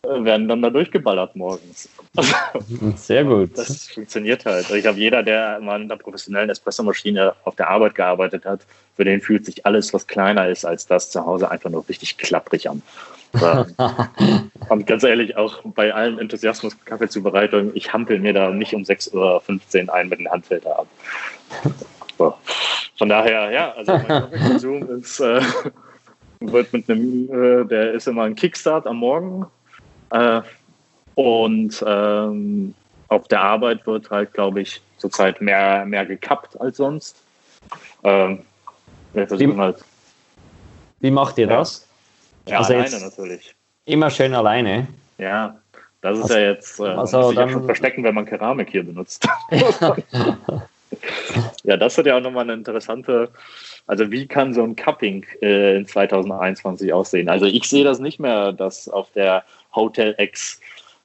werden 0.06 0.48
dann 0.48 0.62
da 0.62 0.70
durchgeballert 0.70 1.36
morgens. 1.36 1.88
Sehr 2.96 3.24
gut. 3.24 3.56
Das 3.56 3.88
funktioniert 3.88 4.44
halt. 4.46 4.70
Ich 4.70 4.82
glaube, 4.82 4.98
jeder, 4.98 5.22
der 5.22 5.60
mal 5.60 5.80
in 5.80 5.90
einer 5.90 5.96
professionellen 5.96 6.50
Espressomaschine 6.50 7.34
auf 7.44 7.56
der 7.56 7.68
Arbeit 7.68 7.94
gearbeitet 7.94 8.44
hat, 8.44 8.60
für 8.96 9.04
den 9.04 9.20
fühlt 9.20 9.44
sich 9.44 9.66
alles, 9.66 9.92
was 9.92 10.06
kleiner 10.06 10.48
ist 10.48 10.64
als 10.64 10.86
das 10.86 11.10
zu 11.10 11.24
Hause, 11.24 11.50
einfach 11.50 11.70
nur 11.70 11.88
richtig 11.88 12.16
klapprig 12.18 12.68
an. 12.68 12.82
Und 14.68 14.86
ganz 14.86 15.04
ehrlich, 15.04 15.36
auch 15.36 15.60
bei 15.64 15.94
allen 15.94 16.18
Enthusiasmus 16.18 16.76
Kaffeezubereitung, 16.84 17.70
ich 17.74 17.92
hampel 17.92 18.18
mir 18.18 18.32
da 18.32 18.50
nicht 18.50 18.74
um 18.74 18.82
6.15 18.82 19.86
Uhr 19.86 19.94
ein 19.94 20.08
mit 20.08 20.18
dem 20.18 20.30
Handfilter 20.30 20.80
ab. 20.80 20.86
So. 22.18 22.34
Von 22.98 23.08
daher, 23.08 23.50
ja, 23.50 23.72
also 23.72 23.92
mein 23.92 24.08
Kaffeekonsum 24.08 24.98
ist, 24.98 25.20
äh, 25.20 25.40
wird 26.40 26.72
mit 26.72 26.90
einem, 26.90 27.28
äh, 27.32 27.64
der 27.66 27.92
ist 27.92 28.08
immer 28.08 28.24
ein 28.24 28.34
Kickstart 28.34 28.86
am 28.86 28.96
Morgen 28.96 29.46
äh, 30.10 30.42
und 31.14 31.84
ähm, 31.86 32.74
auf 33.08 33.28
der 33.28 33.40
Arbeit 33.40 33.86
wird 33.86 34.10
halt, 34.10 34.32
glaube 34.32 34.62
ich, 34.62 34.80
zurzeit 34.96 35.40
mehr, 35.40 35.84
mehr 35.84 36.06
gekappt 36.06 36.60
als 36.60 36.76
sonst. 36.76 37.22
Ähm, 38.04 38.44
wie, 39.12 39.56
halt, 39.56 39.84
wie 41.00 41.10
macht 41.10 41.38
ihr 41.38 41.46
das? 41.46 41.86
Ja, 42.46 42.58
also 42.58 42.74
alleine 42.74 43.00
natürlich. 43.00 43.54
Immer 43.84 44.10
schön 44.10 44.34
alleine. 44.34 44.86
Ja, 45.18 45.56
das 46.00 46.18
ist 46.18 46.24
also, 46.24 46.34
ja 46.34 46.40
jetzt, 46.40 46.80
äh, 46.80 46.84
also 46.84 47.32
dann, 47.32 47.50
schon 47.50 47.64
verstecken, 47.64 48.04
wenn 48.04 48.14
man 48.14 48.26
Keramik 48.26 48.70
hier 48.70 48.84
benutzt. 48.84 49.26
ja, 51.64 51.76
das 51.76 51.96
wird 51.96 52.06
ja 52.06 52.16
auch 52.16 52.22
nochmal 52.22 52.44
eine 52.44 52.54
interessante, 52.54 53.30
also 53.86 54.10
wie 54.10 54.26
kann 54.26 54.54
so 54.54 54.62
ein 54.62 54.76
Cupping 54.76 55.26
äh, 55.42 55.76
in 55.76 55.86
2021 55.86 56.92
aussehen? 56.92 57.28
Also 57.28 57.46
ich 57.46 57.64
sehe 57.64 57.84
das 57.84 57.98
nicht 57.98 58.18
mehr, 58.18 58.52
dass 58.52 58.88
auf 58.88 59.10
der 59.12 59.44
Hotel 59.74 60.14
X 60.18 60.60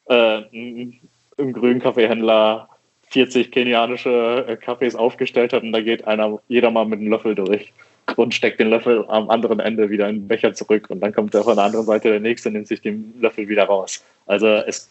äh, 0.09 0.41
im 0.51 1.53
grünen 1.53 1.81
Kaffeehändler 1.81 2.69
40 3.09 3.51
kenianische 3.51 4.45
äh, 4.47 4.55
Kaffees 4.57 4.95
aufgestellt 4.95 5.53
hat 5.53 5.63
und 5.63 5.71
da 5.71 5.81
geht 5.81 6.07
einer, 6.07 6.39
jeder 6.47 6.71
mal 6.71 6.85
mit 6.85 6.99
einem 6.99 7.09
Löffel 7.09 7.35
durch 7.35 7.71
und 8.15 8.33
steckt 8.33 8.59
den 8.59 8.69
Löffel 8.69 9.05
am 9.07 9.29
anderen 9.29 9.59
Ende 9.59 9.89
wieder 9.89 10.09
in 10.09 10.17
den 10.17 10.27
Becher 10.27 10.53
zurück 10.53 10.89
und 10.89 10.99
dann 10.99 11.13
kommt 11.13 11.33
er 11.33 11.43
von 11.43 11.55
der 11.55 11.65
anderen 11.65 11.85
Seite 11.85 12.09
der 12.09 12.19
nächste 12.19 12.49
und 12.49 12.53
nimmt 12.53 12.67
sich 12.67 12.81
den 12.81 13.13
Löffel 13.19 13.47
wieder 13.47 13.65
raus. 13.65 14.03
Also 14.25 14.47
es 14.47 14.89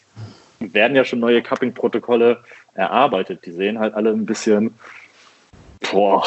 werden 0.61 0.97
ja 0.97 1.05
schon 1.05 1.21
neue 1.21 1.43
Cupping-Protokolle 1.43 2.43
erarbeitet. 2.75 3.45
Die 3.45 3.53
sehen 3.53 3.79
halt 3.79 3.95
alle 3.95 4.11
ein 4.11 4.27
bisschen 4.27 4.75
boah, 5.91 6.25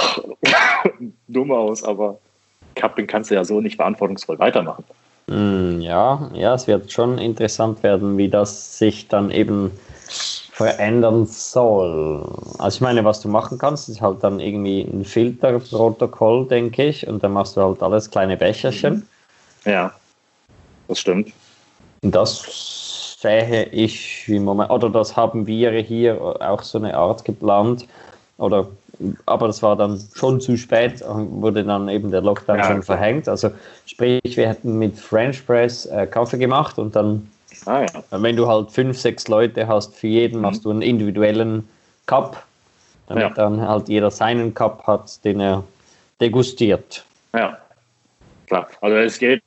dumm 1.28 1.52
aus, 1.52 1.84
aber 1.84 2.20
Cupping 2.76 3.08
kannst 3.08 3.32
du 3.32 3.36
ja 3.36 3.44
so 3.44 3.62
nicht 3.62 3.78
verantwortungsvoll 3.78 4.40
weitermachen. 4.40 4.84
Hm, 5.30 5.82
ja, 5.82 6.32
ja, 6.34 6.54
es 6.54 6.68
wird 6.68 6.92
schon 6.92 7.18
interessant 7.18 7.84
werden, 7.84 8.18
wie 8.18 8.30
das 8.30 8.78
sich 8.78 9.08
dann 9.10 9.30
eben 9.30 9.72
verändern 10.54 11.26
soll. 11.26 12.24
Also 12.58 12.78
ich 12.78 12.82
meine, 12.82 13.04
was 13.04 13.22
du 13.22 13.28
machen 13.28 13.58
kannst, 13.58 13.90
ist 13.90 14.02
halt 14.02 14.24
dann 14.24 14.40
irgendwie 14.40 14.82
ein 14.82 15.04
Filterprotokoll, 15.04 16.48
denke 16.48 16.86
ich, 16.86 17.06
und 17.08 17.24
dann 17.24 17.34
machst 17.34 17.58
du 17.58 17.62
halt 17.62 17.84
alles 17.84 18.10
kleine 18.10 18.38
Becherchen. 18.38 19.08
Ja, 19.66 19.92
das 20.88 21.00
stimmt. 21.00 21.34
Und 22.02 22.16
das 22.16 23.18
sehe 23.20 23.66
ich 23.66 24.30
im 24.30 24.46
Moment, 24.46 24.72
oder 24.72 24.90
das 24.90 25.16
haben 25.16 25.46
wir 25.46 25.72
hier 25.82 26.20
auch 26.40 26.64
so 26.64 26.78
eine 26.78 26.96
Art 26.96 27.26
geplant, 27.26 27.86
oder 28.38 28.68
aber 29.26 29.48
das 29.48 29.62
war 29.62 29.76
dann 29.76 30.00
schon 30.16 30.42
zu 30.42 30.58
spät, 30.58 31.04
wurde 31.06 31.64
dann 31.64 31.88
eben 31.90 32.12
der 32.12 32.22
Lockdown 32.22 32.58
ja, 32.58 32.68
schon 32.68 32.84
verhängt. 32.84 33.28
Also 33.28 33.52
sprich, 33.86 34.38
wir 34.38 34.50
hätten 34.50 34.78
mit 34.78 34.98
French 34.98 35.46
Press 35.46 35.86
äh, 35.86 36.08
Kaffee 36.08 36.38
gemacht 36.38 36.78
und 36.78 36.96
dann, 36.96 37.30
ah, 37.66 37.82
ja. 37.82 38.22
wenn 38.22 38.36
du 38.36 38.48
halt 38.48 38.72
fünf, 38.72 38.98
sechs 38.98 39.28
Leute 39.28 39.68
hast, 39.68 39.96
für 39.96 40.08
jeden 40.08 40.38
mhm. 40.38 40.42
machst 40.44 40.66
du 40.66 40.72
einen 40.72 40.82
individuellen 40.82 41.68
Cup, 42.06 42.44
damit 43.08 43.24
ja. 43.24 43.30
dann 43.30 43.62
halt 43.62 43.90
jeder 43.90 44.12
seinen 44.12 44.54
Cup 44.54 44.86
hat, 44.88 45.24
den 45.24 45.40
er 45.40 45.64
degustiert. 46.20 47.06
Ja, 47.34 47.58
klar. 48.48 48.68
Also 48.82 48.98
es 48.98 49.20
geht 49.20 49.44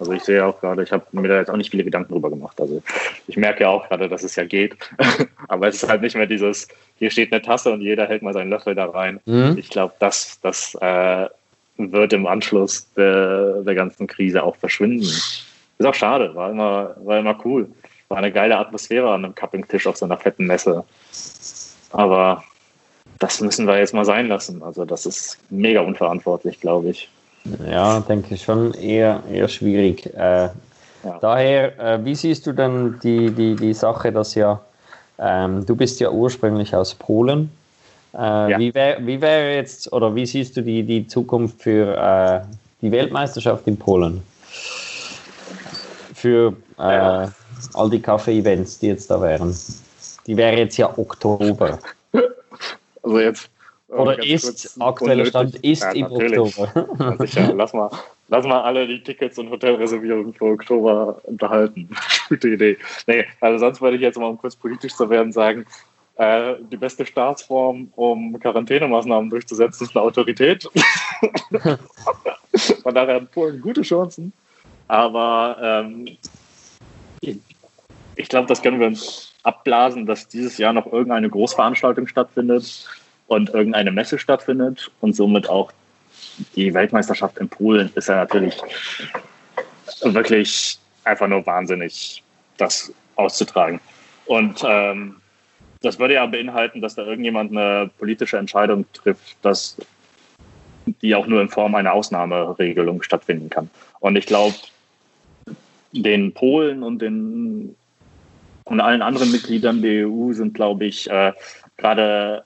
also 0.00 0.12
ich 0.12 0.24
sehe 0.24 0.44
auch 0.44 0.58
gerade, 0.60 0.82
ich 0.82 0.92
habe 0.92 1.04
mir 1.12 1.28
da 1.28 1.38
jetzt 1.38 1.50
auch 1.50 1.56
nicht 1.56 1.70
viele 1.70 1.84
Gedanken 1.84 2.14
drüber 2.14 2.30
gemacht. 2.30 2.58
Also 2.58 2.82
ich 3.26 3.36
merke 3.36 3.64
ja 3.64 3.68
auch 3.68 3.86
gerade, 3.86 4.08
dass 4.08 4.22
es 4.22 4.34
ja 4.34 4.44
geht. 4.44 4.74
Aber 5.48 5.68
es 5.68 5.82
ist 5.82 5.88
halt 5.88 6.00
nicht 6.00 6.16
mehr 6.16 6.26
dieses, 6.26 6.68
hier 7.00 7.10
steht 7.10 7.32
eine 7.32 7.42
Tasse 7.42 7.72
und 7.72 7.80
jeder 7.80 8.06
hält 8.06 8.22
mal 8.22 8.34
seinen 8.34 8.50
Löffel 8.50 8.74
da 8.74 8.84
rein. 8.84 9.20
Mhm. 9.24 9.56
Ich 9.58 9.70
glaube, 9.70 9.94
das, 9.98 10.38
das 10.42 10.76
äh, 10.80 11.26
wird 11.78 12.12
im 12.12 12.26
Anschluss 12.26 12.86
der, 12.94 13.62
der 13.62 13.74
ganzen 13.74 14.06
Krise 14.06 14.42
auch 14.42 14.54
verschwinden. 14.56 15.02
Ist 15.02 15.86
auch 15.86 15.94
schade, 15.94 16.34
war 16.34 16.50
immer, 16.50 16.94
war 17.02 17.18
immer 17.18 17.36
cool. 17.44 17.68
War 18.08 18.18
eine 18.18 18.30
geile 18.30 18.58
Atmosphäre 18.58 19.10
an 19.10 19.24
einem 19.24 19.34
Cupping-Tisch 19.34 19.86
auf 19.86 19.96
so 19.96 20.04
einer 20.04 20.18
fetten 20.18 20.46
Messe. 20.46 20.84
Aber 21.92 22.44
das 23.18 23.40
müssen 23.40 23.66
wir 23.66 23.78
jetzt 23.78 23.94
mal 23.94 24.04
sein 24.04 24.28
lassen. 24.28 24.62
Also 24.62 24.84
das 24.84 25.06
ist 25.06 25.38
mega 25.48 25.80
unverantwortlich, 25.80 26.60
glaube 26.60 26.90
ich. 26.90 27.08
Ja, 27.66 28.00
denke 28.00 28.34
ich 28.34 28.42
schon 28.42 28.74
eher, 28.74 29.22
eher 29.32 29.48
schwierig. 29.48 30.04
Äh, 30.14 30.50
ja. 31.02 31.18
Daher, 31.22 31.78
äh, 31.78 32.04
wie 32.04 32.14
siehst 32.14 32.46
du 32.46 32.52
denn 32.52 32.98
die, 33.02 33.30
die, 33.30 33.56
die 33.56 33.72
Sache, 33.72 34.12
dass 34.12 34.34
ja, 34.34 34.60
ähm, 35.20 35.66
du 35.66 35.76
bist 35.76 36.00
ja 36.00 36.10
ursprünglich 36.10 36.74
aus 36.74 36.94
Polen. 36.94 37.50
Äh, 38.14 38.18
ja. 38.50 38.58
Wie 38.58 38.74
wäre 38.74 39.06
wie 39.06 39.20
wär 39.20 39.54
jetzt, 39.54 39.92
oder 39.92 40.14
wie 40.14 40.26
siehst 40.26 40.56
du 40.56 40.62
die, 40.62 40.82
die 40.82 41.06
Zukunft 41.06 41.62
für 41.62 41.96
äh, 41.96 42.40
die 42.80 42.90
Weltmeisterschaft 42.90 43.66
in 43.66 43.76
Polen? 43.76 44.22
Für 46.14 46.54
äh, 46.78 46.82
ja. 46.82 47.32
all 47.74 47.90
die 47.90 48.00
Kaffee-Events, 48.00 48.78
die 48.78 48.88
jetzt 48.88 49.10
da 49.10 49.20
wären. 49.20 49.56
Die 50.26 50.36
wäre 50.36 50.56
jetzt 50.56 50.76
ja 50.76 50.96
Oktober. 50.98 51.78
Also 53.02 53.18
jetzt 53.18 53.48
oder 53.90 54.22
ist, 54.22 54.80
aktueller 54.80 55.26
Stand 55.26 55.56
ist 55.56 55.82
ja, 55.82 55.90
im 55.92 56.06
Oktober. 56.06 57.16
sicher, 57.18 57.52
lass 57.56 57.72
mal, 57.72 57.90
lass 58.28 58.46
mal 58.46 58.62
alle 58.62 58.86
die 58.86 59.02
Tickets 59.02 59.38
und 59.38 59.50
Hotelreservierungen 59.50 60.32
für 60.32 60.46
Oktober 60.46 61.20
unterhalten. 61.24 61.88
Gute 62.28 62.50
Idee. 62.50 62.78
Nee, 63.06 63.24
also 63.40 63.58
sonst 63.58 63.80
würde 63.80 63.96
ich 63.96 64.02
jetzt 64.02 64.18
mal, 64.18 64.26
um 64.26 64.38
kurz 64.38 64.54
politisch 64.54 64.94
zu 64.94 65.10
werden, 65.10 65.32
sagen, 65.32 65.66
äh, 66.16 66.54
die 66.70 66.76
beste 66.76 67.04
Staatsform, 67.04 67.90
um 67.96 68.38
Quarantänemaßnahmen 68.38 69.30
durchzusetzen, 69.30 69.86
ist 69.86 69.96
eine 69.96 70.04
Autorität. 70.04 70.68
Von 72.82 72.94
daher 72.94 73.16
hat 73.16 73.30
Polen 73.32 73.60
gute 73.60 73.82
Chancen. 73.82 74.32
Aber 74.86 75.56
ähm, 75.60 76.16
ich 77.20 78.28
glaube, 78.28 78.48
das 78.48 78.62
können 78.62 78.80
wir 78.80 78.86
uns 78.86 79.32
abblasen, 79.42 80.06
dass 80.06 80.28
dieses 80.28 80.58
Jahr 80.58 80.72
noch 80.72 80.92
irgendeine 80.92 81.30
Großveranstaltung 81.30 82.06
stattfindet 82.06 82.86
und 83.30 83.50
irgendeine 83.50 83.92
Messe 83.92 84.18
stattfindet 84.18 84.90
und 85.00 85.14
somit 85.14 85.48
auch 85.48 85.70
die 86.56 86.74
Weltmeisterschaft 86.74 87.38
in 87.38 87.48
Polen 87.48 87.88
ist 87.94 88.08
ja 88.08 88.16
natürlich 88.16 88.56
wirklich 90.02 90.80
einfach 91.04 91.28
nur 91.28 91.46
wahnsinnig, 91.46 92.24
das 92.56 92.92
auszutragen. 93.14 93.78
Und 94.26 94.64
ähm, 94.66 95.16
das 95.80 96.00
würde 96.00 96.14
ja 96.14 96.26
beinhalten, 96.26 96.80
dass 96.80 96.96
da 96.96 97.04
irgendjemand 97.04 97.52
eine 97.52 97.88
politische 97.98 98.36
Entscheidung 98.36 98.84
trifft, 98.94 99.36
dass 99.42 99.76
die 101.00 101.14
auch 101.14 101.28
nur 101.28 101.40
in 101.40 101.48
Form 101.48 101.76
einer 101.76 101.92
Ausnahmeregelung 101.92 103.00
stattfinden 103.00 103.48
kann. 103.48 103.70
Und 104.00 104.16
ich 104.16 104.26
glaube, 104.26 104.56
den 105.92 106.32
Polen 106.34 106.82
und 106.82 107.00
den 107.00 107.76
und 108.64 108.80
allen 108.80 109.02
anderen 109.02 109.30
Mitgliedern 109.30 109.82
der 109.82 110.08
EU 110.08 110.32
sind, 110.32 110.54
glaube 110.54 110.86
ich, 110.86 111.08
äh, 111.08 111.32
gerade 111.76 112.44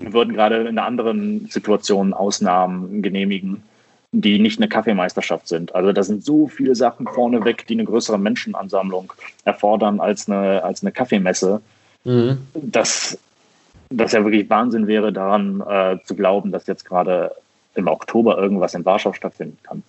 wir 0.00 0.12
würden 0.12 0.34
gerade 0.34 0.60
in 0.60 0.68
einer 0.68 0.84
anderen 0.84 1.46
Situation 1.46 2.12
Ausnahmen 2.12 3.02
genehmigen, 3.02 3.62
die 4.12 4.38
nicht 4.38 4.58
eine 4.58 4.68
Kaffeemeisterschaft 4.68 5.48
sind. 5.48 5.74
Also 5.74 5.92
da 5.92 6.02
sind 6.02 6.24
so 6.24 6.48
viele 6.48 6.74
Sachen 6.74 7.06
vorneweg, 7.06 7.66
die 7.66 7.74
eine 7.74 7.84
größere 7.84 8.18
Menschenansammlung 8.18 9.12
erfordern 9.44 10.00
als 10.00 10.28
eine, 10.28 10.64
als 10.64 10.82
eine 10.82 10.92
Kaffeemesse, 10.92 11.60
mhm. 12.04 12.38
dass 12.54 13.18
das 13.90 14.12
ja 14.12 14.24
wirklich 14.24 14.48
Wahnsinn 14.48 14.86
wäre, 14.86 15.12
daran 15.12 15.62
äh, 15.66 15.98
zu 16.04 16.14
glauben, 16.14 16.52
dass 16.52 16.66
jetzt 16.66 16.84
gerade 16.84 17.32
im 17.74 17.86
Oktober 17.86 18.38
irgendwas 18.38 18.74
in 18.74 18.84
Warschau 18.84 19.12
stattfinden 19.12 19.58
kann. 19.62 19.82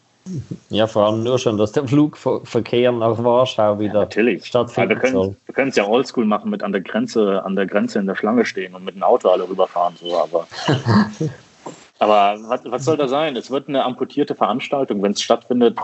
Ja, 0.69 0.85
vor 0.85 1.07
allem 1.07 1.23
nur 1.23 1.39
schon, 1.39 1.57
dass 1.57 1.71
der 1.71 1.87
Flugverkehr 1.87 2.91
nach 2.91 3.23
Warschau 3.23 3.79
wieder 3.79 4.01
Natürlich. 4.01 4.45
stattfinden 4.45 4.89
wir 4.89 4.95
können, 4.97 5.13
soll. 5.13 5.35
Wir 5.45 5.55
können 5.55 5.69
es 5.69 5.75
ja 5.75 5.87
oldschool 5.87 6.25
machen, 6.25 6.51
mit 6.51 6.61
an 6.61 6.71
der 6.71 6.81
Grenze, 6.81 7.43
an 7.43 7.55
der 7.55 7.65
Grenze 7.65 7.99
in 7.99 8.05
der 8.05 8.15
Schlange 8.15 8.45
stehen 8.45 8.75
und 8.75 8.85
mit 8.85 8.95
dem 8.95 9.03
Auto 9.03 9.29
alle 9.29 9.47
rüberfahren. 9.49 9.95
So, 9.95 10.17
aber 10.17 10.47
aber 11.99 12.37
was, 12.47 12.61
was 12.65 12.85
soll 12.85 12.97
da 12.97 13.07
sein? 13.07 13.35
Es 13.35 13.49
wird 13.49 13.69
eine 13.69 13.83
amputierte 13.83 14.35
Veranstaltung, 14.35 15.01
wenn 15.01 15.13
es 15.13 15.21
stattfindet. 15.21 15.77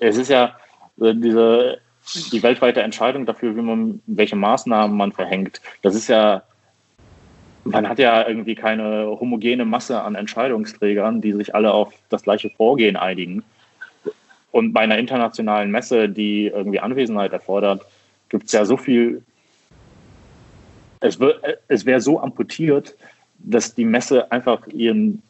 Es 0.00 0.16
ist 0.16 0.28
ja 0.28 0.56
äh, 1.00 1.14
diese 1.14 1.78
die 2.32 2.42
weltweite 2.42 2.80
Entscheidung 2.82 3.26
dafür, 3.26 3.54
wie 3.54 3.60
man 3.60 4.00
welche 4.06 4.34
Maßnahmen 4.34 4.96
man 4.96 5.12
verhängt. 5.12 5.60
Das 5.82 5.94
ist 5.94 6.08
ja 6.08 6.42
man 7.64 7.88
hat 7.88 7.98
ja 7.98 8.26
irgendwie 8.26 8.54
keine 8.54 9.06
homogene 9.20 9.64
Masse 9.64 10.00
an 10.00 10.14
Entscheidungsträgern, 10.14 11.20
die 11.20 11.32
sich 11.32 11.54
alle 11.54 11.72
auf 11.72 11.92
das 12.08 12.22
gleiche 12.22 12.50
Vorgehen 12.50 12.96
einigen. 12.96 13.44
Und 14.58 14.72
bei 14.72 14.80
einer 14.80 14.98
internationalen 14.98 15.70
Messe, 15.70 16.08
die 16.08 16.48
irgendwie 16.48 16.80
Anwesenheit 16.80 17.32
erfordert, 17.32 17.82
gibt 18.28 18.46
es 18.46 18.52
ja 18.52 18.64
so 18.64 18.76
viel. 18.76 19.22
Es, 20.98 21.16
es 21.68 21.86
wäre 21.86 22.00
so 22.00 22.18
amputiert, 22.20 22.96
dass 23.38 23.76
die 23.76 23.84
Messe 23.84 24.32
einfach 24.32 24.66
ihren, 24.66 25.22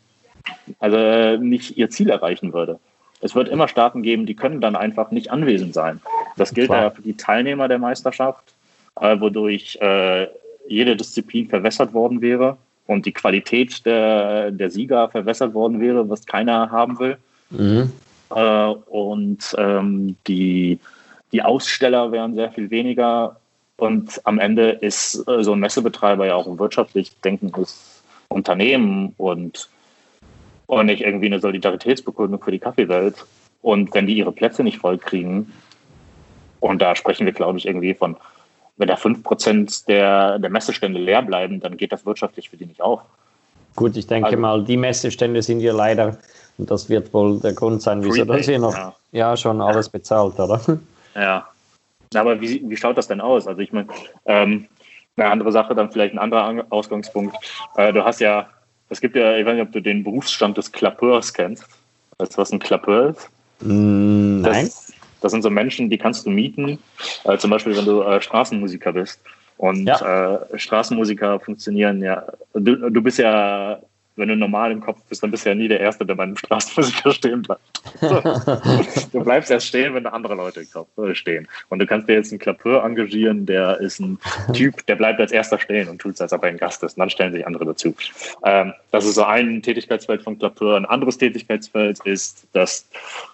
also 0.78 1.42
nicht 1.42 1.76
ihr 1.76 1.90
Ziel 1.90 2.08
erreichen 2.08 2.54
würde. 2.54 2.78
Es 3.20 3.34
wird 3.34 3.48
immer 3.48 3.68
Staaten 3.68 4.02
geben, 4.02 4.24
die 4.24 4.34
können 4.34 4.62
dann 4.62 4.76
einfach 4.76 5.10
nicht 5.10 5.30
anwesend 5.30 5.74
sein. 5.74 6.00
Das 6.38 6.54
gilt 6.54 6.70
ja 6.70 6.88
für 6.88 7.02
die 7.02 7.16
Teilnehmer 7.16 7.68
der 7.68 7.78
Meisterschaft, 7.78 8.54
äh, 8.98 9.20
wodurch 9.20 9.76
äh, 9.82 10.28
jede 10.68 10.96
Disziplin 10.96 11.48
verwässert 11.48 11.92
worden 11.92 12.22
wäre 12.22 12.56
und 12.86 13.04
die 13.04 13.12
Qualität 13.12 13.84
der, 13.84 14.52
der 14.52 14.70
Sieger 14.70 15.10
verwässert 15.10 15.52
worden 15.52 15.80
wäre, 15.80 16.08
was 16.08 16.24
keiner 16.24 16.70
haben 16.70 16.98
will. 16.98 17.18
Mhm. 17.50 17.92
Äh, 18.30 18.68
und 18.90 19.54
ähm, 19.58 20.16
die, 20.26 20.78
die 21.32 21.42
Aussteller 21.42 22.12
wären 22.12 22.34
sehr 22.34 22.50
viel 22.52 22.70
weniger. 22.70 23.36
Und 23.76 24.20
am 24.24 24.38
Ende 24.38 24.70
ist 24.70 25.26
äh, 25.28 25.42
so 25.42 25.52
ein 25.52 25.60
Messebetreiber 25.60 26.26
ja 26.26 26.34
auch 26.34 26.46
ein 26.46 26.58
wirtschaftlich 26.58 27.12
denkendes 27.20 28.02
Unternehmen 28.28 29.14
und, 29.16 29.68
und 30.66 30.86
nicht 30.86 31.02
irgendwie 31.02 31.26
eine 31.26 31.40
Solidaritätsbekundung 31.40 32.42
für 32.42 32.50
die 32.50 32.58
Kaffeewelt. 32.58 33.24
Und 33.62 33.94
wenn 33.94 34.06
die 34.06 34.16
ihre 34.16 34.32
Plätze 34.32 34.62
nicht 34.62 34.78
voll 34.78 34.98
kriegen, 34.98 35.52
und 36.60 36.82
da 36.82 36.96
sprechen 36.96 37.24
wir, 37.24 37.32
glaube 37.32 37.58
ich, 37.58 37.66
irgendwie 37.66 37.94
von 37.94 38.16
wenn 38.78 38.88
da 38.88 38.94
5% 38.94 39.86
der, 39.86 40.38
der 40.38 40.50
Messestände 40.50 41.00
leer 41.00 41.22
bleiben, 41.22 41.60
dann 41.60 41.76
geht 41.76 41.92
das 41.92 42.06
wirtschaftlich 42.06 42.48
für 42.48 42.56
die 42.56 42.66
nicht 42.66 42.80
auf. 42.80 43.00
Gut, 43.74 43.96
ich 43.96 44.06
denke 44.06 44.28
also, 44.28 44.38
mal, 44.38 44.64
die 44.64 44.76
Messestände 44.76 45.42
sind 45.42 45.60
ja 45.60 45.72
leider, 45.72 46.16
und 46.58 46.70
das 46.70 46.88
wird 46.88 47.14
wohl 47.14 47.38
der 47.40 47.52
Grund 47.52 47.80
sein, 47.80 48.04
wieso 48.04 48.24
das 48.24 48.46
hier 48.46 48.58
noch 48.58 48.76
ja. 48.76 48.94
ja. 49.12 49.36
schon 49.36 49.60
alles 49.60 49.88
bezahlt, 49.88 50.38
oder? 50.38 50.60
Ja. 51.14 51.48
Aber 52.14 52.40
wie, 52.40 52.62
wie 52.64 52.76
schaut 52.76 52.96
das 52.96 53.08
denn 53.08 53.20
aus? 53.20 53.46
Also 53.46 53.60
ich 53.60 53.72
meine, 53.72 53.88
ähm, 54.26 54.66
eine 55.16 55.30
andere 55.30 55.52
Sache, 55.52 55.74
dann 55.74 55.90
vielleicht 55.90 56.14
ein 56.14 56.18
anderer 56.18 56.66
Ausgangspunkt. 56.70 57.36
Äh, 57.76 57.92
du 57.92 58.04
hast 58.04 58.20
ja, 58.20 58.48
es 58.88 59.00
gibt 59.00 59.16
ja, 59.16 59.36
ich 59.36 59.44
weiß 59.44 59.54
nicht, 59.54 59.62
ob 59.62 59.72
du 59.72 59.82
den 59.82 60.04
Berufsstand 60.04 60.56
des 60.56 60.70
Klappeurs 60.72 61.32
kennst. 61.32 61.64
Weißt 62.18 62.34
du, 62.34 62.38
was 62.38 62.52
ein 62.52 62.58
Klappeur 62.58 63.10
ist? 63.10 63.28
Mm, 63.60 64.40
nein. 64.40 64.66
Das, 64.66 64.92
das 65.20 65.32
sind 65.32 65.42
so 65.42 65.50
Menschen, 65.50 65.90
die 65.90 65.98
kannst 65.98 66.24
du 66.24 66.30
mieten, 66.30 66.78
äh, 67.24 67.36
zum 67.36 67.50
Beispiel, 67.50 67.76
wenn 67.76 67.84
du 67.84 68.02
äh, 68.02 68.20
Straßenmusiker 68.20 68.92
bist. 68.92 69.20
Und 69.56 69.86
ja. 69.86 70.36
äh, 70.36 70.58
Straßenmusiker 70.58 71.40
funktionieren 71.40 72.00
ja, 72.00 72.24
du, 72.54 72.90
du 72.90 73.02
bist 73.02 73.18
ja 73.18 73.80
wenn 74.18 74.28
du 74.28 74.36
normal 74.36 74.72
im 74.72 74.80
Kopf 74.80 75.00
bist, 75.08 75.22
dann 75.22 75.30
bist 75.30 75.44
du 75.44 75.50
ja 75.50 75.54
nie 75.54 75.68
der 75.68 75.80
Erste, 75.80 76.04
der 76.04 76.14
bei 76.14 76.24
einem 76.24 76.36
Straßenmusiker 76.36 77.12
stehen 77.12 77.42
bleibt. 77.42 77.62
du 79.12 79.24
bleibst 79.24 79.50
erst 79.50 79.68
stehen, 79.68 79.94
wenn 79.94 80.04
da 80.04 80.10
andere 80.10 80.34
Leute 80.34 80.60
im 80.60 80.70
Kopf 80.70 80.88
äh, 80.98 81.14
stehen. 81.14 81.48
Und 81.68 81.78
du 81.78 81.86
kannst 81.86 82.08
dir 82.08 82.14
jetzt 82.14 82.32
einen 82.32 82.38
Klappeur 82.38 82.84
engagieren, 82.84 83.46
der 83.46 83.80
ist 83.80 84.00
ein 84.00 84.18
Typ, 84.52 84.84
der 84.86 84.96
bleibt 84.96 85.20
als 85.20 85.32
Erster 85.32 85.58
stehen 85.58 85.88
und 85.88 86.00
tut 86.00 86.14
es, 86.14 86.20
als 86.20 86.32
ob 86.32 86.42
er 86.42 86.50
ein 86.50 86.58
Gast 86.58 86.82
ist. 86.82 86.96
Und 86.96 87.00
dann 87.00 87.10
stellen 87.10 87.32
sich 87.32 87.46
andere 87.46 87.64
dazu. 87.64 87.94
Ähm, 88.44 88.72
das 88.90 89.04
ist 89.04 89.14
so 89.14 89.24
ein 89.24 89.62
Tätigkeitsfeld 89.62 90.22
von 90.22 90.38
Klappeur. 90.38 90.76
Ein 90.76 90.86
anderes 90.86 91.18
Tätigkeitsfeld 91.18 92.00
ist, 92.04 92.46
dass, 92.52 92.88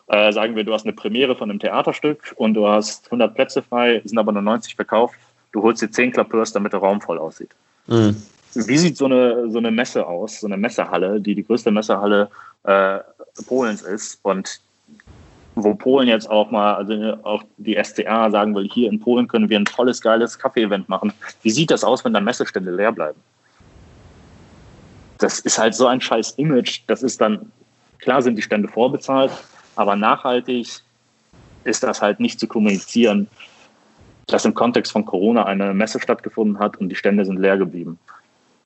äh, 0.08 0.32
sagen 0.32 0.56
wir, 0.56 0.64
du 0.64 0.72
hast 0.72 0.84
eine 0.84 0.92
Premiere 0.92 1.34
von 1.34 1.50
einem 1.50 1.58
Theaterstück 1.58 2.34
und 2.36 2.54
du 2.54 2.68
hast 2.68 3.06
100 3.06 3.34
Plätze 3.34 3.62
frei, 3.62 4.02
sind 4.04 4.18
aber 4.18 4.32
nur 4.32 4.42
90 4.42 4.76
verkauft. 4.76 5.14
Du 5.52 5.62
holst 5.62 5.82
dir 5.82 5.90
10 5.90 6.12
Klappeurs, 6.12 6.52
damit 6.52 6.72
der 6.72 6.80
Raum 6.80 7.00
voll 7.00 7.18
aussieht. 7.18 7.50
Mhm. 7.86 8.16
Wie 8.54 8.78
sieht 8.78 8.96
so 8.96 9.06
eine, 9.06 9.50
so 9.50 9.58
eine 9.58 9.70
Messe 9.70 10.06
aus, 10.06 10.40
so 10.40 10.46
eine 10.46 10.56
Messehalle, 10.56 11.20
die 11.20 11.34
die 11.34 11.44
größte 11.44 11.70
Messehalle 11.70 12.30
äh, 12.64 13.00
Polens 13.46 13.82
ist 13.82 14.20
und 14.22 14.60
wo 15.56 15.74
Polen 15.74 16.08
jetzt 16.08 16.28
auch 16.28 16.50
mal, 16.50 16.74
also 16.74 17.16
auch 17.22 17.42
die 17.58 17.76
SDR 17.76 18.30
sagen 18.30 18.54
will, 18.54 18.68
hier 18.68 18.90
in 18.90 18.98
Polen 18.98 19.28
können 19.28 19.48
wir 19.48 19.58
ein 19.58 19.64
tolles, 19.64 20.00
geiles 20.00 20.38
Kaffee-Event 20.38 20.88
machen. 20.88 21.12
Wie 21.42 21.50
sieht 21.50 21.70
das 21.70 21.84
aus, 21.84 22.04
wenn 22.04 22.12
da 22.12 22.20
Messestände 22.20 22.74
leer 22.74 22.92
bleiben? 22.92 23.20
Das 25.18 25.38
ist 25.40 25.58
halt 25.58 25.74
so 25.74 25.86
ein 25.86 26.00
scheiß 26.00 26.32
Image. 26.32 26.82
Das 26.88 27.02
ist 27.02 27.20
dann, 27.20 27.52
klar 28.00 28.20
sind 28.20 28.36
die 28.36 28.42
Stände 28.42 28.68
vorbezahlt, 28.68 29.30
aber 29.76 29.94
nachhaltig 29.94 30.68
ist 31.62 31.82
das 31.82 32.02
halt 32.02 32.18
nicht 32.18 32.40
zu 32.40 32.48
kommunizieren, 32.48 33.28
dass 34.26 34.44
im 34.44 34.54
Kontext 34.54 34.92
von 34.92 35.04
Corona 35.04 35.44
eine 35.44 35.72
Messe 35.72 36.00
stattgefunden 36.00 36.58
hat 36.58 36.76
und 36.78 36.88
die 36.88 36.96
Stände 36.96 37.24
sind 37.24 37.38
leer 37.38 37.58
geblieben. 37.58 37.98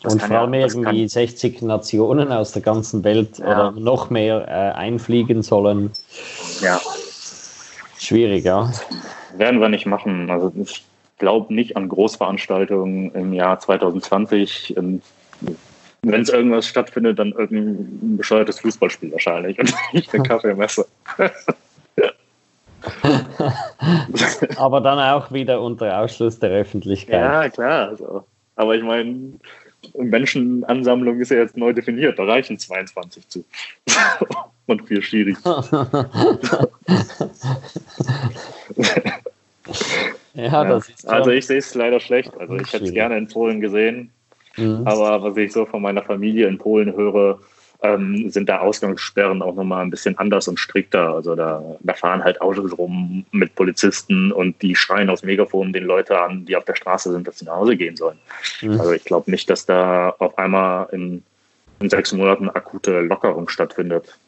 Das 0.03 0.12
und 0.12 0.22
vor 0.22 0.38
allem 0.38 0.55
ja, 0.55 0.61
irgendwie 0.61 1.01
kann... 1.01 1.09
60 1.09 1.62
Nationen 1.62 2.30
aus 2.30 2.53
der 2.53 2.62
ganzen 2.62 3.03
Welt 3.03 3.38
ja. 3.38 3.46
oder 3.46 3.72
noch 3.72 4.11
mehr 4.11 4.46
äh, 4.46 4.76
einfliegen 4.76 5.42
sollen. 5.42 5.90
Ja. 6.61 6.80
Schwierig, 7.99 8.44
ja. 8.44 8.70
Werden 9.36 9.61
wir 9.61 9.68
nicht 9.68 9.86
machen. 9.86 10.30
Also 10.30 10.53
ich 10.62 10.84
glaube 11.18 11.53
nicht 11.53 11.76
an 11.76 11.88
Großveranstaltungen 11.88 13.12
im 13.14 13.32
Jahr 13.32 13.59
2020. 13.59 14.76
Wenn 14.76 16.22
es 16.22 16.28
irgendwas 16.28 16.68
stattfindet, 16.68 17.18
dann 17.18 17.32
irgendein 17.32 18.16
bescheuertes 18.16 18.61
Fußballspiel 18.61 19.11
wahrscheinlich 19.11 19.59
und 19.59 19.74
nicht 19.92 20.14
eine 20.14 20.22
Kaffeemesse. 20.22 20.86
Aber 24.57 24.80
dann 24.80 25.01
auch 25.01 25.32
wieder 25.32 25.61
unter 25.61 25.99
Ausschluss 26.01 26.38
der 26.38 26.51
Öffentlichkeit. 26.51 27.20
Ja, 27.20 27.49
klar. 27.49 27.88
Also. 27.88 28.24
Aber 28.55 28.76
ich 28.76 28.84
meine, 28.84 29.32
Menschenansammlung 29.97 31.20
ist 31.20 31.31
ja 31.31 31.39
jetzt 31.39 31.57
neu 31.57 31.72
definiert, 31.72 32.18
da 32.18 32.24
reichen 32.24 32.59
22 32.59 33.29
zu. 33.29 33.45
Und 34.66 34.87
vier 34.87 35.01
Schiris. 35.01 35.39
ja, 40.35 40.64
das 40.64 40.89
ist 40.91 41.09
Also 41.09 41.31
ich 41.31 41.47
sehe 41.47 41.57
es 41.59 41.74
leider 41.74 42.01
schlecht. 42.01 42.37
Also 42.39 42.57
ich 42.57 42.70
hätte 42.72 42.85
es 42.85 42.93
gerne 42.93 43.16
in 43.16 43.29
Polen 43.29 43.62
gesehen. 43.62 44.11
Mhm. 44.57 44.83
Aber 44.87 45.22
was 45.22 45.37
ich 45.39 45.53
so 45.53 45.64
von 45.64 45.81
meiner 45.81 46.03
Familie 46.03 46.49
in 46.49 46.59
Polen 46.59 46.95
höre, 46.95 47.41
ähm, 47.83 48.29
sind 48.29 48.49
da 48.49 48.59
Ausgangssperren 48.59 49.41
auch 49.41 49.55
nochmal 49.55 49.85
ein 49.85 49.91
bisschen 49.91 50.18
anders 50.18 50.49
und 50.49 50.59
strikter. 50.59 51.14
Also 51.14 51.37
da, 51.37 51.62
da 51.81 51.95
fahren 51.95 52.24
halt 52.24 52.41
Autos 52.41 52.76
rum 52.76 53.24
mit 53.31 53.55
Polizisten 53.55 54.33
und 54.33 54.61
die 54.62 54.74
schreien 54.74 55.11
aus 55.11 55.22
Megafonen 55.22 55.72
den 55.72 55.85
Leute 55.85 56.20
an, 56.20 56.45
die 56.45 56.57
auf 56.57 56.64
der 56.64 56.74
Straße 56.74 57.12
sind, 57.12 57.26
dass 57.29 57.39
sie 57.39 57.45
nach 57.45 57.57
Hause 57.57 57.76
gehen 57.76 57.97
sollen. 57.97 58.18
Mhm. 58.62 58.81
Also 58.81 58.93
ich 58.93 59.05
glaube 59.05 59.31
nicht, 59.31 59.49
dass 59.49 59.64
da 59.64 60.11
auf 60.18 60.37
einmal 60.39 60.89
in, 60.91 61.22
in 61.81 61.89
sechs 61.89 62.12
Monaten 62.12 62.49
akute 62.49 63.01
Lockerung 63.01 63.49
stattfindet. 63.49 64.18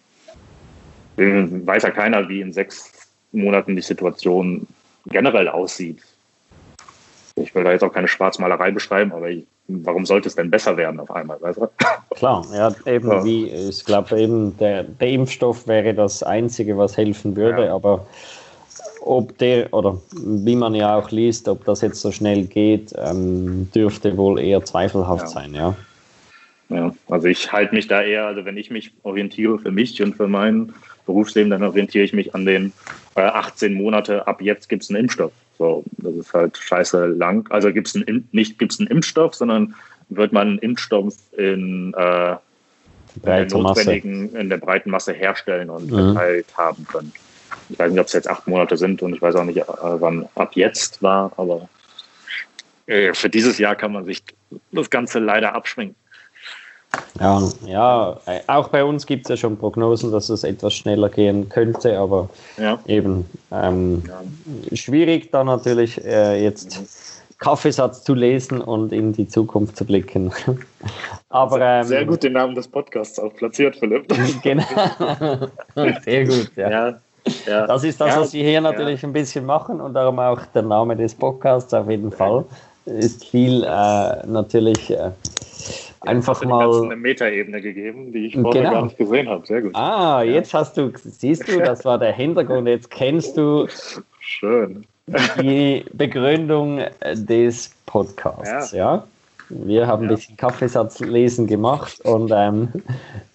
Weiß 1.16 1.82
ja 1.82 1.90
keiner, 1.90 2.28
wie 2.28 2.40
in 2.40 2.52
sechs 2.52 2.92
Monaten 3.32 3.74
die 3.74 3.82
Situation 3.82 4.66
generell 5.06 5.48
aussieht. 5.48 6.02
Ich 7.34 7.54
will 7.54 7.64
da 7.64 7.72
jetzt 7.72 7.82
auch 7.82 7.92
keine 7.92 8.08
Schwarzmalerei 8.08 8.70
beschreiben, 8.70 9.12
aber 9.12 9.30
ich 9.30 9.44
warum 9.84 10.06
sollte 10.06 10.28
es 10.28 10.36
denn 10.36 10.50
besser 10.50 10.76
werden 10.76 11.00
auf 11.00 11.10
einmal? 11.10 11.40
Weißt 11.40 11.58
du? 11.58 11.68
Klar, 12.14 12.44
ja, 12.52 12.74
eben 12.86 13.10
ja. 13.10 13.24
wie, 13.24 13.48
ich 13.48 13.84
glaube 13.84 14.20
eben, 14.20 14.56
der, 14.58 14.84
der 14.84 15.08
Impfstoff 15.08 15.66
wäre 15.66 15.94
das 15.94 16.22
Einzige, 16.22 16.76
was 16.76 16.96
helfen 16.96 17.36
würde, 17.36 17.66
ja. 17.66 17.74
aber 17.74 18.06
ob 19.02 19.36
der, 19.38 19.72
oder 19.72 20.00
wie 20.12 20.56
man 20.56 20.74
ja 20.74 20.96
auch 20.96 21.10
liest, 21.10 21.48
ob 21.48 21.64
das 21.64 21.80
jetzt 21.80 22.00
so 22.00 22.12
schnell 22.12 22.44
geht, 22.44 22.92
ähm, 22.96 23.70
dürfte 23.74 24.16
wohl 24.16 24.38
eher 24.38 24.64
zweifelhaft 24.64 25.22
ja. 25.22 25.28
sein, 25.28 25.54
ja. 25.54 25.76
Ja, 26.68 26.94
also 27.08 27.26
ich 27.26 27.50
halte 27.50 27.74
mich 27.74 27.88
da 27.88 28.02
eher, 28.02 28.26
also 28.26 28.44
wenn 28.44 28.56
ich 28.56 28.70
mich 28.70 28.92
orientiere 29.02 29.58
für 29.58 29.72
mich 29.72 30.00
und 30.02 30.14
für 30.16 30.28
mein 30.28 30.72
Berufsleben, 31.04 31.50
dann 31.50 31.64
orientiere 31.64 32.04
ich 32.04 32.12
mich 32.12 32.34
an 32.34 32.46
den 32.46 32.72
äh, 33.16 33.22
18 33.22 33.74
Monate, 33.74 34.26
ab 34.28 34.40
jetzt 34.40 34.68
gibt 34.68 34.84
es 34.84 34.90
einen 34.90 35.00
Impfstoff. 35.00 35.32
So, 35.60 35.84
das 35.98 36.14
ist 36.14 36.32
halt 36.32 36.56
scheiße 36.56 37.04
lang. 37.04 37.46
Also 37.50 37.70
gibt 37.70 37.88
es 37.88 37.94
einen, 37.94 38.26
nicht 38.32 38.58
gibt's 38.58 38.80
einen 38.80 38.88
Impfstoff, 38.88 39.34
sondern 39.34 39.74
wird 40.08 40.32
man 40.32 40.48
einen 40.48 40.58
Impfstoff 40.58 41.14
in, 41.36 41.92
äh, 41.92 42.30
in, 42.32 43.22
der 43.22 43.46
notwendigen, 43.46 44.34
in 44.34 44.48
der 44.48 44.56
breiten 44.56 44.90
Masse 44.90 45.12
herstellen 45.12 45.68
und 45.68 45.90
mhm. 45.90 46.14
verteilt 46.14 46.46
haben 46.56 46.86
können. 46.86 47.12
Ich 47.68 47.78
weiß 47.78 47.92
nicht, 47.92 48.00
ob 48.00 48.06
es 48.06 48.14
jetzt 48.14 48.26
acht 48.26 48.48
Monate 48.48 48.78
sind 48.78 49.02
und 49.02 49.12
ich 49.12 49.20
weiß 49.20 49.34
auch 49.34 49.44
nicht, 49.44 49.58
äh, 49.58 49.64
wann 49.66 50.26
ab 50.34 50.52
jetzt 50.54 51.02
war, 51.02 51.30
aber 51.36 51.68
äh, 52.86 53.12
für 53.12 53.28
dieses 53.28 53.58
Jahr 53.58 53.76
kann 53.76 53.92
man 53.92 54.06
sich 54.06 54.22
das 54.72 54.88
Ganze 54.88 55.18
leider 55.18 55.54
abschminken. 55.54 55.99
Ja, 57.18 57.42
ja, 57.66 58.16
äh, 58.26 58.40
auch 58.46 58.68
bei 58.68 58.84
uns 58.84 59.06
gibt 59.06 59.26
es 59.26 59.30
ja 59.30 59.36
schon 59.36 59.56
Prognosen, 59.56 60.12
dass 60.12 60.28
es 60.28 60.44
etwas 60.44 60.74
schneller 60.74 61.08
gehen 61.08 61.48
könnte, 61.48 61.98
aber 61.98 62.28
ja. 62.56 62.78
eben 62.86 63.28
ähm, 63.52 64.02
ja. 64.06 64.76
schwierig 64.76 65.30
da 65.30 65.44
natürlich 65.44 66.02
äh, 66.04 66.42
jetzt 66.42 66.80
Kaffeesatz 67.38 68.04
zu 68.04 68.14
lesen 68.14 68.60
und 68.60 68.92
in 68.92 69.12
die 69.12 69.26
Zukunft 69.26 69.76
zu 69.76 69.84
blicken. 69.84 70.30
aber, 71.30 71.60
ähm, 71.60 71.84
sehr 71.84 72.04
gut 72.04 72.22
den 72.22 72.34
Namen 72.34 72.54
des 72.54 72.68
Podcasts 72.68 73.18
auch 73.18 73.34
platziert, 73.34 73.76
Philipp. 73.76 74.06
genau, 74.42 74.64
sehr 76.04 76.26
gut, 76.26 76.50
ja. 76.56 76.70
ja. 76.70 76.94
Ja. 77.46 77.66
Das 77.66 77.84
ist 77.84 78.00
das, 78.00 78.16
was 78.16 78.32
wir 78.32 78.42
hier 78.42 78.60
natürlich 78.60 79.04
ein 79.04 79.12
bisschen 79.12 79.44
machen 79.44 79.80
und 79.80 79.92
darum 79.94 80.18
auch 80.18 80.40
der 80.54 80.62
Name 80.62 80.96
des 80.96 81.14
Podcasts 81.14 81.72
auf 81.74 81.88
jeden 81.88 82.10
Fall. 82.10 82.44
Ist 82.86 83.26
viel 83.26 83.62
äh, 83.62 84.26
natürlich 84.26 84.90
äh, 84.90 85.10
einfach 86.00 86.44
mal. 86.44 86.84
eine 86.84 86.96
Metaebene 86.96 87.60
gegeben, 87.60 88.12
die 88.12 88.26
ich 88.26 88.34
vorher 88.34 88.62
genau. 88.62 88.74
gar 88.74 88.84
nicht 88.84 88.98
gesehen 88.98 89.28
habe. 89.28 89.46
Sehr 89.46 89.62
gut. 89.62 89.74
Ah, 89.74 90.22
jetzt 90.22 90.54
hast 90.54 90.76
du, 90.76 90.92
siehst 90.96 91.48
du, 91.48 91.58
das 91.60 91.84
war 91.84 91.98
der 91.98 92.12
Hintergrund. 92.12 92.68
Jetzt 92.68 92.90
kennst 92.90 93.36
du 93.36 93.66
Schön. 94.20 94.84
die 95.40 95.84
Begründung 95.92 96.80
des 97.14 97.74
Podcasts. 97.86 98.72
Ja. 98.72 98.94
ja? 98.94 99.06
Wir 99.50 99.86
haben 99.86 100.04
ein 100.04 100.08
bisschen 100.08 100.36
Kaffeesatzlesen 100.36 101.48
gemacht 101.48 102.00
und 102.04 102.30
ähm, 102.32 102.68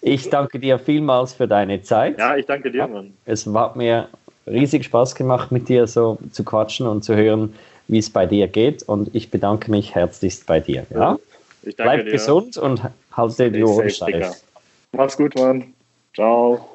ich 0.00 0.30
danke 0.30 0.58
dir 0.58 0.78
vielmals 0.78 1.34
für 1.34 1.46
deine 1.46 1.82
Zeit. 1.82 2.18
Ja, 2.18 2.36
ich 2.36 2.46
danke 2.46 2.70
dir, 2.70 2.88
Mann. 2.88 3.12
Es 3.26 3.46
hat 3.46 3.76
mir 3.76 4.08
riesig 4.46 4.84
Spaß 4.84 5.14
gemacht, 5.14 5.52
mit 5.52 5.68
dir 5.68 5.86
so 5.86 6.18
zu 6.32 6.42
quatschen 6.42 6.86
und 6.86 7.04
zu 7.04 7.14
hören, 7.14 7.54
wie 7.88 7.98
es 7.98 8.08
bei 8.08 8.24
dir 8.24 8.48
geht. 8.48 8.82
Und 8.84 9.14
ich 9.14 9.30
bedanke 9.30 9.70
mich 9.70 9.94
herzlichst 9.94 10.46
bei 10.46 10.58
dir. 10.58 10.86
Ja? 10.90 11.18
Ich 11.66 11.74
danke 11.74 11.94
Bleib 11.94 12.06
dir. 12.06 12.12
gesund 12.12 12.56
und 12.56 12.80
halte 13.10 13.50
die 13.50 13.64
Ohren 13.64 13.90
steif. 13.90 14.44
Mach's 14.92 15.16
gut, 15.16 15.34
Mann. 15.34 15.74
Ciao. 16.14 16.68